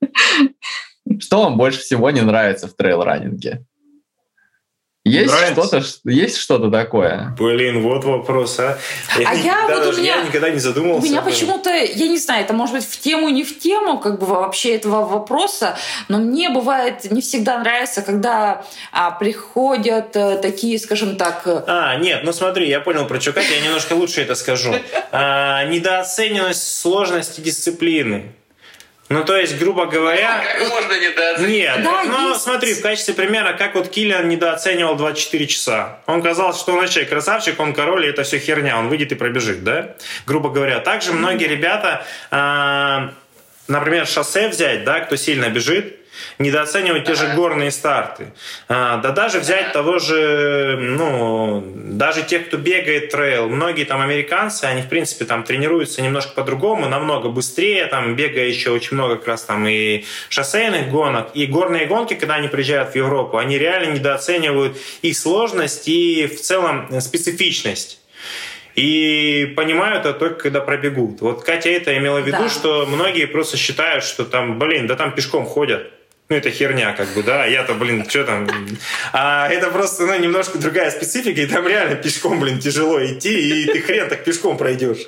Что 1.20 1.42
вам 1.42 1.56
больше 1.56 1.80
всего 1.80 2.10
не 2.10 2.22
нравится 2.22 2.66
в 2.66 2.74
трейл-раннинге? 2.74 3.64
Есть 5.06 5.34
что-то, 5.52 5.82
есть 6.04 6.38
что-то 6.38 6.70
такое? 6.70 7.36
Блин, 7.38 7.82
вот 7.82 8.04
вопрос, 8.04 8.58
а. 8.58 8.78
Я, 9.18 9.28
а 9.28 9.34
я, 9.34 9.66
вот 9.68 9.84
даже, 9.84 10.00
меня, 10.00 10.16
я 10.16 10.22
никогда 10.22 10.48
не 10.48 10.58
задумывался. 10.58 11.06
У 11.06 11.10
меня 11.10 11.20
почему-то, 11.20 11.68
я 11.70 12.08
не 12.08 12.16
знаю, 12.16 12.42
это 12.42 12.54
может 12.54 12.74
быть 12.74 12.86
в 12.86 12.98
тему, 12.98 13.28
не 13.28 13.44
в 13.44 13.58
тему, 13.58 13.98
как 13.98 14.18
бы 14.18 14.24
вообще 14.24 14.76
этого 14.76 15.04
вопроса, 15.04 15.76
но 16.08 16.20
мне 16.20 16.48
бывает 16.48 17.10
не 17.10 17.20
всегда 17.20 17.58
нравится, 17.58 18.00
когда 18.00 18.64
а, 18.92 19.10
приходят 19.10 20.16
а, 20.16 20.38
такие, 20.38 20.78
скажем 20.78 21.16
так... 21.16 21.42
Э, 21.44 21.64
а, 21.66 21.96
нет, 21.96 22.22
ну 22.24 22.32
смотри, 22.32 22.66
я 22.66 22.80
понял 22.80 23.06
про 23.06 23.20
что, 23.20 23.38
я 23.38 23.60
немножко 23.60 23.92
лучше 23.92 24.22
это 24.22 24.34
скажу. 24.34 24.74
А, 25.12 25.64
недооцененность 25.64 26.78
сложности 26.78 27.42
дисциплины. 27.42 28.32
Ну, 29.10 29.22
то 29.24 29.36
есть, 29.36 29.58
грубо 29.58 29.84
говоря... 29.84 30.42
Как 30.42 30.68
можно 30.70 30.98
недооценить? 30.98 31.50
Нет, 31.50 31.82
да, 31.82 32.04
ну, 32.04 32.30
есть. 32.30 32.40
смотри, 32.40 32.72
в 32.72 32.80
качестве 32.80 33.12
примера, 33.12 33.52
как 33.52 33.74
вот 33.74 33.88
Киллиан 33.88 34.28
недооценивал 34.28 34.96
24 34.96 35.46
часа. 35.46 35.98
Он 36.06 36.22
казалось, 36.22 36.58
что 36.58 36.72
он 36.72 36.78
вообще 36.78 37.04
красавчик, 37.04 37.60
он 37.60 37.74
король, 37.74 38.06
и 38.06 38.08
это 38.08 38.22
все 38.22 38.38
херня, 38.38 38.78
он 38.78 38.88
выйдет 38.88 39.12
и 39.12 39.14
пробежит, 39.14 39.62
да? 39.62 39.94
Грубо 40.26 40.48
говоря. 40.48 40.80
Также 40.80 41.12
многие 41.12 41.46
ребята, 41.48 42.06
э, 42.30 43.10
например, 43.68 44.06
шоссе 44.06 44.48
взять, 44.48 44.84
да, 44.84 45.00
кто 45.00 45.16
сильно 45.16 45.50
бежит, 45.50 45.98
недооценивать 46.38 47.04
те 47.04 47.14
же 47.14 47.28
горные 47.34 47.70
старты. 47.70 48.32
А, 48.68 48.98
да 48.98 49.10
даже 49.10 49.40
взять 49.40 49.72
того 49.72 49.98
же, 49.98 50.76
ну, 50.80 51.62
даже 51.74 52.22
тех, 52.22 52.46
кто 52.48 52.56
бегает 52.56 53.10
трейл, 53.10 53.48
многие 53.48 53.84
там 53.84 54.00
американцы, 54.00 54.64
они, 54.64 54.82
в 54.82 54.88
принципе, 54.88 55.24
там 55.24 55.44
тренируются 55.44 56.02
немножко 56.02 56.32
по-другому, 56.34 56.88
намного 56.88 57.28
быстрее, 57.28 57.86
там, 57.86 58.16
бегая 58.16 58.46
еще 58.46 58.70
очень 58.70 58.96
много 58.96 59.16
как 59.16 59.28
раз 59.28 59.42
там 59.44 59.66
и 59.66 60.04
шоссейных 60.28 60.90
гонок, 60.90 61.30
и 61.34 61.46
горные 61.46 61.86
гонки, 61.86 62.14
когда 62.14 62.34
они 62.34 62.48
приезжают 62.48 62.92
в 62.92 62.94
Европу, 62.96 63.38
они 63.38 63.58
реально 63.58 63.94
недооценивают 63.94 64.76
и 65.02 65.12
сложность, 65.12 65.88
и 65.88 66.26
в 66.26 66.40
целом 66.40 67.00
специфичность. 67.00 68.00
И 68.74 69.52
понимают 69.56 70.04
это 70.04 70.18
только 70.18 70.44
когда 70.44 70.60
пробегут. 70.60 71.20
Вот 71.20 71.44
Катя 71.44 71.70
это 71.70 71.96
имела 71.96 72.20
в 72.20 72.26
виду, 72.26 72.38
да. 72.38 72.48
что 72.48 72.86
многие 72.86 73.26
просто 73.26 73.56
считают, 73.56 74.02
что 74.02 74.24
там, 74.24 74.58
блин, 74.58 74.88
да 74.88 74.96
там 74.96 75.12
пешком 75.12 75.46
ходят 75.46 75.92
ну, 76.28 76.36
это 76.36 76.50
херня, 76.50 76.94
как 76.94 77.08
бы, 77.14 77.22
да, 77.22 77.44
я-то, 77.44 77.74
блин, 77.74 78.08
что 78.08 78.24
там, 78.24 78.48
а 79.12 79.48
это 79.48 79.70
просто, 79.70 80.06
ну, 80.06 80.18
немножко 80.18 80.58
другая 80.58 80.90
специфика, 80.90 81.40
и 81.40 81.46
там 81.46 81.66
реально 81.66 81.96
пешком, 81.96 82.40
блин, 82.40 82.58
тяжело 82.58 83.04
идти, 83.04 83.62
и 83.62 83.66
ты 83.66 83.80
хрен 83.82 84.08
так 84.08 84.24
пешком 84.24 84.56
пройдешь. 84.56 85.06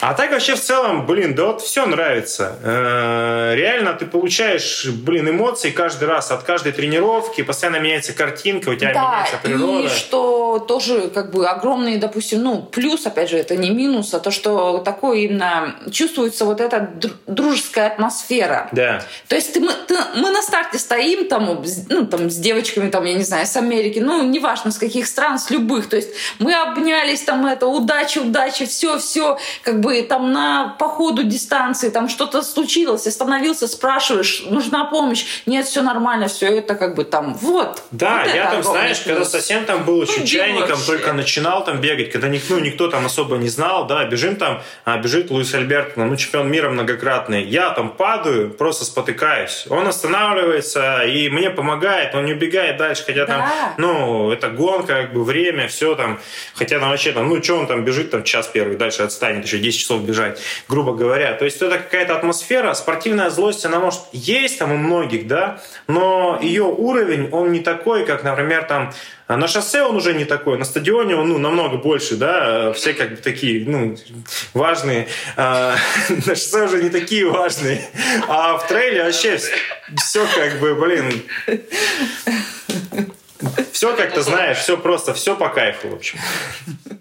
А 0.00 0.14
так 0.14 0.30
вообще 0.30 0.54
в 0.54 0.60
целом, 0.60 1.06
блин, 1.06 1.34
да 1.34 1.46
вот 1.46 1.62
все 1.62 1.86
нравится. 1.86 2.58
Э, 2.62 3.54
реально 3.54 3.94
ты 3.94 4.06
получаешь, 4.06 4.86
блин, 4.86 5.30
эмоции 5.30 5.70
каждый 5.70 6.08
раз 6.08 6.30
от 6.30 6.42
каждой 6.42 6.72
тренировки, 6.72 7.42
постоянно 7.42 7.76
меняется 7.76 8.12
картинка, 8.12 8.68
у 8.70 8.74
тебя 8.74 8.92
да, 8.92 9.00
меняется 9.00 9.36
природа. 9.42 9.86
И 9.86 9.88
что 9.88 10.34
что 10.54 10.58
тоже 10.58 11.08
как 11.08 11.32
бы 11.32 11.46
огромный, 11.46 11.96
допустим, 11.96 12.42
ну, 12.42 12.62
плюс, 12.62 13.06
опять 13.06 13.30
же, 13.30 13.36
это 13.36 13.56
не 13.56 13.70
минус, 13.70 14.14
а 14.14 14.20
то, 14.20 14.30
что 14.30 14.78
такое 14.78 15.18
именно 15.18 15.74
чувствуется 15.90 16.44
вот 16.44 16.60
эта 16.60 16.90
дружеская 17.26 17.88
атмосфера. 17.88 18.68
Да. 18.72 19.02
То 19.28 19.34
есть 19.34 19.52
ты, 19.52 19.60
мы, 19.60 19.72
ты, 19.86 19.96
мы 20.16 20.30
на 20.30 20.42
старте 20.42 20.78
стоим 20.78 21.28
там, 21.28 21.64
ну, 21.88 22.06
там 22.06 22.30
с 22.30 22.36
девочками, 22.36 22.90
там, 22.90 23.04
я 23.04 23.14
не 23.14 23.24
знаю, 23.24 23.46
с 23.46 23.56
Америки, 23.56 23.98
ну, 23.98 24.22
неважно, 24.22 24.70
с 24.70 24.78
каких 24.78 25.06
стран, 25.06 25.38
с 25.38 25.50
любых. 25.50 25.88
То 25.88 25.96
есть 25.96 26.10
мы 26.38 26.54
обнялись, 26.54 27.22
там, 27.22 27.46
это, 27.46 27.66
удачи, 27.66 28.18
удачи, 28.18 28.66
все, 28.66 28.98
все, 28.98 29.23
как 29.62 29.80
бы 29.80 30.02
там 30.02 30.32
на 30.32 30.76
по 30.78 30.88
ходу 30.88 31.22
дистанции, 31.22 31.90
там 31.90 32.08
что-то 32.08 32.42
случилось, 32.42 33.06
остановился, 33.06 33.68
спрашиваешь, 33.68 34.44
нужна 34.46 34.84
помощь, 34.84 35.24
нет, 35.46 35.66
все 35.66 35.82
нормально, 35.82 36.28
все 36.28 36.58
это 36.58 36.74
как 36.74 36.94
бы 36.94 37.04
там, 37.04 37.34
вот. 37.34 37.82
Да, 37.90 38.24
вот 38.24 38.34
я 38.34 38.50
там, 38.50 38.62
знаешь, 38.62 39.02
плюс. 39.02 39.06
когда 39.06 39.24
совсем 39.24 39.64
там 39.64 39.84
был 39.84 40.02
еще 40.02 40.20
ну, 40.20 40.26
чайником, 40.26 40.78
только 40.86 41.12
начинал 41.12 41.64
там 41.64 41.80
бегать, 41.80 42.10
когда 42.10 42.28
никто, 42.28 42.54
ну, 42.54 42.60
никто 42.60 42.88
там 42.88 43.06
особо 43.06 43.36
не 43.36 43.48
знал, 43.48 43.86
да, 43.86 44.04
бежим 44.04 44.36
там, 44.36 44.62
а 44.84 44.98
бежит 44.98 45.30
Луис 45.30 45.54
Альберт, 45.54 45.96
ну, 45.96 46.14
чемпион 46.16 46.50
мира 46.50 46.70
многократный. 46.70 47.44
Я 47.44 47.70
там 47.70 47.90
падаю, 47.90 48.50
просто 48.50 48.84
спотыкаюсь. 48.84 49.66
Он 49.70 49.86
останавливается 49.86 51.02
и 51.02 51.28
мне 51.28 51.50
помогает, 51.50 52.14
он 52.14 52.24
не 52.24 52.32
убегает 52.32 52.76
дальше, 52.76 53.04
хотя 53.04 53.26
да. 53.26 53.32
там, 53.32 53.74
ну, 53.78 54.32
это 54.32 54.48
гонка, 54.48 55.02
как 55.02 55.12
бы 55.12 55.24
время, 55.24 55.68
все 55.68 55.94
там, 55.94 56.20
хотя 56.54 56.78
там 56.78 56.90
вообще 56.90 57.12
там, 57.12 57.28
ну, 57.28 57.42
что 57.42 57.56
он 57.56 57.66
там 57.66 57.84
бежит, 57.84 58.10
там, 58.10 58.24
час 58.24 58.48
первый, 58.52 58.76
дальше 58.76 59.02
отстанет, 59.14 59.44
еще 59.44 59.58
10 59.58 59.80
часов 59.80 60.02
бежать, 60.02 60.40
грубо 60.68 60.94
говоря. 60.94 61.34
То 61.34 61.44
есть 61.44 61.62
это 61.62 61.78
какая-то 61.78 62.16
атмосфера, 62.16 62.74
спортивная 62.74 63.30
злость, 63.30 63.64
она 63.64 63.78
может 63.78 64.00
есть 64.12 64.58
там 64.58 64.72
у 64.72 64.76
многих, 64.76 65.26
да, 65.26 65.60
но 65.86 66.38
ее 66.42 66.64
уровень, 66.64 67.28
он 67.30 67.52
не 67.52 67.60
такой, 67.60 68.04
как, 68.04 68.24
например, 68.24 68.64
там 68.64 68.92
на 69.26 69.48
шоссе 69.48 69.82
он 69.82 69.96
уже 69.96 70.12
не 70.12 70.26
такой, 70.26 70.58
на 70.58 70.64
стадионе 70.64 71.16
он 71.16 71.28
ну, 71.28 71.38
намного 71.38 71.78
больше, 71.78 72.16
да, 72.16 72.72
все 72.74 72.92
как 72.92 73.10
бы 73.12 73.16
такие, 73.16 73.64
ну, 73.66 73.96
важные. 74.52 75.08
А, 75.36 75.76
на 76.10 76.34
шоссе 76.34 76.64
уже 76.64 76.82
не 76.82 76.90
такие 76.90 77.26
важные. 77.26 77.80
А 78.28 78.58
в 78.58 78.68
трейле 78.68 79.04
вообще 79.04 79.38
все 79.96 80.26
как 80.34 80.60
бы, 80.60 80.74
блин, 80.74 81.22
все 83.72 83.96
как-то 83.96 84.22
знаешь, 84.22 84.58
все 84.58 84.76
просто, 84.76 85.14
все 85.14 85.36
по 85.36 85.48
кайфу, 85.48 85.88
в 85.88 85.94
общем. 85.94 86.18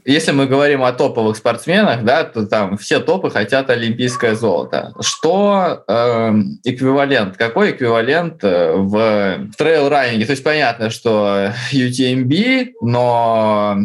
Если 0.06 0.32
мы 0.32 0.48
говорим 0.48 0.84
о 0.84 0.92
топовых 0.92 1.38
спортсменах, 1.38 2.04
да, 2.04 2.24
то 2.24 2.46
там 2.46 2.78
все 2.78 3.00
топы 3.00 3.30
хотят 3.30 3.70
олимпийское 3.70 4.36
золото. 4.36 4.94
Что 5.00 5.84
э, 5.88 6.34
эквивалент? 6.66 7.38
Какой 7.38 7.72
эквивалент 7.72 8.44
э, 8.44 8.74
в 8.76 9.50
трейл-раннинге? 9.58 10.26
То 10.26 10.32
есть 10.32 10.44
понятно, 10.44 10.90
что 10.90 11.54
UTMB, 11.72 12.74
но 12.82 13.78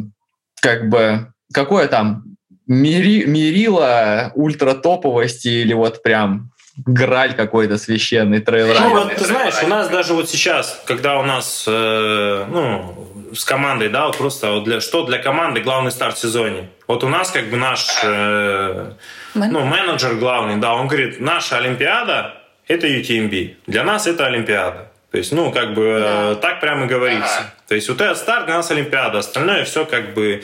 как 0.61 0.89
бы 0.89 1.33
какое 1.53 1.87
там 1.87 2.25
мери, 2.67 3.25
мерило 3.25 4.33
ультратоповости 4.35 5.49
или 5.49 5.73
вот 5.73 6.03
прям 6.03 6.51
граль 6.87 7.35
какой-то 7.35 7.79
священный 7.79 8.41
трейл 8.41 8.69
Ну, 8.81 8.91
вот, 8.91 9.15
ты 9.15 9.25
знаешь, 9.25 9.55
у 9.63 9.67
нас 9.67 9.89
даже 9.89 10.15
вот 10.15 10.31
сейчас, 10.31 10.81
когда 10.87 11.19
у 11.19 11.23
нас, 11.23 11.65
э, 11.67 12.47
ну, 12.49 13.09
с 13.35 13.45
командой, 13.45 13.89
да, 13.89 14.07
вот 14.07 14.17
просто 14.17 14.53
вот 14.53 14.65
для, 14.65 14.81
что 14.81 15.05
для 15.05 15.19
команды 15.19 15.61
главный 15.61 15.91
старт 15.91 16.17
в 16.17 16.21
сезоне. 16.21 16.69
Вот 16.87 17.05
у 17.05 17.09
нас 17.09 17.31
как 17.31 17.51
бы 17.51 17.57
наш, 17.57 17.87
э, 18.03 18.93
ну, 19.35 19.65
менеджер 19.65 20.15
главный, 20.15 20.57
да, 20.57 20.75
он 20.75 20.87
говорит, 20.87 21.21
наша 21.21 21.59
Олимпиада– 21.59 22.35
это 22.69 22.87
UTMB. 22.87 23.57
Для 23.67 23.85
нас 23.85 24.07
это 24.07 24.27
Олимпиада. 24.27 24.89
То 25.11 25.19
есть, 25.19 25.33
ну, 25.33 25.51
как 25.51 25.73
бы 25.73 26.03
э, 26.05 26.37
так 26.41 26.61
прямо 26.61 26.85
и 26.85 26.89
говорится. 26.89 27.39
Ага. 27.39 27.55
То 27.67 27.75
есть, 27.75 27.89
вот 27.89 28.01
этот 28.01 28.19
старт 28.19 28.45
для 28.45 28.57
нас 28.57 28.71
Олимпиада, 28.71 29.19
остальное 29.19 29.65
все 29.65 29.87
как 29.87 30.13
бы 30.13 30.43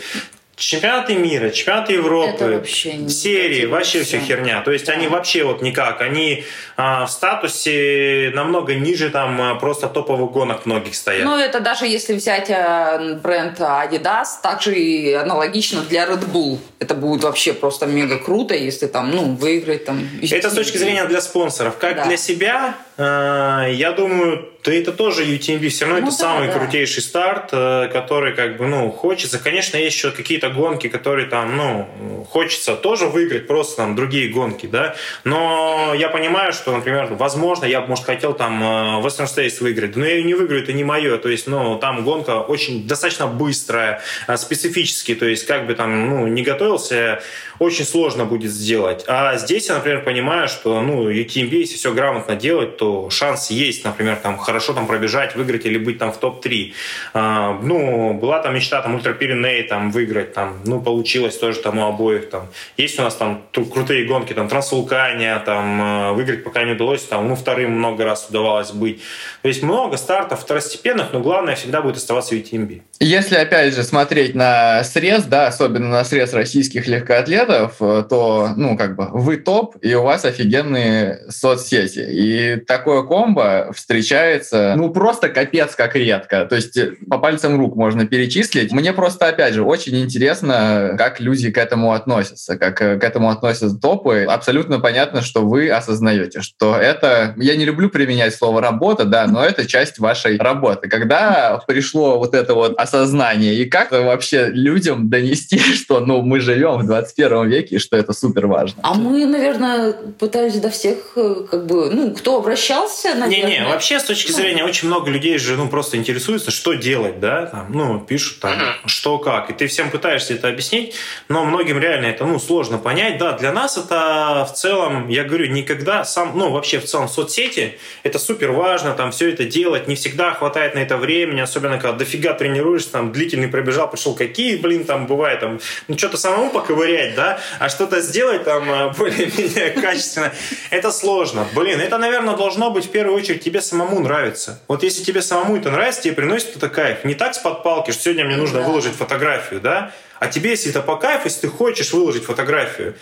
Чемпионаты 0.57 1.17
мира, 1.17 1.51
чемпионаты 1.51 1.95
Европы, 1.95 2.45
вообще 2.45 3.09
серии, 3.09 3.67
вообще 3.67 4.05
все 4.05 4.21
херня. 4.21 4.61
То 4.63 4.71
есть 4.71 4.87
да. 4.87 4.93
они 4.93 5.09
вообще 5.09 5.43
вот 5.43 5.63
никак, 5.63 6.01
они 6.01 6.45
а, 6.77 7.07
в 7.07 7.11
статусе 7.11 8.31
намного 8.35 8.75
ниже 8.75 9.11
там 9.11 9.41
а, 9.41 9.55
просто 9.57 9.89
топовых 9.89 10.31
гонок 10.31 10.65
многих 10.65 10.95
стоят. 10.95 11.25
Ну 11.25 11.37
это 11.37 11.59
даже 11.61 11.87
если 11.87 12.15
взять 12.15 12.51
а, 12.51 13.19
бренд 13.23 13.59
Adidas, 13.59 14.27
также 14.43 14.79
и 14.79 15.13
аналогично 15.13 15.83
для 15.83 16.07
Red 16.07 16.31
Bull. 16.33 16.59
Это 16.79 16.95
будет 16.95 17.25
вообще 17.25 17.53
просто 17.53 17.87
мега 17.87 18.19
круто, 18.19 18.55
если 18.55 18.87
там, 18.87 19.11
ну, 19.11 19.35
выиграть 19.35 19.85
там. 19.85 20.09
Это 20.23 20.51
с 20.51 20.55
точки 20.55 20.77
зрения 20.77 21.05
для 21.07 21.21
спонсоров. 21.21 21.79
Как 21.79 21.97
да. 21.97 22.05
для 22.05 22.17
себя, 22.17 22.77
э, 22.97 23.73
я 23.73 23.93
думаю, 23.93 24.54
то 24.65 24.73
это 24.73 24.93
тоже 24.93 25.27
UTMB 25.27 25.69
все 25.69 25.85
равно 25.85 26.01
ну, 26.01 26.07
это 26.07 26.17
да, 26.17 26.25
самый 26.25 26.49
да. 26.49 26.55
крутейший 26.55 27.03
старт, 27.03 27.51
э, 27.53 27.91
который 27.93 28.33
как 28.33 28.57
бы, 28.57 28.67
ну, 28.67 28.91
хочется. 28.91 29.39
Конечно, 29.39 29.77
есть 29.77 29.95
еще 29.95 30.11
какие-то 30.11 30.49
гонки, 30.49 30.89
которые 30.89 31.27
там, 31.27 31.55
ну, 31.55 32.27
хочется 32.31 32.75
тоже 32.75 33.09
выиграть, 33.09 33.47
просто 33.47 33.77
там 33.77 33.95
другие 33.95 34.31
гонки, 34.31 34.65
да. 34.65 34.97
Но 35.23 35.93
я 35.95 36.09
понимаю, 36.09 36.55
что, 36.55 36.75
например, 36.75 37.09
возможно, 37.13 37.67
я, 37.67 37.83
может, 37.83 38.07
хотел 38.07 38.33
там 38.33 38.63
э, 38.63 39.07
Western 39.07 39.27
States 39.27 39.59
выиграть, 39.61 39.97
но 39.97 40.07
я 40.07 40.15
ее 40.15 40.25
не 40.25 40.33
выиграю, 40.33 40.63
это 40.63 40.73
не 40.73 40.83
мое. 40.83 41.19
То 41.19 41.29
есть, 41.29 41.47
ну, 41.47 41.79
там 41.79 42.03
гонка 42.03 42.41
очень 42.41 42.89
достаточно 42.89 43.27
быстрая, 43.27 44.01
э, 44.29 44.37
специфически, 44.39 45.15
то 45.15 45.27
есть, 45.27 45.45
как 45.45 45.67
бы 45.67 45.75
там, 45.75 46.09
ну, 46.09 46.27
не 46.27 46.43
готовился, 46.43 47.21
очень 47.59 47.85
сложно 47.85 48.25
будет 48.25 48.51
сделать. 48.51 49.05
А 49.09 49.37
здесь 49.37 49.69
я, 49.69 49.75
например, 49.75 50.03
понимаю, 50.05 50.49
что, 50.49 50.81
ну, 50.81 51.11
UTMB, 51.11 51.55
если 51.55 51.77
все 51.77 51.93
грамотно 51.93 52.35
делать, 52.35 52.79
то 52.79 53.11
шанс 53.11 53.51
есть, 53.51 53.85
например, 53.85 54.17
там, 54.17 54.39
хорошо 54.39 54.54
там 54.61 54.87
пробежать, 54.87 55.35
выиграть 55.37 55.67
или 55.67 55.79
быть 55.79 55.99
там 55.99 56.13
в 56.13 56.19
топ-3. 56.19 56.73
А, 57.15 57.59
ну, 57.63 58.15
была 58.15 58.41
там 58.41 58.55
мечта 58.55 58.83
там 58.83 58.95
ультрапиреней 58.95 59.63
там 59.65 59.91
выиграть, 59.91 60.33
там, 60.33 60.61
ну, 60.65 60.81
получилось 60.81 61.37
тоже 61.39 61.61
там 61.61 61.79
у 61.79 61.87
обоих 61.87 62.31
там. 62.31 62.49
Есть 62.77 62.99
у 62.99 63.03
нас 63.03 63.15
там 63.15 63.43
крутые 63.53 64.07
гонки, 64.07 64.33
там, 64.33 64.49
Трансвулкания, 64.49 65.39
там, 65.41 65.81
а, 65.83 66.13
выиграть 66.13 66.45
пока 66.45 66.65
не 66.65 66.73
удалось, 66.73 67.03
там, 67.03 67.29
ну, 67.29 67.37
вторым 67.37 67.73
много 67.73 68.05
раз 68.05 68.27
удавалось 68.29 68.71
быть. 68.71 69.01
То 69.43 69.49
есть 69.49 69.63
много 69.63 69.97
стартов 69.97 70.41
второстепенных, 70.41 71.13
но 71.13 71.21
главное 71.21 71.55
всегда 71.55 71.83
будет 71.83 71.97
оставаться 71.97 72.35
UTMB. 72.35 72.83
Если, 73.01 73.37
опять 73.37 73.75
же, 73.75 73.83
смотреть 73.83 74.35
на 74.35 74.85
срез, 74.85 75.25
да, 75.25 75.49
особенно 75.49 75.89
на 75.89 76.05
срез 76.05 76.33
российских 76.33 76.87
легкоатлетов, 76.87 77.77
то, 77.79 78.51
ну, 78.57 78.77
как 78.77 78.97
бы, 78.97 79.09
вы 79.11 79.37
топ, 79.37 79.77
и 79.83 79.95
у 79.95 80.03
вас 80.03 80.25
офигенные 80.25 81.21
соцсети. 81.29 82.07
И 82.11 82.57
такое 82.57 83.03
комбо 83.03 83.73
встречается 83.75 84.44
встречается, 84.45 84.75
ну, 84.77 84.91
просто 84.91 85.29
капец 85.29 85.75
как 85.75 85.97
редко. 85.97 86.47
То 86.47 86.57
есть 86.57 86.77
э, 86.77 86.95
по 87.09 87.19
пальцам 87.19 87.59
рук 87.59 87.77
можно 87.77 88.07
перечислить. 88.07 88.73
Мне 88.73 88.93
просто, 88.93 89.29
опять 89.29 89.55
же, 89.55 89.63
очень 89.63 90.01
интересно, 90.01 90.95
как 90.99 91.21
люди 91.21 91.51
к 91.51 91.59
этому 91.59 91.93
относятся, 91.93 92.57
как 92.57 92.81
э, 92.81 92.99
к 92.99 93.05
этому 93.05 93.31
относятся 93.31 93.77
топы. 93.77 94.27
Абсолютно 94.29 94.81
понятно, 94.81 95.23
что 95.23 95.43
вы 95.43 95.71
осознаете, 95.71 96.41
что 96.41 96.77
это... 96.77 97.35
Я 97.37 97.57
не 97.57 97.65
люблю 97.65 97.91
применять 97.91 98.35
слово 98.35 98.61
«работа», 98.61 99.05
да, 99.05 99.27
но 99.27 99.45
это 99.45 99.67
часть 99.67 99.99
вашей 99.99 100.39
работы. 100.39 100.89
Когда 100.89 101.61
пришло 101.67 102.19
вот 102.19 102.35
это 102.35 102.55
вот 102.55 102.79
осознание, 102.79 103.55
и 103.55 103.65
как 103.65 103.91
вообще 103.91 104.47
людям 104.47 105.09
донести, 105.09 105.59
что, 105.75 106.01
ну, 106.01 106.23
мы 106.23 106.41
живем 106.41 106.79
в 106.79 106.87
21 106.87 107.49
веке, 107.49 107.77
и 107.77 107.79
что 107.79 107.97
это 107.97 108.13
супер 108.13 108.47
важно? 108.47 108.81
А 108.83 108.95
мы, 108.95 109.27
наверное, 109.27 109.93
пытались 110.19 110.59
до 110.61 110.71
всех, 110.71 110.99
э, 111.17 111.35
как 111.51 111.67
бы, 111.67 111.91
ну, 111.91 112.13
кто 112.15 112.39
обращался, 112.39 113.15
наверное... 113.15 113.51
Не-не, 113.51 113.69
вообще, 113.69 113.99
с 113.99 114.05
точки 114.05 114.33
зрения, 114.35 114.65
очень 114.65 114.89
много 114.89 115.11
людей 115.11 115.39
же 115.39 115.57
ну, 115.57 115.69
просто 115.69 115.97
интересуются, 115.97 116.51
что 116.51 116.75
делать, 116.75 117.21
да, 117.21 117.47
там, 117.47 117.67
ну, 117.71 118.01
пишут 118.01 118.41
там, 118.41 118.53
uh-huh. 118.53 118.75
что 118.87 119.19
как, 119.19 119.51
и 119.51 119.53
ты 119.53 119.67
всем 119.67 119.91
пытаешься 119.91 120.35
это 120.35 120.49
объяснить, 120.49 120.95
но 121.29 121.45
многим 121.45 121.79
реально 121.79 122.07
это, 122.07 122.25
ну, 122.25 122.39
сложно 122.39 122.79
понять, 122.79 123.19
да, 123.19 123.33
для 123.33 123.53
нас 123.53 123.77
это 123.77 124.47
в 124.51 124.55
целом, 124.55 125.09
я 125.09 125.25
говорю, 125.25 125.47
никогда 125.47 126.05
сам, 126.05 126.33
ну, 126.35 126.51
вообще 126.51 126.81
в 126.81 126.85
целом 126.85 127.09
соцсети, 127.09 127.79
это 128.03 128.19
супер 128.19 128.51
важно, 128.51 128.93
там, 128.95 129.13
все 129.13 129.31
это 129.31 129.45
делать, 129.45 129.89
не 129.89 129.95
всегда 129.95 130.33
хватает 130.33 130.75
на 130.75 130.81
это 130.81 130.97
времени, 130.97 131.41
особенно 131.41 131.79
когда 131.79 131.93
дофига 131.93 132.35
тренируешься, 132.35 132.93
там, 132.93 133.13
длительный 133.13 133.49
пробежал, 133.49 133.91
пришел, 133.91 134.15
какие, 134.15 134.57
блин, 134.57 134.85
там, 134.85 135.07
бывает, 135.07 135.41
там, 135.41 135.61
ну, 135.89 135.97
что-то 135.97 136.17
самому 136.17 136.51
поковырять, 136.51 137.15
да, 137.15 137.39
а 137.59 137.69
что-то 137.69 138.01
сделать 138.01 138.45
там 138.45 138.65
а, 138.71 138.89
более-менее 138.91 139.71
качественно, 139.81 140.33
это 140.71 140.91
сложно, 140.91 141.47
блин, 141.55 141.81
это, 141.81 141.99
наверное, 141.99 142.37
должно 142.37 142.71
быть 142.71 142.87
в 142.87 142.91
первую 142.91 143.17
очередь 143.17 143.43
тебе 143.43 143.61
самому 143.61 144.01
нравится, 144.01 144.24
нравится. 144.25 144.61
Вот 144.69 144.83
если 144.83 145.03
тебе 145.03 145.23
самому 145.23 145.57
это 145.57 145.71
нравится, 145.71 146.03
тебе 146.03 146.15
приносит 146.15 146.57
это 146.57 146.69
кайф. 146.69 147.05
Не 147.05 147.15
так 147.15 147.35
с 147.35 147.39
подпалки, 147.39 147.91
что 147.91 148.03
сегодня 148.03 148.25
мне 148.25 148.37
нужно 148.37 148.61
да. 148.61 148.67
выложить 148.67 148.95
фотографию, 148.95 149.61
да? 149.61 149.93
А 150.21 150.29
тебе, 150.29 150.51
если 150.51 150.71
это 150.71 150.81
по 150.81 150.97
кайфу, 150.97 151.27
если 151.27 151.43
ты 151.43 151.49
хочешь 151.49 151.93
выложить 151.93 152.25
фотографию, 152.25 152.95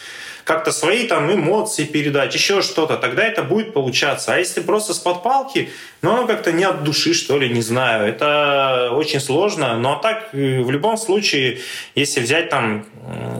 как-то 0.44 0.72
свои 0.72 1.06
там 1.06 1.32
эмоции 1.32 1.84
передать, 1.84 2.34
еще 2.34 2.62
что-то, 2.62 2.96
тогда 2.96 3.22
это 3.22 3.42
будет 3.44 3.72
получаться. 3.72 4.34
А 4.34 4.38
если 4.38 4.60
просто 4.60 4.92
с 4.92 4.98
подпалки, 4.98 5.70
ну, 6.02 6.12
оно 6.12 6.26
как-то 6.26 6.50
не 6.50 6.64
от 6.64 6.82
души, 6.82 7.14
что 7.14 7.38
ли, 7.38 7.48
не 7.48 7.62
знаю. 7.62 8.08
Это 8.08 8.90
очень 8.92 9.20
сложно. 9.20 9.78
Но 9.78 9.92
а 9.92 10.02
так, 10.02 10.30
э, 10.32 10.62
в 10.62 10.70
любом 10.70 10.96
случае, 10.96 11.60
если 11.94 12.20
взять 12.20 12.48
там, 12.48 12.86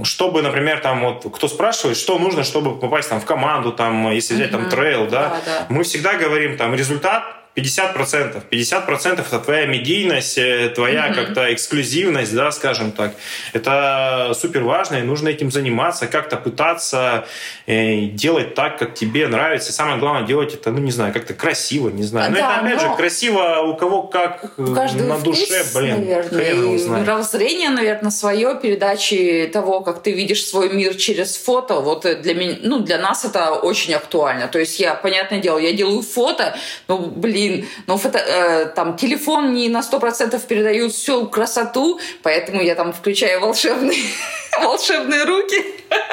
чтобы, 0.05 0.43
например, 0.43 0.78
там 0.78 1.01
вот, 1.01 1.35
кто 1.35 1.49
спрашивает, 1.49 1.97
что 1.97 2.18
нужно, 2.18 2.45
чтобы 2.45 2.78
попасть 2.78 3.09
там 3.09 3.20
в 3.20 3.24
команду, 3.24 3.72
там, 3.72 4.12
если 4.12 4.35
взять 4.35 4.53
там 4.53 4.68
трейл, 4.68 5.07
да, 5.07 5.28
да, 5.28 5.41
да, 5.45 5.66
мы 5.70 5.83
всегда 5.83 6.14
говорим 6.14 6.57
там 6.57 6.74
результат, 6.74 7.41
50%. 7.55 8.42
50% 8.50 9.20
это 9.20 9.38
твоя 9.38 9.66
медийность, 9.66 10.38
э, 10.38 10.70
твоя 10.74 11.09
mm-hmm. 11.09 11.14
как-то 11.14 11.53
эксклюзивность, 11.53 12.34
да, 12.34 12.50
скажем 12.50 12.92
так. 12.92 13.14
Это 13.53 14.32
супер 14.34 14.62
важно, 14.62 14.96
и 14.96 15.03
нужно 15.03 15.28
этим 15.28 15.50
заниматься, 15.50 16.07
как-то 16.07 16.38
пытаться 16.38 17.26
э, 17.66 18.07
делать 18.07 18.55
так, 18.55 18.78
как 18.78 18.94
тебе 18.94 19.28
нравится. 19.28 19.70
самое 19.72 19.98
главное, 19.98 20.26
делать 20.26 20.55
это, 20.55 20.70
ну, 20.70 20.78
не 20.78 20.90
знаю, 20.90 21.12
как-то 21.12 21.34
красиво, 21.34 21.90
не 21.90 22.05
знаю. 22.05 22.30
Но 22.30 22.38
да, 22.38 22.55
это, 22.55 22.66
опять 22.66 22.82
но... 22.82 22.88
же, 22.88 22.96
красиво 22.96 23.61
у 23.66 23.76
кого 23.76 24.05
как 24.05 24.59
у 24.59 24.62
на 24.62 24.88
вкус, 24.88 25.22
душе, 25.22 25.62
блин, 25.74 25.90
наверное, 25.96 26.22
хрен 26.22 26.76
и 26.76 26.88
мировоззрение, 26.88 27.68
наверное, 27.68 28.11
свое, 28.11 28.59
передачи 28.62 29.50
того, 29.53 29.82
как 29.82 30.03
ты 30.03 30.12
видишь 30.12 30.46
свой 30.46 30.70
мир 30.70 30.94
через 30.94 31.36
фото, 31.36 31.80
вот 31.80 32.07
для 32.22 32.34
меня, 32.34 32.57
ну, 32.62 32.78
для 32.78 32.96
нас 32.96 33.26
это 33.26 33.53
очень 33.53 33.92
актуально. 33.92 34.48
То 34.48 34.59
есть 34.59 34.80
я, 34.80 34.94
понятное 34.94 35.40
дело, 35.40 35.59
я 35.59 35.74
делаю 35.74 36.00
фото, 36.00 36.57
ну, 36.88 36.98
блин, 36.98 37.41
ну, 37.86 37.97
фото, 37.97 38.18
э, 38.18 38.66
там, 38.74 38.97
телефон 38.97 39.55
не 39.55 39.68
на 39.68 39.80
100% 39.80 40.47
передает 40.47 40.93
всю 40.93 41.26
красоту, 41.26 42.01
поэтому 42.22 42.62
я 42.62 42.74
там 42.74 42.93
включаю 42.93 43.40
волшебный 43.40 43.99
волшебные 44.61 45.24
руки 45.24 45.64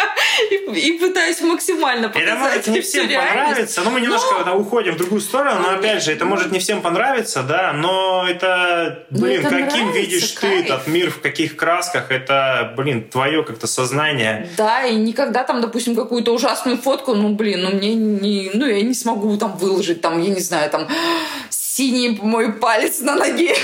и, 0.73 0.97
пытаюсь 0.99 1.41
максимально 1.41 2.09
показать. 2.09 2.29
Это 2.29 2.39
может 2.39 2.67
не 2.67 2.81
всем 2.81 3.07
понравится. 3.07 3.81
Ну, 3.83 3.91
мы 3.91 4.01
немножко 4.01 4.35
но... 4.45 4.57
уходим 4.57 4.93
в 4.93 4.97
другую 4.97 5.21
сторону, 5.21 5.61
но 5.61 5.69
опять 5.71 6.03
же, 6.03 6.11
это 6.11 6.25
может 6.25 6.51
не 6.51 6.59
всем 6.59 6.81
понравиться, 6.81 7.43
да, 7.43 7.73
но 7.73 8.25
это, 8.27 9.05
блин, 9.09 9.43
каким 9.43 9.91
видишь 9.91 10.31
ты 10.31 10.47
этот 10.47 10.87
мир, 10.87 11.11
в 11.11 11.19
каких 11.21 11.55
красках, 11.55 12.11
это, 12.11 12.73
блин, 12.77 13.07
твое 13.09 13.43
как-то 13.43 13.67
сознание. 13.67 14.49
Да, 14.57 14.85
и 14.85 14.95
никогда 14.95 15.43
там, 15.43 15.61
допустим, 15.61 15.95
какую-то 15.95 16.33
ужасную 16.33 16.77
фотку, 16.77 17.15
ну, 17.15 17.29
блин, 17.29 17.63
ну, 17.63 17.71
мне 17.71 17.93
не, 17.95 18.51
ну, 18.53 18.65
я 18.65 18.81
не 18.81 18.93
смогу 18.93 19.35
там 19.37 19.57
выложить, 19.57 20.01
там, 20.01 20.21
я 20.21 20.29
не 20.29 20.41
знаю, 20.41 20.69
там, 20.69 20.87
синий 21.49 22.17
мой 22.21 22.53
палец 22.53 22.99
на 22.99 23.15
ноге. 23.15 23.55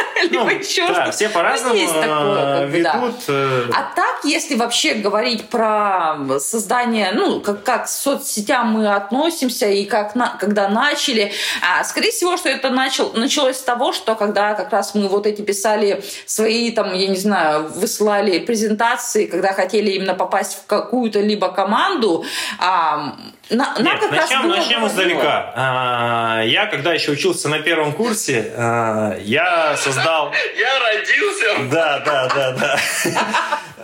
либо 0.22 0.44
ну, 0.44 0.50
еще 0.50 0.86
да, 0.86 0.94
что-то. 0.94 1.12
все 1.12 1.28
по-разному 1.28 1.74
есть 1.74 1.94
такое, 1.94 2.66
ведут. 2.66 3.14
Да. 3.26 3.32
Э, 3.32 3.64
а 3.72 3.92
так, 3.94 4.24
если 4.24 4.54
вообще 4.54 4.94
говорить 4.94 5.48
про 5.48 6.16
создание, 6.38 7.12
ну, 7.12 7.40
как, 7.40 7.62
как 7.62 7.84
к 7.84 7.88
соцсетям 7.88 8.72
мы 8.72 8.94
относимся 8.94 9.66
и 9.66 9.84
как 9.84 10.14
на, 10.14 10.36
когда 10.38 10.68
начали, 10.68 11.32
а, 11.62 11.84
скорее 11.84 12.10
всего, 12.10 12.36
что 12.36 12.48
это 12.48 12.70
начал, 12.70 13.12
началось 13.14 13.56
с 13.56 13.62
того, 13.62 13.92
что 13.92 14.14
когда 14.14 14.54
как 14.54 14.72
раз 14.72 14.94
мы 14.94 15.08
вот 15.08 15.26
эти 15.26 15.42
писали 15.42 16.04
свои, 16.26 16.70
там, 16.70 16.94
я 16.94 17.08
не 17.08 17.16
знаю, 17.16 17.68
высылали 17.74 18.38
презентации, 18.38 19.26
когда 19.26 19.52
хотели 19.52 19.90
именно 19.90 20.14
попасть 20.14 20.58
в 20.58 20.66
какую-то 20.66 21.20
либо 21.20 21.48
команду, 21.52 22.24
а, 22.58 23.16
на, 23.50 23.74
Нет, 23.78 24.00
как 24.00 24.10
начнем, 24.10 24.50
раз 24.50 24.58
начнем 24.58 24.86
издалека. 24.86 25.52
А, 25.54 26.42
я, 26.44 26.66
когда 26.66 26.92
еще 26.92 27.12
учился 27.12 27.48
на 27.48 27.58
первом 27.58 27.92
курсе, 27.92 28.52
а, 28.56 29.16
я 29.20 29.76
создал... 29.76 30.32
Я 30.56 30.78
родился! 30.78 31.70
Да, 31.70 31.98
да, 32.00 32.28
да, 32.28 32.52
да. 32.52 32.78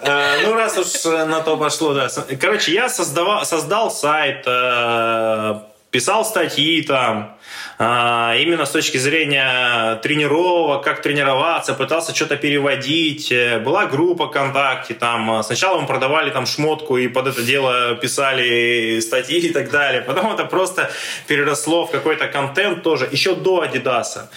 А, 0.02 0.36
ну, 0.42 0.54
раз 0.54 0.78
уж 0.78 1.04
на 1.04 1.40
то 1.40 1.56
пошло, 1.56 1.92
да. 1.92 2.08
Короче, 2.40 2.72
я 2.72 2.88
создавал, 2.88 3.44
создал 3.44 3.90
сайт, 3.90 4.44
а, 4.46 5.68
писал 5.90 6.24
статьи 6.24 6.82
там, 6.82 7.36
именно 7.80 8.66
с 8.66 8.70
точки 8.70 8.96
зрения 8.96 9.94
тренировок, 10.02 10.82
как 10.82 11.00
тренироваться, 11.00 11.74
пытался 11.74 12.12
что-то 12.12 12.36
переводить. 12.36 13.30
Э, 13.30 13.60
была 13.60 13.86
группа 13.86 14.26
ВКонтакте, 14.26 14.94
там 14.94 15.42
сначала 15.44 15.80
мы 15.80 15.86
продавали 15.86 16.30
там 16.30 16.44
шмотку 16.44 16.96
и 16.96 17.06
под 17.06 17.28
это 17.28 17.42
дело 17.42 17.94
писали 17.94 18.98
статьи 19.02 19.38
и 19.38 19.52
так 19.52 19.70
далее. 19.70 20.02
Потом 20.02 20.32
это 20.32 20.44
просто 20.44 20.90
переросло 21.28 21.86
в 21.86 21.92
какой-то 21.92 22.26
контент 22.26 22.82
тоже, 22.82 23.08
еще 23.12 23.36
до 23.36 23.60
Адидаса. 23.60 24.28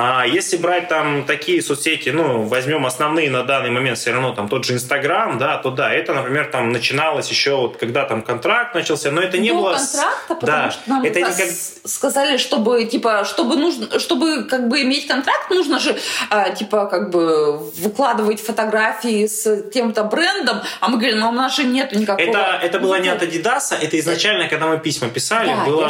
А 0.00 0.24
если 0.24 0.56
брать 0.56 0.86
там 0.88 1.24
такие 1.24 1.60
соцсети, 1.60 2.10
ну, 2.10 2.42
возьмем 2.42 2.86
основные 2.86 3.30
на 3.30 3.42
данный 3.42 3.70
момент 3.70 3.98
все 3.98 4.12
равно 4.12 4.32
там 4.32 4.48
тот 4.48 4.64
же 4.64 4.74
Инстаграм, 4.74 5.38
да, 5.38 5.56
то 5.56 5.70
да, 5.70 5.92
это, 5.92 6.14
например, 6.14 6.46
там 6.52 6.70
начиналось 6.70 7.28
еще 7.28 7.56
вот 7.56 7.78
когда 7.78 8.04
там 8.04 8.22
контракт 8.22 8.76
начался, 8.76 9.10
но 9.10 9.20
это 9.20 9.38
не 9.38 9.48
До 9.48 9.56
было... 9.56 9.74
контракта, 9.74 10.34
потому 10.36 10.46
да, 10.46 10.70
что 10.70 10.82
нам 10.86 11.02
это 11.02 11.18
никак... 11.18 11.48
сказали, 11.84 12.36
чтобы, 12.36 12.84
типа, 12.84 13.24
чтобы 13.24 13.56
нужно, 13.56 13.98
чтобы 13.98 14.44
как 14.44 14.68
бы 14.68 14.82
иметь 14.82 15.08
контракт, 15.08 15.50
нужно 15.50 15.80
же, 15.80 15.96
а, 16.30 16.50
типа, 16.50 16.86
как 16.86 17.10
бы 17.10 17.58
выкладывать 17.58 18.40
фотографии 18.40 19.26
с 19.26 19.62
тем-то 19.72 20.04
брендом, 20.04 20.60
а 20.80 20.88
мы 20.88 20.98
говорим, 20.98 21.18
ну, 21.18 21.28
у 21.30 21.32
нас 21.32 21.56
же 21.56 21.64
нету 21.64 21.98
никакого... 21.98 22.24
Это, 22.24 22.60
это 22.62 22.78
было 22.78 23.00
не 23.00 23.08
от 23.08 23.20
Adidas, 23.24 23.74
это 23.80 23.98
изначально, 23.98 24.48
когда 24.48 24.68
мы 24.68 24.78
письма 24.78 25.08
писали, 25.08 25.48
да, 25.48 25.64
было 25.64 25.86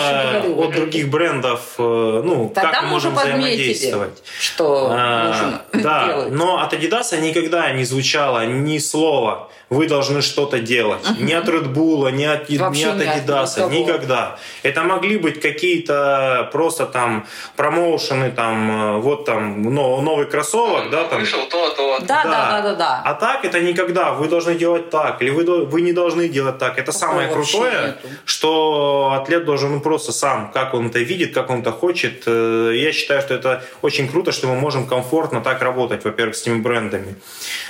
от 0.65 0.73
других 0.73 1.11
брендов, 1.11 1.75
э, 1.77 2.23
ну, 2.25 2.51
Тогда 2.55 2.71
как 2.71 2.83
мы 2.85 2.89
можем 2.89 3.15
взаимодействовать 3.15 3.98
делать. 3.99 4.23
Что 4.41 4.89
а, 4.91 5.29
нужно 5.29 5.63
да, 5.83 6.07
делать. 6.07 6.33
Но 6.33 6.61
от 6.61 6.73
Adidas 6.73 7.21
никогда 7.21 7.71
не 7.73 7.85
звучало 7.85 8.47
ни 8.47 8.79
слова 8.79 9.51
«вы 9.71 9.87
должны 9.87 10.23
что-то 10.23 10.59
делать». 10.59 11.03
Uh-huh. 11.03 11.23
Ни 11.23 11.33
от 11.33 11.49
Red 11.49 11.73
Bull, 11.75 12.11
ни 12.13 12.25
от, 12.25 12.49
ни 12.49 12.57
от 12.57 13.01
Adidas, 13.01 13.71
никогда. 13.71 14.39
Это 14.63 14.83
могли 14.83 15.19
быть 15.19 15.41
какие-то 15.41 16.49
просто 16.53 16.87
там 16.87 17.27
промоушены, 17.57 18.31
там, 18.31 18.71
э, 18.71 19.01
вот 19.01 19.25
там 19.25 19.63
новый 19.63 20.27
кроссовок, 20.27 20.91
да, 20.91 21.05
там. 21.05 21.21
Вышел 21.21 21.47
то, 21.51 21.71
то. 21.71 21.99
Да, 22.01 22.23
да, 22.25 22.51
да, 22.51 22.63
да, 22.63 22.75
да. 22.75 23.03
А 23.05 23.15
так 23.15 23.45
это 23.45 23.61
никогда. 23.61 24.13
Вы 24.13 24.29
должны 24.29 24.55
делать 24.55 24.91
так, 24.91 25.23
или 25.23 25.31
вы, 25.31 25.67
вы 25.67 25.83
не 25.83 25.93
должны 25.93 26.29
делать 26.29 26.59
так. 26.59 26.79
Это 26.79 26.93
Такого 26.93 27.11
самое 27.11 27.29
крутое, 27.29 27.87
нету. 28.03 28.09
что 28.25 29.13
атлет 29.21 29.45
должен 29.45 29.73
ну, 29.73 29.81
просто 29.81 30.13
сам, 30.13 30.51
как 30.53 30.75
он 30.75 30.89
это 30.89 31.01
видит, 31.01 31.35
как 31.35 31.51
он 31.51 31.61
это 31.61 31.73
хочет. 31.73 32.23
Э, 32.27 32.73
я 32.75 32.93
считаю, 32.93 33.21
что 33.21 33.35
это 33.35 33.63
очень 33.83 34.09
круто, 34.09 34.33
что 34.33 34.49
мы 34.49 34.57
можем 34.57 34.87
комфортно 34.87 35.41
так 35.41 35.63
работать, 35.63 36.05
во-первых, 36.05 36.37
с 36.37 36.43
теми 36.43 36.61
брендами. 36.61 37.17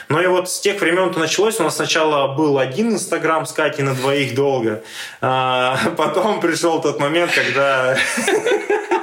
Ну 0.09 0.21
и 0.21 0.27
вот 0.27 0.51
с 0.51 0.61
тех 0.61 0.81
времен 0.81 1.11
это 1.11 1.19
началось. 1.19 1.61
У 1.61 1.65
нас 1.65 1.77
сначала 1.77 2.35
был 2.35 2.59
один 2.59 2.93
Инстаграм 2.93 3.47
с 3.47 3.53
Катей 3.53 3.85
на 3.85 3.95
двоих 3.95 4.35
долго. 4.35 4.83
А 5.21 5.79
потом 5.97 6.41
пришел 6.41 6.81
тот 6.81 7.01
момент, 7.01 7.33
когда... 7.33 7.97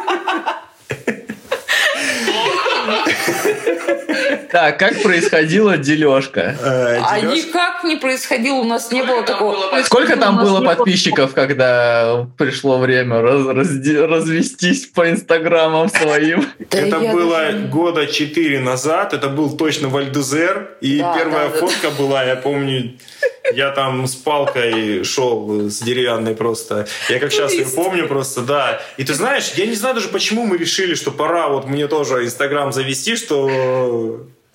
Так, 4.52 4.80
как 4.80 5.02
происходила 5.02 5.78
дележка? 5.78 6.56
Э, 6.62 7.02
а 7.04 7.20
никак 7.20 7.84
не 7.84 7.98
происходило, 7.98 8.56
у 8.56 8.64
нас 8.64 8.92
не 8.92 9.04
было 9.04 9.24
такого. 9.24 9.82
Сколько 9.84 10.18
там 10.18 10.38
было 10.38 10.62
подписчиков, 10.62 11.34
когда 11.34 12.28
пришло 12.38 12.78
время 12.78 13.22
развестись 13.22 14.86
по 14.88 15.10
инстаграмам 15.10 15.90
своим? 15.90 16.46
Это 16.72 17.00
было 17.00 17.52
года 17.72 18.08
четыре 18.08 18.60
назад, 18.60 19.14
это 19.14 19.30
был 19.30 19.56
точно 19.58 19.90
Вальдузер, 19.90 20.72
и 20.82 20.98
первая 20.98 21.50
фотка 21.50 21.90
была, 21.92 22.24
я 22.24 22.36
помню, 22.36 22.94
я 23.54 23.72
там 23.72 24.08
с 24.08 24.16
палкой 24.16 25.04
шел, 25.04 25.70
с 25.70 25.80
деревянной 25.80 26.36
просто. 26.36 26.88
Я 27.10 27.20
как 27.20 27.32
сейчас 27.32 27.54
ее 27.54 27.66
помню 27.66 28.08
просто, 28.08 28.42
да. 28.42 28.82
И 28.98 29.04
ты 29.04 29.14
знаешь, 29.14 29.52
я 29.56 29.66
не 29.66 29.76
знаю 29.76 29.96
даже, 29.96 30.08
почему 30.10 30.46
мы 30.46 30.58
решили, 30.58 30.96
что 30.96 31.12
пора 31.12 31.48
вот 31.48 31.68
мне 31.68 31.88
тоже 31.88 32.26
Инстаграм 32.26 32.72
завести, 32.72 33.16
что 33.16 33.50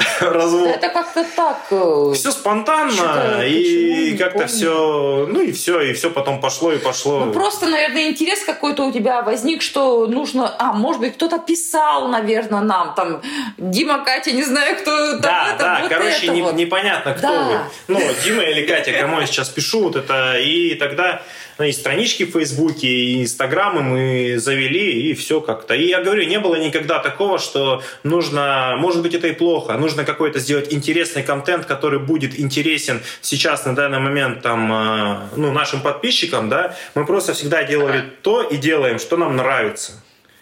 развод. 0.20 0.68
Это 0.68 0.88
как-то 0.88 1.24
так. 1.36 1.58
Э, 1.70 2.12
все 2.14 2.30
спонтанно 2.30 3.42
и 3.44 4.16
как-то 4.16 4.46
все, 4.46 5.26
ну 5.28 5.40
и 5.40 5.52
все, 5.52 5.80
и 5.80 5.92
все 5.92 6.10
потом 6.10 6.40
пошло 6.40 6.72
и 6.72 6.78
пошло. 6.78 7.24
Ну 7.26 7.32
просто, 7.32 7.66
наверное, 7.66 8.08
интерес 8.08 8.44
какой-то 8.44 8.84
у 8.84 8.92
тебя 8.92 9.22
возник, 9.22 9.62
что 9.62 10.06
нужно, 10.06 10.54
а 10.58 10.72
может 10.72 11.00
быть 11.00 11.14
кто-то 11.14 11.38
писал, 11.38 12.08
наверное, 12.08 12.60
нам 12.60 12.94
там 12.94 13.22
Дима, 13.58 14.04
Катя, 14.04 14.32
не 14.32 14.42
знаю, 14.42 14.76
кто. 14.76 15.12
Там, 15.12 15.20
да, 15.20 15.54
это, 15.54 15.64
да, 15.64 15.78
вот 15.82 15.88
короче, 15.88 16.26
это 16.26 16.34
не, 16.34 16.42
вот. 16.42 16.54
непонятно, 16.54 17.14
кто 17.14 17.28
да. 17.28 17.42
вы. 17.42 17.58
Ну 17.88 18.00
Дима 18.24 18.42
или 18.42 18.66
Катя, 18.66 18.92
кому 18.92 19.20
я 19.20 19.26
сейчас 19.26 19.48
пишу 19.48 19.84
вот 19.84 19.96
это, 19.96 20.38
и 20.38 20.74
тогда 20.74 21.22
и 21.64 21.72
странички 21.72 22.24
в 22.24 22.32
Фейсбуке, 22.32 22.88
и 22.88 23.22
Инстаграмы 23.22 23.82
мы 23.82 24.38
завели, 24.38 25.10
и 25.10 25.14
все 25.14 25.40
как-то. 25.40 25.74
И 25.74 25.86
я 25.86 26.02
говорю, 26.02 26.24
не 26.24 26.38
было 26.38 26.56
никогда 26.56 26.98
такого, 26.98 27.38
что 27.38 27.82
нужно, 28.02 28.76
может 28.78 29.02
быть, 29.02 29.14
это 29.14 29.28
и 29.28 29.32
плохо, 29.32 29.74
нужно 29.74 30.04
какой-то 30.04 30.38
сделать 30.38 30.72
интересный 30.72 31.22
контент, 31.22 31.66
который 31.66 31.98
будет 31.98 32.38
интересен 32.38 33.00
сейчас 33.20 33.64
на 33.64 33.74
данный 33.74 33.98
момент 33.98 34.42
там, 34.42 34.72
э, 34.72 35.16
ну, 35.36 35.52
нашим 35.52 35.80
подписчикам, 35.80 36.48
да, 36.48 36.76
мы 36.94 37.06
просто 37.06 37.32
всегда 37.32 37.64
делали 37.64 38.04
то 38.22 38.42
и 38.42 38.56
делаем, 38.56 38.98
что 38.98 39.16
нам 39.16 39.36
нравится. 39.36 39.92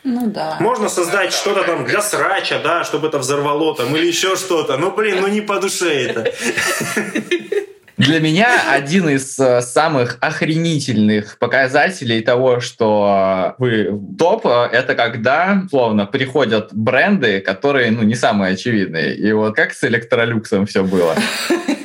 Ну 0.05 0.31
да. 0.31 0.57
Можно 0.61 0.89
создать 0.89 1.33
что-то 1.33 1.64
там 1.64 1.85
для 1.85 2.01
срача, 2.01 2.61
да, 2.62 2.85
чтобы 2.85 3.09
это 3.09 3.19
взорвало 3.19 3.75
там, 3.75 3.95
или 3.97 4.07
еще 4.07 4.37
что-то. 4.37 4.77
Ну, 4.77 4.91
блин, 4.93 5.21
ну 5.21 5.29
не 5.29 5.41
по 5.41 5.61
душе 5.61 6.05
это. 6.05 6.33
Для 7.99 8.20
меня 8.20 8.70
один 8.70 9.09
из 9.09 9.36
э, 9.40 9.61
самых 9.61 10.18
охренительных 10.20 11.36
показателей 11.38 12.20
того, 12.20 12.61
что 12.61 13.57
вы 13.59 13.90
топ, 14.16 14.46
э, 14.46 14.68
это 14.70 14.94
когда, 14.94 15.64
словно, 15.68 16.07
приходят 16.07 16.68
бренды, 16.72 17.40
которые, 17.40 17.90
ну, 17.90 18.05
не 18.05 18.14
самые 18.14 18.55
очевидные. 18.55 19.16
И 19.16 19.32
вот 19.32 19.57
как 19.57 19.72
с 19.72 19.82
электролюксом 19.82 20.66
все 20.66 20.84
было? 20.84 21.16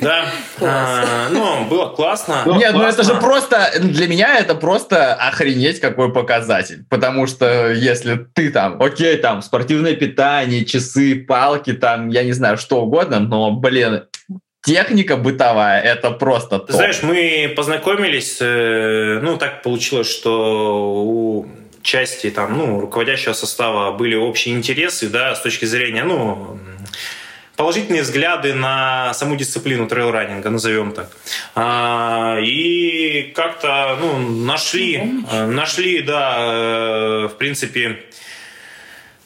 Да, 0.00 0.26
а, 0.60 1.28
ну, 1.32 1.64
было 1.64 1.88
классно. 1.88 2.42
Ну, 2.46 2.58
нет, 2.58 2.74
ну 2.74 2.84
это 2.84 3.02
же 3.02 3.16
просто, 3.16 3.72
для 3.80 4.06
меня 4.06 4.38
это 4.38 4.54
просто 4.54 5.14
охренеть 5.14 5.80
какой 5.80 6.12
показатель. 6.12 6.84
Потому 6.88 7.26
что 7.26 7.72
если 7.72 8.24
ты 8.34 8.50
там, 8.50 8.80
окей, 8.80 9.16
там, 9.16 9.42
спортивное 9.42 9.94
питание, 9.94 10.64
часы, 10.64 11.16
палки, 11.16 11.72
там, 11.72 12.08
я 12.10 12.22
не 12.22 12.32
знаю, 12.32 12.56
что 12.56 12.82
угодно, 12.82 13.18
но, 13.18 13.50
блин, 13.50 14.04
техника 14.64 15.16
бытовая 15.16 15.80
это 15.80 16.10
просто 16.10 16.58
топ. 16.58 16.70
Знаешь, 16.70 17.02
мы 17.02 17.52
познакомились, 17.54 18.38
э, 18.40 19.20
ну 19.22 19.36
так 19.36 19.62
получилось, 19.62 20.10
что 20.10 21.04
у 21.04 21.46
части 21.82 22.30
там, 22.30 22.56
ну, 22.56 22.80
руководящего 22.80 23.34
состава 23.34 23.92
были 23.92 24.16
общие 24.16 24.54
интересы, 24.54 25.08
да, 25.08 25.34
с 25.34 25.40
точки 25.42 25.66
зрения, 25.66 26.02
ну, 26.02 26.58
положительные 27.56 28.02
взгляды 28.02 28.54
на 28.54 29.12
саму 29.14 29.36
дисциплину 29.36 29.86
трейл-раннинга, 29.86 30.50
назовем 30.50 30.92
так. 30.92 31.10
А, 31.54 32.38
и 32.40 33.32
как-то, 33.34 33.96
ну, 34.00 34.18
нашли, 34.18 35.22
э, 35.30 35.46
нашли, 35.46 36.02
да, 36.02 36.36
э, 36.38 37.28
в 37.28 37.36
принципе, 37.38 38.02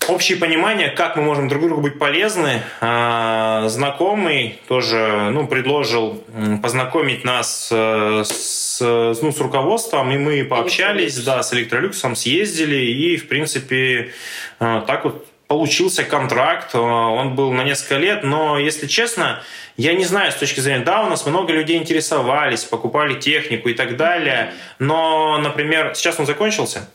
общее 0.09 0.39
понимание, 0.39 0.91
как 0.91 1.17
мы 1.17 1.23
можем 1.23 1.49
друг 1.49 1.63
другу 1.63 1.81
быть 1.83 1.99
полезны. 1.99 2.63
А, 2.81 3.69
знакомый 3.69 4.59
тоже 4.69 5.31
ну, 5.33 5.47
предложил 5.47 6.23
познакомить 6.63 7.25
нас 7.25 7.69
э, 7.71 8.23
с, 8.25 8.81
ну, 8.81 9.33
с 9.33 9.41
руководством, 9.41 10.11
и 10.11 10.19
мы 10.19 10.45
пообщались, 10.45 11.17
да, 11.25 11.43
с 11.43 11.53
Электролюксом, 11.53 12.17
съездили, 12.17 12.77
и, 12.77 13.17
в 13.17 13.29
принципе, 13.29 14.13
э, 14.61 14.83
так 14.87 15.05
вот 15.05 15.27
получился 15.49 16.05
контракт, 16.05 16.75
э, 16.75 16.79
он 16.79 17.35
был 17.35 17.53
на 17.53 17.65
несколько 17.65 17.97
лет, 17.97 18.23
но, 18.23 18.59
если 18.59 18.87
честно, 18.87 19.43
я 19.77 19.95
не 19.95 20.05
знаю 20.05 20.31
с 20.31 20.37
точки 20.37 20.61
зрения, 20.61 20.85
да, 20.85 21.03
у 21.03 21.09
нас 21.09 21.27
много 21.27 21.53
людей 21.53 21.79
интересовались, 21.79 22.65
покупали 22.65 23.15
технику 23.15 23.69
и 23.69 23.75
так 23.75 23.97
далее, 23.97 24.53
но, 24.79 25.39
например, 25.39 25.93
сейчас 25.95 26.21
он 26.21 26.27
закончился, 26.27 26.89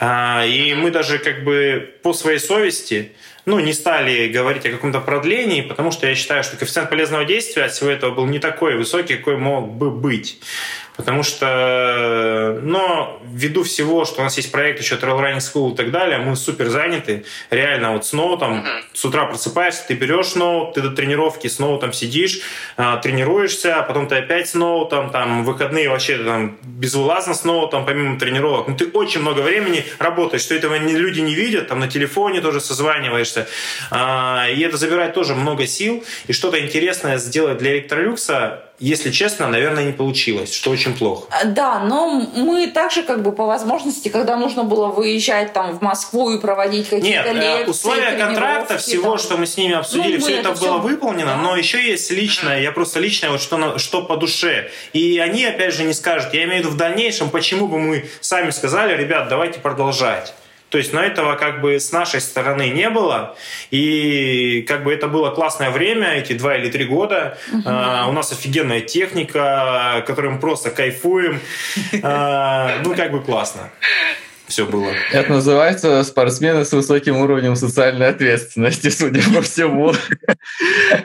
и 0.00 0.74
мы 0.74 0.90
даже 0.90 1.18
как 1.18 1.44
бы 1.44 1.94
по 2.02 2.14
своей 2.14 2.38
совести 2.38 3.12
ну, 3.44 3.58
не 3.58 3.72
стали 3.72 4.28
говорить 4.28 4.64
о 4.66 4.70
каком-то 4.70 5.00
продлении, 5.00 5.62
потому 5.62 5.90
что 5.90 6.06
я 6.06 6.14
считаю, 6.14 6.44
что 6.44 6.56
коэффициент 6.56 6.90
полезного 6.90 7.24
действия 7.24 7.64
от 7.64 7.72
всего 7.72 7.90
этого 7.90 8.14
был 8.14 8.26
не 8.26 8.38
такой 8.38 8.76
высокий, 8.76 9.16
какой 9.16 9.36
мог 9.36 9.72
бы 9.72 9.90
быть. 9.90 10.40
Потому 11.00 11.22
что, 11.22 12.60
но 12.62 13.22
ввиду 13.24 13.62
всего, 13.62 14.04
что 14.04 14.20
у 14.20 14.24
нас 14.24 14.36
есть 14.36 14.52
проект 14.52 14.80
еще 14.80 14.96
Trail 14.96 15.18
Running 15.18 15.38
School 15.38 15.72
и 15.72 15.74
так 15.74 15.90
далее, 15.92 16.18
мы 16.18 16.36
супер 16.36 16.68
заняты. 16.68 17.24
Реально 17.48 17.92
вот 17.92 18.04
с 18.04 18.12
ноутом, 18.12 18.58
uh-huh. 18.58 18.82
с 18.92 19.02
утра 19.02 19.24
просыпаешься, 19.24 19.84
ты 19.88 19.94
берешь 19.94 20.34
ноут, 20.34 20.74
ты 20.74 20.82
до 20.82 20.90
тренировки 20.90 21.46
с 21.48 21.58
ноутом 21.58 21.94
сидишь, 21.94 22.42
а, 22.76 22.98
тренируешься, 22.98 23.76
а 23.76 23.82
потом 23.82 24.08
ты 24.08 24.16
опять 24.16 24.50
с 24.50 24.54
ноутом, 24.54 25.08
там 25.08 25.42
выходные 25.42 25.88
вообще 25.88 26.18
там 26.18 26.58
безвылазно 26.62 27.32
с 27.32 27.44
ноутом, 27.44 27.86
помимо 27.86 28.18
тренировок. 28.18 28.68
Ну, 28.68 28.76
ты 28.76 28.86
очень 28.88 29.22
много 29.22 29.40
времени 29.40 29.86
работаешь, 29.98 30.42
что 30.42 30.54
этого 30.54 30.76
люди 30.76 31.20
не 31.20 31.34
видят, 31.34 31.68
там 31.68 31.80
на 31.80 31.88
телефоне 31.88 32.42
тоже 32.42 32.60
созваниваешься. 32.60 33.48
А, 33.90 34.48
и 34.50 34.60
это 34.60 34.76
забирает 34.76 35.14
тоже 35.14 35.34
много 35.34 35.66
сил. 35.66 36.04
И 36.26 36.34
что-то 36.34 36.60
интересное 36.60 37.16
сделать 37.16 37.56
для 37.56 37.72
электролюкса 37.72 38.66
если 38.80 39.10
честно, 39.10 39.46
наверное, 39.46 39.84
не 39.84 39.92
получилось, 39.92 40.54
что 40.54 40.70
очень 40.70 40.89
плохо. 40.92 41.26
А, 41.30 41.44
да, 41.44 41.80
но 41.80 42.28
мы 42.34 42.66
также 42.68 43.02
как 43.02 43.22
бы 43.22 43.32
по 43.32 43.46
возможности, 43.46 44.08
когда 44.08 44.36
нужно 44.36 44.64
было 44.64 44.88
выезжать 44.88 45.52
там 45.52 45.78
в 45.78 45.82
Москву 45.82 46.30
и 46.30 46.40
проводить 46.40 46.88
какие-то 46.88 47.32
Нет, 47.32 47.42
лекции, 47.42 47.70
условия 47.70 48.12
контракта, 48.12 48.78
всего, 48.78 49.10
там. 49.10 49.18
что 49.18 49.36
мы 49.36 49.46
с 49.46 49.56
ними 49.56 49.74
обсудили, 49.74 50.16
ну, 50.16 50.24
все 50.24 50.38
это, 50.38 50.50
это 50.50 50.60
было 50.60 50.78
все... 50.78 50.88
выполнено, 50.88 51.34
да. 51.34 51.36
но 51.36 51.56
еще 51.56 51.84
есть 51.84 52.10
личное, 52.10 52.60
я 52.60 52.72
просто 52.72 53.00
личное, 53.00 53.30
вот 53.30 53.40
что, 53.40 53.78
что 53.78 54.02
по 54.02 54.16
душе. 54.16 54.70
И 54.92 55.18
они, 55.18 55.44
опять 55.44 55.74
же, 55.74 55.84
не 55.84 55.94
скажут, 55.94 56.34
я 56.34 56.44
имею 56.44 56.62
в 56.62 56.64
виду 56.66 56.74
в 56.74 56.76
дальнейшем, 56.76 57.30
почему 57.30 57.68
бы 57.68 57.78
мы 57.78 58.10
сами 58.20 58.50
сказали, 58.50 58.96
ребят, 58.96 59.28
давайте 59.28 59.60
продолжать. 59.60 60.34
То 60.70 60.78
есть, 60.78 60.92
но 60.92 61.02
этого 61.02 61.34
как 61.34 61.60
бы 61.60 61.78
с 61.78 61.92
нашей 61.92 62.20
стороны 62.20 62.70
не 62.70 62.88
было. 62.88 63.36
И 63.70 64.62
как 64.62 64.84
бы 64.84 64.92
это 64.92 65.08
было 65.08 65.30
классное 65.30 65.70
время, 65.70 66.14
эти 66.14 66.32
два 66.32 66.56
или 66.56 66.70
три 66.70 66.84
года. 66.84 67.36
Угу. 67.52 67.62
А, 67.66 68.06
у 68.08 68.12
нас 68.12 68.32
офигенная 68.32 68.80
техника, 68.80 70.02
которой 70.06 70.30
мы 70.30 70.38
просто 70.38 70.70
кайфуем. 70.70 71.40
А, 72.02 72.80
ну, 72.84 72.94
как 72.94 73.10
бы 73.10 73.20
классно 73.20 73.70
все 74.50 74.66
было. 74.66 74.90
Это 75.12 75.30
называется 75.32 76.02
спортсмены 76.02 76.64
с 76.64 76.72
высоким 76.72 77.16
уровнем 77.16 77.56
социальной 77.56 78.08
ответственности, 78.08 78.90
судя 78.90 79.22
по 79.34 79.40
всему. 79.42 79.92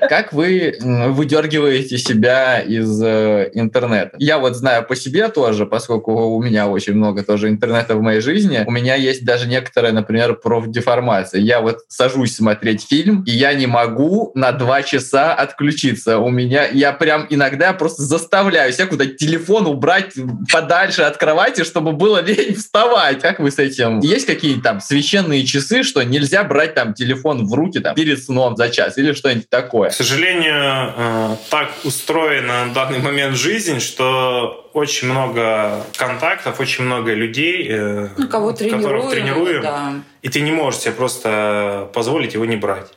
Как 0.10 0.34
вы 0.34 0.76
выдергиваете 0.82 1.98
себя 1.98 2.60
из 2.60 3.02
э, 3.02 3.52
интернета? 3.54 4.16
Я 4.18 4.40
вот 4.40 4.56
знаю 4.56 4.86
по 4.86 4.96
себе 4.96 5.30
тоже, 5.30 5.66
поскольку 5.66 6.12
у 6.12 6.42
меня 6.42 6.68
очень 6.68 6.94
много 6.94 7.24
тоже 7.24 7.50
интернета 7.50 7.96
в 7.96 8.02
моей 8.02 8.20
жизни, 8.20 8.64
у 8.66 8.72
меня 8.72 8.96
есть 8.96 9.24
даже 9.24 9.48
некоторая, 9.48 9.92
например, 9.94 10.36
профдеформация. 10.36 11.40
Я 11.42 11.62
вот 11.62 11.80
сажусь 11.88 12.36
смотреть 12.36 12.86
фильм, 12.88 13.24
и 13.28 13.32
я 13.32 13.54
не 13.54 13.68
могу 13.68 14.32
на 14.36 14.52
два 14.52 14.82
часа 14.82 15.34
отключиться. 15.34 16.18
У 16.18 16.30
меня, 16.30 16.66
я 16.66 16.92
прям 16.94 17.28
иногда 17.30 17.74
просто 17.74 18.02
заставляю 18.04 18.74
себя 18.74 18.88
куда-то 18.88 19.14
телефон 19.14 19.68
убрать 19.68 20.14
подальше 20.52 21.04
от 21.04 21.18
кровати, 21.18 21.64
чтобы 21.64 21.92
было 21.92 22.22
лень 22.22 22.56
вставать. 22.56 23.22
Как 23.36 23.42
вы 23.42 23.52
с 23.52 23.60
этим? 23.60 24.00
Есть 24.00 24.28
какие-то 24.28 24.62
там 24.62 24.80
священные 24.80 25.46
часы, 25.46 25.84
что 25.84 26.02
нельзя 26.04 26.46
брать 26.46 26.74
там 26.74 26.94
телефон 26.94 27.46
в 27.46 27.54
руки 27.54 27.80
там 27.80 27.94
перед 27.94 28.24
сном 28.24 28.56
за 28.56 28.70
час 28.70 28.98
или 28.98 29.12
что-нибудь 29.12 29.50
такое? 29.50 29.90
К 29.90 29.94
сожалению, 29.94 30.94
э, 30.96 31.36
так 31.50 31.70
устроена 31.84 32.64
на 32.64 32.74
данный 32.74 33.00
момент 33.00 33.36
жизнь, 33.36 33.82
что 33.82 34.70
очень 34.72 35.10
много 35.10 35.84
контактов, 35.98 36.62
очень 36.62 36.86
много 36.86 37.14
людей, 37.14 37.68
э, 37.70 38.08
ну, 38.16 38.30
кого 38.30 38.54
которых 38.54 39.10
тренируем, 39.12 39.62
да. 39.62 39.94
и 40.22 40.30
ты 40.30 40.40
не 40.40 40.52
можешь 40.54 40.80
себе 40.80 40.94
просто 40.94 41.90
позволить 41.94 42.36
его 42.36 42.46
не 42.46 42.56
брать 42.56 42.88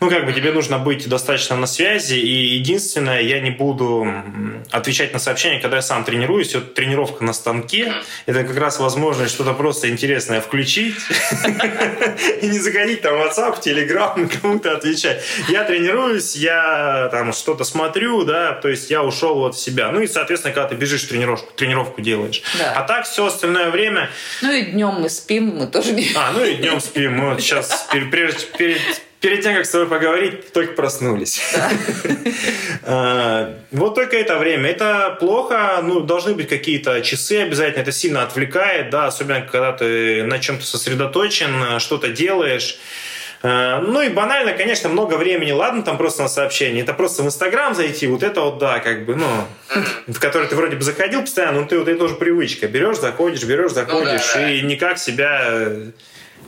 ну, 0.00 0.08
как 0.08 0.24
бы 0.24 0.32
тебе 0.32 0.50
нужно 0.52 0.78
быть 0.78 1.08
достаточно 1.08 1.56
на 1.56 1.66
связи, 1.66 2.14
и 2.14 2.56
единственное, 2.56 3.20
я 3.20 3.40
не 3.40 3.50
буду 3.50 4.06
отвечать 4.70 5.12
на 5.12 5.18
сообщения, 5.18 5.60
когда 5.60 5.76
я 5.76 5.82
сам 5.82 6.04
тренируюсь. 6.04 6.54
Вот 6.54 6.74
тренировка 6.74 7.22
на 7.22 7.34
станке– 7.34 7.92
это 8.26 8.44
как 8.44 8.56
раз 8.56 8.78
возможность 8.78 9.34
что-то 9.34 9.52
просто 9.52 9.90
интересное 9.90 10.40
включить 10.40 10.96
и 12.42 12.46
не 12.46 12.58
заходить 12.58 13.02
там 13.02 13.14
в 13.14 13.20
WhatsApp, 13.20 13.62
Telegram, 13.62 14.38
кому-то 14.40 14.74
отвечать. 14.74 15.22
Я 15.48 15.64
тренируюсь, 15.64 16.34
я 16.34 17.08
там 17.12 17.34
что-то 17.34 17.64
смотрю, 17.64 18.24
да, 18.24 18.52
то 18.52 18.68
есть 18.68 18.90
я 18.90 19.02
ушел 19.02 19.34
вот 19.34 19.54
в 19.54 19.60
себя. 19.60 19.90
Ну 19.92 20.00
и, 20.00 20.06
соответственно, 20.06 20.54
когда 20.54 20.68
ты 20.68 20.76
бежишь 20.76 21.04
тренировку, 21.04 21.52
тренировку 21.54 22.00
делаешь. 22.00 22.42
А 22.74 22.82
так 22.82 23.04
все 23.04 23.26
остальное 23.26 23.70
время... 23.70 24.08
Ну 24.40 24.50
и 24.50 24.62
днем 24.62 25.00
мы 25.00 25.10
спим, 25.10 25.56
мы 25.58 25.66
тоже 25.66 25.92
не... 25.92 26.08
А, 26.16 26.32
ну 26.32 26.42
и 26.42 26.54
днем 26.54 26.80
спим. 26.80 27.18
Мы 27.18 27.30
вот 27.30 27.40
сейчас 27.40 27.88
перед, 27.92 28.52
перед, 28.52 28.80
перед 29.20 29.42
тем, 29.42 29.54
как 29.54 29.66
с 29.66 29.70
тобой 29.70 29.86
поговорить, 29.88 30.52
только 30.52 30.72
проснулись. 30.74 31.40
А, 32.82 33.56
вот 33.70 33.94
только 33.94 34.16
это 34.16 34.38
время. 34.38 34.70
Это 34.70 35.16
плохо. 35.20 35.80
Ну, 35.82 36.00
должны 36.00 36.34
быть 36.34 36.48
какие-то 36.48 37.02
часы 37.02 37.42
обязательно. 37.42 37.82
Это 37.82 37.92
сильно 37.92 38.22
отвлекает, 38.22 38.90
да, 38.90 39.06
особенно 39.06 39.42
когда 39.42 39.72
ты 39.72 40.24
на 40.24 40.38
чем-то 40.38 40.64
сосредоточен, 40.64 41.78
что-то 41.78 42.08
делаешь. 42.08 42.78
А, 43.42 43.80
ну 43.80 44.02
и 44.02 44.08
банально, 44.08 44.52
конечно, 44.52 44.88
много 44.88 45.14
времени, 45.14 45.52
ладно, 45.52 45.82
там 45.82 45.98
просто 45.98 46.22
на 46.22 46.28
сообщение. 46.28 46.82
Это 46.82 46.94
просто 46.94 47.22
в 47.22 47.26
Инстаграм 47.26 47.74
зайти, 47.74 48.06
вот 48.06 48.22
это 48.22 48.40
вот, 48.40 48.58
да, 48.58 48.80
как 48.80 49.04
бы, 49.04 49.14
ну, 49.14 49.28
в 50.06 50.18
который 50.18 50.48
ты 50.48 50.56
вроде 50.56 50.76
бы 50.76 50.82
заходил 50.82 51.20
постоянно, 51.22 51.60
но 51.60 51.66
ты 51.66 51.78
вот 51.78 51.88
это 51.88 51.98
тоже 51.98 52.14
привычка. 52.14 52.68
Берешь, 52.68 52.98
заходишь, 52.98 53.44
берешь, 53.44 53.72
заходишь, 53.72 54.34
ну, 54.34 54.40
да, 54.40 54.50
и 54.50 54.62
никак 54.62 54.98
себя 54.98 55.72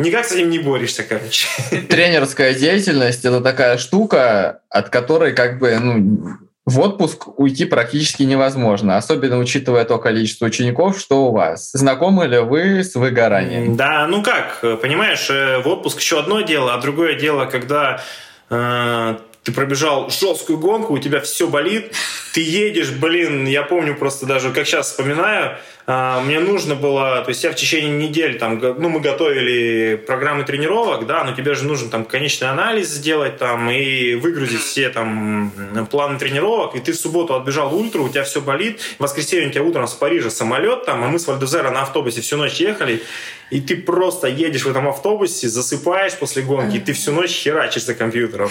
Никак 0.02 0.26
с 0.26 0.32
этим 0.32 0.50
не 0.50 0.58
борешься, 0.58 1.04
короче. 1.04 1.46
Тренерская 1.88 2.54
деятельность– 2.54 3.24
это 3.24 3.40
такая 3.40 3.78
штука, 3.78 4.60
от 4.68 4.88
которой 4.88 5.32
как 5.32 5.58
бы, 5.58 5.78
ну, 5.78 6.38
в 6.64 6.80
отпуск 6.80 7.38
уйти 7.38 7.64
практически 7.64 8.22
невозможно, 8.22 8.96
особенно 8.96 9.38
учитывая 9.38 9.84
то 9.84 9.98
количество 9.98 10.46
учеников, 10.46 10.98
что 10.98 11.26
у 11.26 11.32
вас. 11.32 11.70
Знакомы 11.72 12.26
ли 12.26 12.38
вы 12.38 12.84
с 12.84 12.94
выгоранием? 12.94 13.76
Да, 13.76 14.06
ну 14.06 14.22
как, 14.22 14.60
понимаешь, 14.80 15.28
э, 15.30 15.58
в 15.58 15.68
отпуск 15.68 16.00
еще 16.00 16.20
одно 16.20 16.40
дело, 16.40 16.74
а 16.74 16.80
другое 16.80 17.14
дело, 17.14 17.46
когда 17.46 18.02
э, 18.50 19.16
ты 19.42 19.52
пробежал 19.52 20.08
жесткую 20.10 20.58
гонку, 20.58 20.94
у 20.94 20.98
тебя 20.98 21.20
все 21.20 21.48
болит, 21.48 21.94
ты 22.32 22.40
едешь, 22.40 22.92
блин, 22.92 23.46
я 23.46 23.62
помню 23.62 23.96
просто 23.96 24.26
даже, 24.26 24.52
как 24.52 24.66
сейчас 24.66 24.86
вспоминаю, 24.86 25.58
мне 25.86 26.38
нужно 26.38 26.76
было, 26.76 27.22
то 27.22 27.30
есть 27.30 27.42
я 27.42 27.50
в 27.50 27.56
течение 27.56 27.90
недели 27.90 28.38
там, 28.38 28.58
ну, 28.58 28.88
мы 28.88 29.00
готовили 29.00 29.96
программы 29.96 30.44
тренировок, 30.44 31.06
да, 31.06 31.24
но 31.24 31.34
тебе 31.34 31.54
же 31.54 31.64
нужно 31.64 31.90
там 31.90 32.04
конечный 32.04 32.48
анализ 32.48 32.88
сделать 32.88 33.38
там 33.38 33.68
и 33.70 34.14
выгрузить 34.14 34.60
все 34.60 34.90
там 34.90 35.52
планы 35.90 36.18
тренировок, 36.18 36.76
и 36.76 36.80
ты 36.80 36.92
в 36.92 36.96
субботу 36.96 37.34
отбежал 37.34 37.74
ультра, 37.74 38.00
у 38.00 38.08
тебя 38.08 38.22
все 38.22 38.40
болит, 38.40 38.80
в 38.80 39.02
воскресенье 39.02 39.48
у 39.48 39.50
тебя 39.50 39.64
утром 39.64 39.88
с 39.88 39.94
Парижа 39.94 40.30
самолет 40.30 40.84
там, 40.84 41.02
а 41.02 41.08
мы 41.08 41.18
с 41.18 41.26
Вальдезера 41.26 41.70
на 41.70 41.82
автобусе 41.82 42.20
всю 42.20 42.36
ночь 42.36 42.54
ехали, 42.60 43.02
и 43.50 43.60
ты 43.60 43.76
просто 43.76 44.28
едешь 44.28 44.64
в 44.64 44.70
этом 44.70 44.88
автобусе, 44.88 45.48
засыпаешь 45.48 46.14
после 46.14 46.42
гонки, 46.42 46.76
и 46.76 46.80
ты 46.80 46.94
всю 46.94 47.12
ночь 47.12 47.32
херачишь 47.32 47.84
за 47.84 47.94
компьютером. 47.94 48.50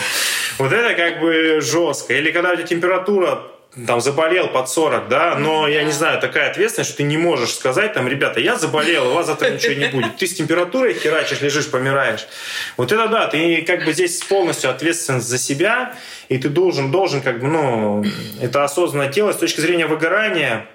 Вот 0.59 0.71
это 0.71 0.93
как 0.93 1.21
бы 1.21 1.59
жестко. 1.59 2.13
Или 2.13 2.32
когда 2.32 2.51
у 2.51 2.55
тебя 2.55 2.67
температура 2.67 3.50
там 3.88 4.01
заболел 4.01 4.49
под 4.49 4.69
40, 4.69 5.07
да, 5.07 5.36
но 5.36 5.67
я 5.67 5.84
не 5.84 5.91
знаю, 5.91 6.19
такая 6.19 6.51
ответственность, 6.51 6.89
что 6.89 6.97
ты 6.97 7.03
не 7.03 7.17
можешь 7.17 7.53
сказать, 7.53 7.93
там, 7.93 8.07
ребята, 8.07 8.41
я 8.41 8.57
заболел, 8.57 9.11
у 9.11 9.13
вас 9.13 9.28
завтра 9.28 9.49
ничего 9.49 9.74
не 9.74 9.88
будет. 9.88 10.17
Ты 10.17 10.28
с 10.28 10.34
температурой 10.34 10.93
херачишь, 10.93 11.39
лежишь, 11.41 11.72
помираешь. 11.72 12.28
Вот 12.76 12.91
это 12.91 13.07
да, 13.07 13.28
ты 13.28 13.61
как 13.61 13.86
бы 13.86 13.93
здесь 13.93 14.22
полностью 14.24 14.69
ответственен 14.69 15.22
за 15.22 15.38
себя, 15.38 15.95
и 16.28 16.38
ты 16.38 16.49
должен, 16.49 16.91
должен 16.91 17.22
как 17.22 17.39
бы, 17.39 17.47
ну, 17.47 18.03
это 18.41 18.65
осознанно 18.65 19.07
делать 19.07 19.38
с 19.38 19.39
точки 19.39 19.61
зрения 19.61 19.88
выгорания, 19.88 20.65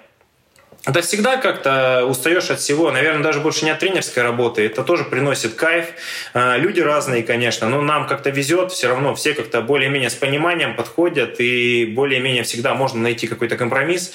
это 0.87 1.01
всегда 1.01 1.35
как-то 1.35 2.05
устаешь 2.05 2.49
от 2.49 2.59
всего. 2.59 2.91
Наверное, 2.91 3.21
даже 3.21 3.41
больше 3.41 3.65
не 3.65 3.71
от 3.71 3.79
тренерской 3.79 4.23
работы. 4.23 4.65
Это 4.65 4.83
тоже 4.83 5.03
приносит 5.03 5.53
кайф. 5.53 5.87
А, 6.33 6.55
люди 6.55 6.79
разные, 6.79 7.23
конечно, 7.23 7.67
но 7.67 7.81
нам 7.81 8.07
как-то 8.07 8.29
везет 8.29 8.71
все 8.71 8.87
равно. 8.87 9.13
Все 9.13 9.33
как-то 9.33 9.61
более-менее 9.61 10.09
с 10.09 10.15
пониманием 10.15 10.75
подходят, 10.75 11.39
и 11.39 11.85
более-менее 11.85 12.43
всегда 12.43 12.73
можно 12.73 13.01
найти 13.01 13.27
какой-то 13.27 13.57
компромисс. 13.57 14.13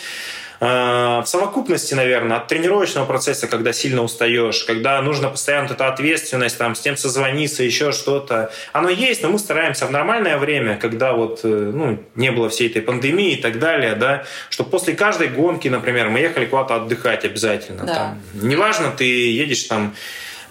Э, 0.62 1.22
в 1.22 1.26
совокупности, 1.26 1.94
наверное, 1.94 2.36
от 2.36 2.46
тренировочного 2.46 3.04
процесса, 3.04 3.48
когда 3.48 3.72
сильно 3.72 4.00
устаешь, 4.04 4.62
когда 4.62 5.02
нужно 5.02 5.28
постоянно 5.28 5.72
эта 5.72 5.88
ответственность, 5.88 6.56
там, 6.56 6.76
с 6.76 6.80
тем 6.80 6.96
созвониться, 6.96 7.64
еще 7.64 7.90
что-то. 7.90 8.52
Оно 8.72 8.88
есть, 8.88 9.24
но 9.24 9.28
мы 9.28 9.40
стараемся 9.40 9.86
в 9.86 9.90
нормальное 9.90 10.38
время, 10.38 10.76
когда 10.76 11.14
вот, 11.14 11.40
э, 11.42 11.48
ну, 11.48 11.98
не 12.14 12.30
было 12.30 12.48
всей 12.48 12.70
этой 12.70 12.80
пандемии 12.80 13.32
и 13.32 13.42
так 13.42 13.58
далее, 13.58 13.96
да, 13.96 14.22
что 14.50 14.62
после 14.62 14.94
каждой 14.94 15.30
гонки, 15.30 15.66
например, 15.66 16.10
мы 16.10 16.20
ехали 16.20 16.46
куда-то 16.46 16.76
отдыхать 16.76 17.24
обязательно. 17.24 17.84
Да. 17.84 17.94
Там, 17.94 18.22
неважно, 18.34 18.92
ты 18.96 19.04
едешь 19.04 19.64
там 19.64 19.96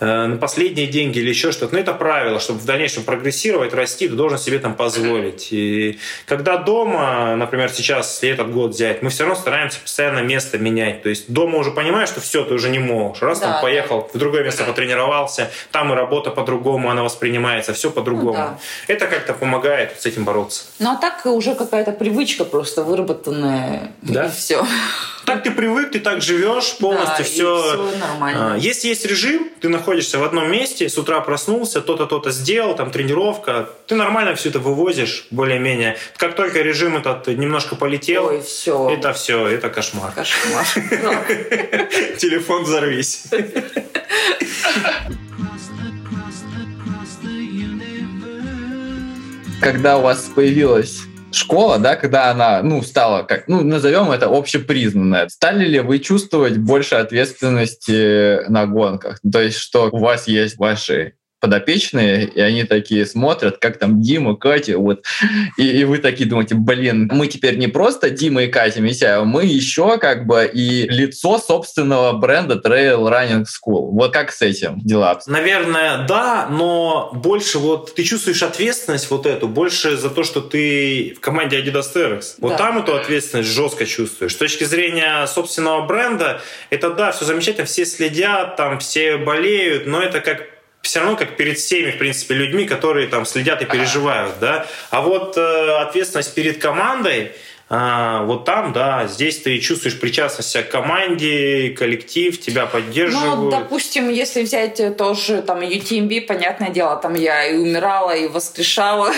на 0.02 0.36
последние 0.38 0.88
деньги 0.88 1.20
или 1.20 1.30
еще 1.30 1.52
что-то. 1.52 1.76
Но 1.76 1.80
это 1.80 1.94
правило, 1.94 2.40
чтобы 2.40 2.60
в 2.60 2.66
дальнейшем 2.66 3.04
прогрессировать, 3.04 3.74
расти, 3.74 4.08
ты 4.08 4.16
должен 4.16 4.40
себе 4.40 4.58
там 4.60 4.74
позволить. 4.74 5.50
И 5.52 6.00
когда 6.26 6.58
дома, 6.58 7.36
например, 7.36 7.70
сейчас, 7.70 8.16
если 8.16 8.30
этот 8.30 8.52
год 8.52 8.72
взять, 8.72 9.04
мы 9.04 9.10
все 9.10 9.24
равно 9.24 9.40
стараемся 9.40 9.80
постоянно 9.80 10.20
место 10.20 10.58
менять. 10.58 11.04
То 11.04 11.10
есть 11.10 11.32
дома 11.32 11.60
уже 11.60 11.72
понимаешь, 11.72 12.10
что 12.10 12.20
все, 12.20 12.44
ты 12.44 12.56
уже 12.56 12.70
не 12.70 12.80
можешь. 12.80 13.22
Раз 13.22 13.40
да, 13.40 13.54
там 13.54 13.62
поехал, 13.62 14.10
в 14.12 14.18
другое 14.18 14.44
место 14.44 14.64
потренировался, 14.64 15.52
там 15.72 15.94
и 15.94 15.96
работа 15.96 16.32
по-другому, 16.32 16.90
она 16.90 17.04
воспринимается, 17.04 17.74
все 17.74 17.92
по-другому. 17.92 18.34
Ну, 18.34 18.34
да. 18.34 18.60
Это 18.88 19.06
как-то 19.08 19.34
помогает 19.34 20.02
с 20.02 20.06
этим 20.08 20.26
бороться. 20.26 20.64
Ну 20.80 20.92
а 20.92 20.96
так 20.96 21.26
уже 21.26 21.54
какая-то 21.54 21.92
привычка 21.92 22.44
просто 22.44 22.84
выработанная. 22.84 23.92
Да? 24.02 24.26
И 24.26 24.32
все. 24.32 24.66
Так 25.26 25.44
ты 25.44 25.52
привык, 25.52 25.92
ты 25.92 26.00
так 26.00 26.22
живешь, 26.22 26.78
полностью 26.78 27.18
да, 27.18 27.24
все. 27.24 27.60
все 27.62 27.98
нормально. 28.00 28.54
А, 28.54 28.58
если 28.58 28.88
есть 28.88 29.06
режим, 29.06 29.50
ты 29.60 29.70
находишься 29.70 30.20
в 30.20 30.24
одном 30.24 30.52
месте, 30.52 30.90
с 30.90 30.98
утра 30.98 31.20
проснулся, 31.22 31.82
то-то, 31.82 32.06
то-то 32.06 32.32
сделал, 32.32 32.76
там 32.76 32.92
тренировка, 32.92 33.70
ты 33.88 33.96
нормально 33.96 34.36
все 34.36 34.50
это 34.50 34.60
вывозишь, 34.60 35.28
более-менее. 35.32 35.98
Как 36.18 36.36
только 36.36 36.62
режим 36.62 36.98
этот 36.98 37.28
немножко 37.28 37.76
полетел, 37.76 38.26
Ой, 38.26 38.42
все. 38.42 38.90
это 38.90 39.14
все, 39.14 39.48
это 39.48 39.70
кошмар. 39.70 40.12
Кошмар. 40.12 40.66
Телефон 42.18 42.64
взорвись. 42.64 43.26
Когда 49.62 49.98
у 50.00 50.02
вас 50.02 50.32
появилась 50.34 51.02
школа, 51.32 51.80
да, 51.80 51.96
когда 51.96 52.32
она, 52.32 52.62
ну, 52.62 52.82
стала, 52.82 53.24
как, 53.24 53.48
ну, 53.48 53.62
назовем 53.62 54.12
это 54.12 54.28
общепризнанная, 54.28 55.30
стали 55.30 55.66
ли 55.66 55.80
вы 55.80 56.00
чувствовать 56.00 56.58
больше 56.58 56.96
ответственности 56.96 58.48
на 58.50 58.66
гонках? 58.66 59.20
То 59.30 59.42
есть, 59.42 59.58
что 59.58 59.90
у 59.92 59.98
вас 59.98 60.28
есть 60.28 60.58
ваши 60.58 61.14
подопечные, 61.42 62.26
и 62.26 62.40
они 62.40 62.64
такие 62.64 63.06
смотрят, 63.06 63.58
как 63.58 63.78
там 63.80 64.00
Дима, 64.02 64.38
Катя, 64.38 64.78
вот. 64.78 65.04
И, 65.58 65.68
и 65.68 65.84
вы 65.84 65.98
такие 65.98 66.30
думаете, 66.30 66.56
блин, 66.56 67.10
мы 67.12 67.28
теперь 67.28 67.58
не 67.58 67.68
просто 67.68 68.12
Дима 68.12 68.44
и 68.44 68.48
Катя 68.48 68.80
Митяева, 68.80 69.26
мы 69.26 69.46
еще 69.46 69.98
как 69.98 70.28
бы 70.28 70.50
и 70.54 70.88
лицо 70.88 71.40
собственного 71.40 72.14
бренда 72.14 72.62
Trail 72.64 73.10
Running 73.10 73.44
School. 73.44 73.90
Вот 73.92 74.14
как 74.14 74.32
с 74.32 74.42
этим 74.42 74.80
дела? 74.80 75.20
Наверное, 75.26 76.06
да, 76.08 76.48
но 76.50 77.12
больше 77.14 77.58
вот 77.58 77.96
ты 77.96 78.04
чувствуешь 78.04 78.44
ответственность 78.44 79.10
вот 79.10 79.26
эту, 79.26 79.48
больше 79.48 79.98
за 79.98 80.12
то, 80.12 80.24
что 80.24 80.42
ты 80.42 81.16
в 81.18 81.20
команде 81.20 81.60
Adidas 81.60 81.88
Terex. 81.94 82.36
Вот 82.38 82.52
да. 82.52 82.58
там 82.58 82.78
эту 82.78 82.96
ответственность 82.96 83.50
жестко 83.50 83.88
чувствуешь. 83.88 84.34
С 84.34 84.38
точки 84.38 84.64
зрения 84.64 85.26
собственного 85.26 85.88
бренда, 85.88 86.42
это 86.70 86.92
да, 86.92 87.12
все 87.12 87.26
замечательно, 87.26 87.66
все 87.66 87.86
следят, 87.86 88.56
там 88.58 88.78
все 88.78 89.18
болеют, 89.18 89.88
но 89.88 90.02
это 90.02 90.22
как 90.22 90.61
все 90.82 91.00
равно 91.00 91.16
как 91.16 91.38
перед 91.38 91.58
всеми, 91.58 91.92
в 91.92 91.98
принципе, 91.98 92.36
людьми, 92.36 92.66
которые 92.66 93.08
там 93.08 93.26
следят 93.26 93.62
и 93.62 93.66
переживают, 93.66 94.40
да. 94.40 94.66
А 94.90 95.02
вот 95.02 95.38
э, 95.38 95.78
ответственность 95.78 96.34
перед 96.34 96.62
командой, 96.62 97.34
а, 97.74 98.24
вот 98.24 98.44
там, 98.44 98.74
да, 98.74 99.08
здесь 99.08 99.40
ты 99.40 99.58
чувствуешь 99.60 99.98
причастность 99.98 100.54
к 100.68 100.70
команде, 100.70 101.70
коллектив, 101.70 102.38
тебя 102.38 102.66
поддерживают. 102.66 103.40
Ну, 103.40 103.50
допустим, 103.50 104.10
если 104.10 104.44
взять 104.44 104.98
тоже 104.98 105.42
там 105.42 105.62
UTMB, 105.62 106.24
понятное 106.28 106.70
дело, 106.70 106.98
там 106.98 107.14
я 107.14 107.46
и 107.46 107.58
умирала, 107.58 108.12
и 108.12 108.28
воскрешала. 108.28 109.14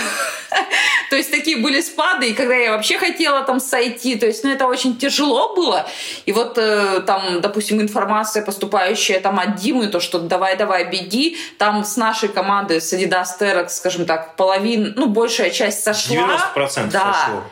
То 1.10 1.16
есть 1.16 1.32
такие 1.32 1.58
были 1.58 1.82
спады, 1.82 2.30
и 2.30 2.34
когда 2.36 2.54
я 2.54 2.74
вообще 2.74 3.00
хотела 3.00 3.42
там 3.42 3.60
сойти, 3.60 4.16
то 4.18 4.28
есть, 4.28 4.44
ну, 4.44 4.52
это 4.52 4.68
очень 4.68 4.98
тяжело 4.98 5.56
было. 5.56 5.88
И 6.28 6.32
вот 6.32 6.58
э, 6.60 7.02
там, 7.08 7.42
допустим, 7.42 7.82
информация, 7.82 8.46
поступающая 8.46 9.20
там 9.20 9.40
от 9.40 9.56
Димы, 9.56 9.88
то, 9.88 10.00
что 10.00 10.20
давай-давай, 10.20 10.92
беги, 10.92 11.38
там 11.58 11.84
с 11.84 11.98
нашей 11.98 12.30
команды, 12.30 12.82
с 12.82 12.94
Adidas 12.94 13.30
Terex, 13.40 13.70
скажем 13.70 14.06
так, 14.06 14.36
половина, 14.36 14.94
ну, 14.96 15.08
большая 15.08 15.50
часть 15.50 15.84
сошла. 15.84 16.16
90% 16.56 16.92
да. 16.92 17.14
сошло 17.14 17.44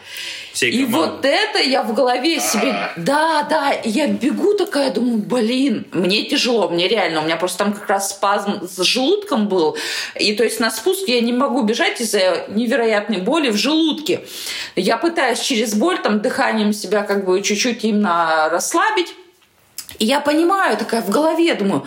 всей 0.54 0.72
И 0.72 0.86
вот 0.86 1.24
это 1.24 1.60
я 1.60 1.84
в 1.84 1.94
голове 1.94 2.40
себе, 2.40 2.76
да, 2.98 3.44
да, 3.50 3.74
я 3.84 4.08
бегу 4.08 4.54
такая, 4.54 4.92
думаю, 4.92 5.18
блин, 5.18 5.86
мне 5.92 6.24
тяжело, 6.24 6.70
мне 6.70 6.88
реально, 6.88 7.22
у 7.22 7.24
меня 7.24 7.38
просто 7.38 7.60
там 7.60 7.74
как 7.74 7.88
раз 7.88 8.10
спазм 8.10 8.68
с 8.68 8.82
желудком 8.84 9.48
был, 9.48 9.78
и 10.16 10.34
то 10.34 10.44
есть 10.44 10.60
на 10.60 10.72
спуск 10.72 11.08
я 11.08 11.22
не 11.22 11.34
могу 11.34 11.62
бежать 11.64 12.02
из-за 12.02 12.46
невероятной 12.50 13.18
боли 13.18 13.50
в 13.50 13.56
желудке. 13.56 14.22
Я 14.76 14.98
пытаюсь 14.98 15.40
через 15.40 15.74
боль, 15.74 16.02
там, 16.02 16.22
дыханием 16.22 16.74
себя 16.74 17.04
как 17.04 17.26
бы 17.26 17.42
чуть-чуть 17.42 17.84
именно 17.84 18.50
расслабить, 18.50 19.14
и 20.00 20.06
я 20.06 20.20
понимаю, 20.20 20.78
такая 20.78 21.02
в 21.02 21.10
голове, 21.10 21.54
думаю, 21.56 21.86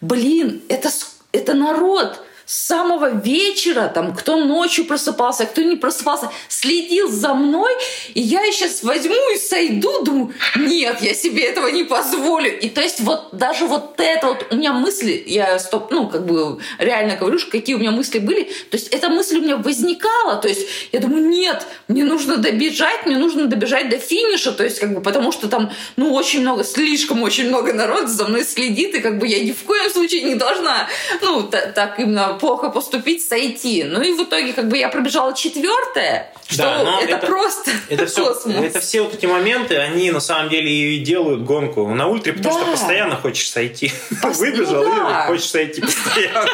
блин, 0.00 0.62
это, 0.68 0.90
это 1.32 1.54
народ, 1.54 2.20
с 2.52 2.66
самого 2.66 3.08
вечера, 3.08 3.88
там, 3.88 4.14
кто 4.14 4.36
ночью 4.36 4.84
просыпался, 4.84 5.46
кто 5.46 5.62
не 5.62 5.76
просыпался, 5.76 6.30
следил 6.48 7.10
за 7.10 7.32
мной, 7.32 7.72
и 8.12 8.20
я 8.20 8.40
сейчас 8.52 8.82
возьму 8.82 9.16
и 9.34 9.38
сойду, 9.38 10.04
думаю, 10.04 10.34
нет, 10.56 11.00
я 11.00 11.14
себе 11.14 11.44
этого 11.44 11.68
не 11.68 11.84
позволю. 11.84 12.60
И 12.60 12.68
то 12.68 12.82
есть 12.82 13.00
вот 13.00 13.30
даже 13.32 13.64
вот 13.64 13.94
это 13.96 14.26
вот 14.26 14.48
у 14.50 14.56
меня 14.56 14.74
мысли, 14.74 15.24
я 15.26 15.58
стоп, 15.58 15.90
ну, 15.90 16.08
как 16.08 16.26
бы 16.26 16.58
реально 16.76 17.16
говорю, 17.16 17.38
какие 17.50 17.74
у 17.74 17.78
меня 17.78 17.90
мысли 17.90 18.18
были, 18.18 18.42
то 18.42 18.76
есть 18.76 18.88
эта 18.88 19.08
мысль 19.08 19.38
у 19.38 19.40
меня 19.40 19.56
возникала, 19.56 20.36
то 20.36 20.48
есть 20.48 20.68
я 20.92 21.00
думаю, 21.00 21.26
нет, 21.26 21.66
мне 21.88 22.04
нужно 22.04 22.36
добежать, 22.36 23.06
мне 23.06 23.16
нужно 23.16 23.46
добежать 23.46 23.88
до 23.88 23.96
финиша, 23.96 24.52
то 24.52 24.62
есть 24.62 24.78
как 24.78 24.92
бы 24.92 25.00
потому 25.00 25.32
что 25.32 25.48
там, 25.48 25.72
ну, 25.96 26.12
очень 26.12 26.42
много, 26.42 26.64
слишком 26.64 27.22
очень 27.22 27.48
много 27.48 27.72
народа 27.72 28.08
за 28.08 28.26
мной 28.26 28.44
следит, 28.44 28.94
и 28.94 29.00
как 29.00 29.18
бы 29.18 29.26
я 29.26 29.42
ни 29.42 29.52
в 29.52 29.62
коем 29.62 29.90
случае 29.90 30.24
не 30.24 30.34
должна, 30.34 30.86
ну, 31.22 31.44
так 31.44 31.98
именно 31.98 32.41
плохо 32.42 32.70
поступить, 32.70 33.24
сойти. 33.24 33.84
Ну 33.84 34.02
и 34.02 34.12
в 34.14 34.24
итоге 34.24 34.52
как 34.52 34.66
бы 34.68 34.76
я 34.76 34.88
пробежала 34.88 35.32
четвертое, 35.32 36.32
что 36.48 36.62
да, 36.64 36.98
это, 37.00 37.14
это 37.14 37.26
просто 37.26 37.70
это 37.88 38.06
все, 38.06 38.26
космос. 38.26 38.56
Это 38.56 38.80
все 38.80 39.02
вот 39.02 39.14
эти 39.14 39.26
моменты, 39.26 39.76
они 39.76 40.10
на 40.10 40.18
самом 40.18 40.50
деле 40.50 40.68
и 40.68 40.98
делают 40.98 41.44
гонку 41.44 41.86
на 41.94 42.08
ультре, 42.08 42.32
потому 42.32 42.56
да. 42.56 42.62
что 42.62 42.70
постоянно 42.72 43.14
хочешь 43.14 43.48
сойти. 43.48 43.92
Пос... 44.20 44.38
Выбежал 44.40 44.82
ну, 44.82 45.08
да. 45.08 45.22
и 45.22 45.26
хочешь 45.28 45.48
сойти 45.48 45.80
постоянно. 45.82 46.50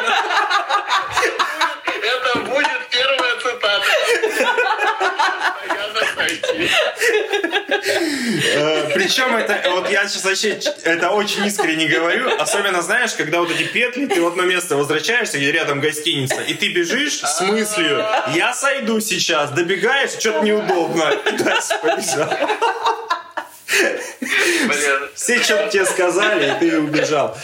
Это 2.03 2.39
будет 2.41 2.81
первая 2.91 3.35
цитата. 3.41 3.83
Э, 8.55 8.91
Причем 8.95 9.35
это, 9.37 9.71
вот 9.71 9.91
я 9.91 10.07
сейчас 10.09 10.25
вообще 10.25 10.61
это 10.85 11.11
очень 11.11 11.47
искренне 11.47 11.87
говорю, 11.87 12.29
особенно 12.39 12.83
знаешь, 12.83 13.13
когда 13.15 13.41
вот 13.41 13.51
эти 13.51 13.65
петли, 13.65 14.07
ты 14.07 14.21
в 14.21 14.27
одно 14.27 14.43
место 14.45 14.77
возвращаешься, 14.77 15.39
где 15.39 15.53
рядом 15.53 15.81
гостиница, 15.81 16.41
и 16.43 16.55
ты 16.55 16.73
бежишь 16.73 17.21
с 17.21 17.41
мыслью, 17.41 18.05
я 18.35 18.53
сойду 18.55 19.01
сейчас, 19.01 19.51
добегаешь, 19.51 20.11
что-то 20.19 20.41
неудобно, 20.45 21.11
и 21.27 21.33
дальше 21.37 21.79
побежал. 21.83 22.31
Все 25.15 25.43
что-то 25.43 25.69
тебе 25.69 25.85
сказали, 25.85 26.57
и 26.57 26.59
ты 26.59 26.81
убежал. 26.81 27.37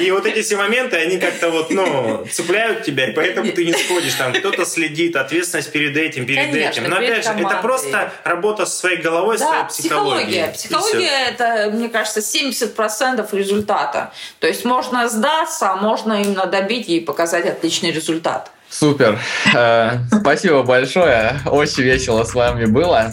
И 0.00 0.10
вот 0.10 0.26
эти 0.26 0.42
все 0.42 0.56
моменты, 0.56 0.96
они 0.96 1.18
как-то 1.18 1.50
вот, 1.50 1.70
ну, 1.70 2.26
цепляют 2.30 2.82
тебя, 2.84 3.10
и 3.10 3.12
поэтому 3.12 3.50
ты 3.52 3.64
не 3.64 3.72
сходишь. 3.72 4.14
Там 4.14 4.32
кто-то 4.32 4.66
следит, 4.66 5.16
ответственность 5.16 5.72
перед 5.72 5.96
этим, 5.96 6.26
перед 6.26 6.50
Конечно, 6.50 6.80
этим. 6.80 6.90
Но 6.90 6.96
опять 6.96 7.24
же, 7.24 7.30
это 7.30 7.58
просто 7.62 8.12
работа 8.24 8.66
со 8.66 8.76
своей 8.76 8.98
головой, 8.98 9.38
да, 9.38 9.46
своей 9.46 9.64
психологией. 9.68 10.52
психология. 10.52 10.52
Психология 10.52 11.28
это, 11.28 11.70
мне 11.70 11.88
кажется, 11.88 12.20
70% 12.20 13.36
результата. 13.36 14.12
То 14.40 14.46
есть 14.46 14.64
можно 14.64 15.08
сдаться, 15.08 15.70
а 15.70 15.76
можно 15.76 16.20
именно 16.20 16.46
добить 16.46 16.88
и 16.88 17.00
показать 17.00 17.46
отличный 17.46 17.92
результат. 17.92 18.50
Супер. 18.70 19.18
Э, 19.54 19.98
спасибо 20.20 20.62
большое. 20.62 21.40
Очень 21.46 21.82
весело 21.82 22.24
с 22.24 22.34
вами 22.34 22.66
было. 22.66 23.12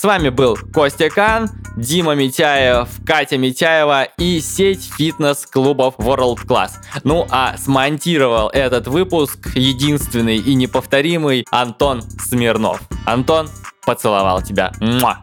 С 0.00 0.04
вами 0.04 0.30
был 0.30 0.56
Костя 0.72 1.10
Кан, 1.10 1.50
Дима 1.76 2.14
Митяев, 2.14 2.88
Катя 3.04 3.36
Митяева 3.36 4.04
и 4.16 4.40
сеть 4.40 4.90
фитнес-клубов 4.96 5.96
World 5.98 6.46
Class. 6.46 6.70
Ну 7.04 7.26
а 7.28 7.58
смонтировал 7.58 8.48
этот 8.48 8.88
выпуск 8.88 9.54
единственный 9.54 10.38
и 10.38 10.54
неповторимый 10.54 11.44
Антон 11.50 12.00
Смирнов. 12.00 12.80
Антон, 13.04 13.50
поцеловал 13.84 14.40
тебя. 14.40 14.72
Муа. 14.80 15.18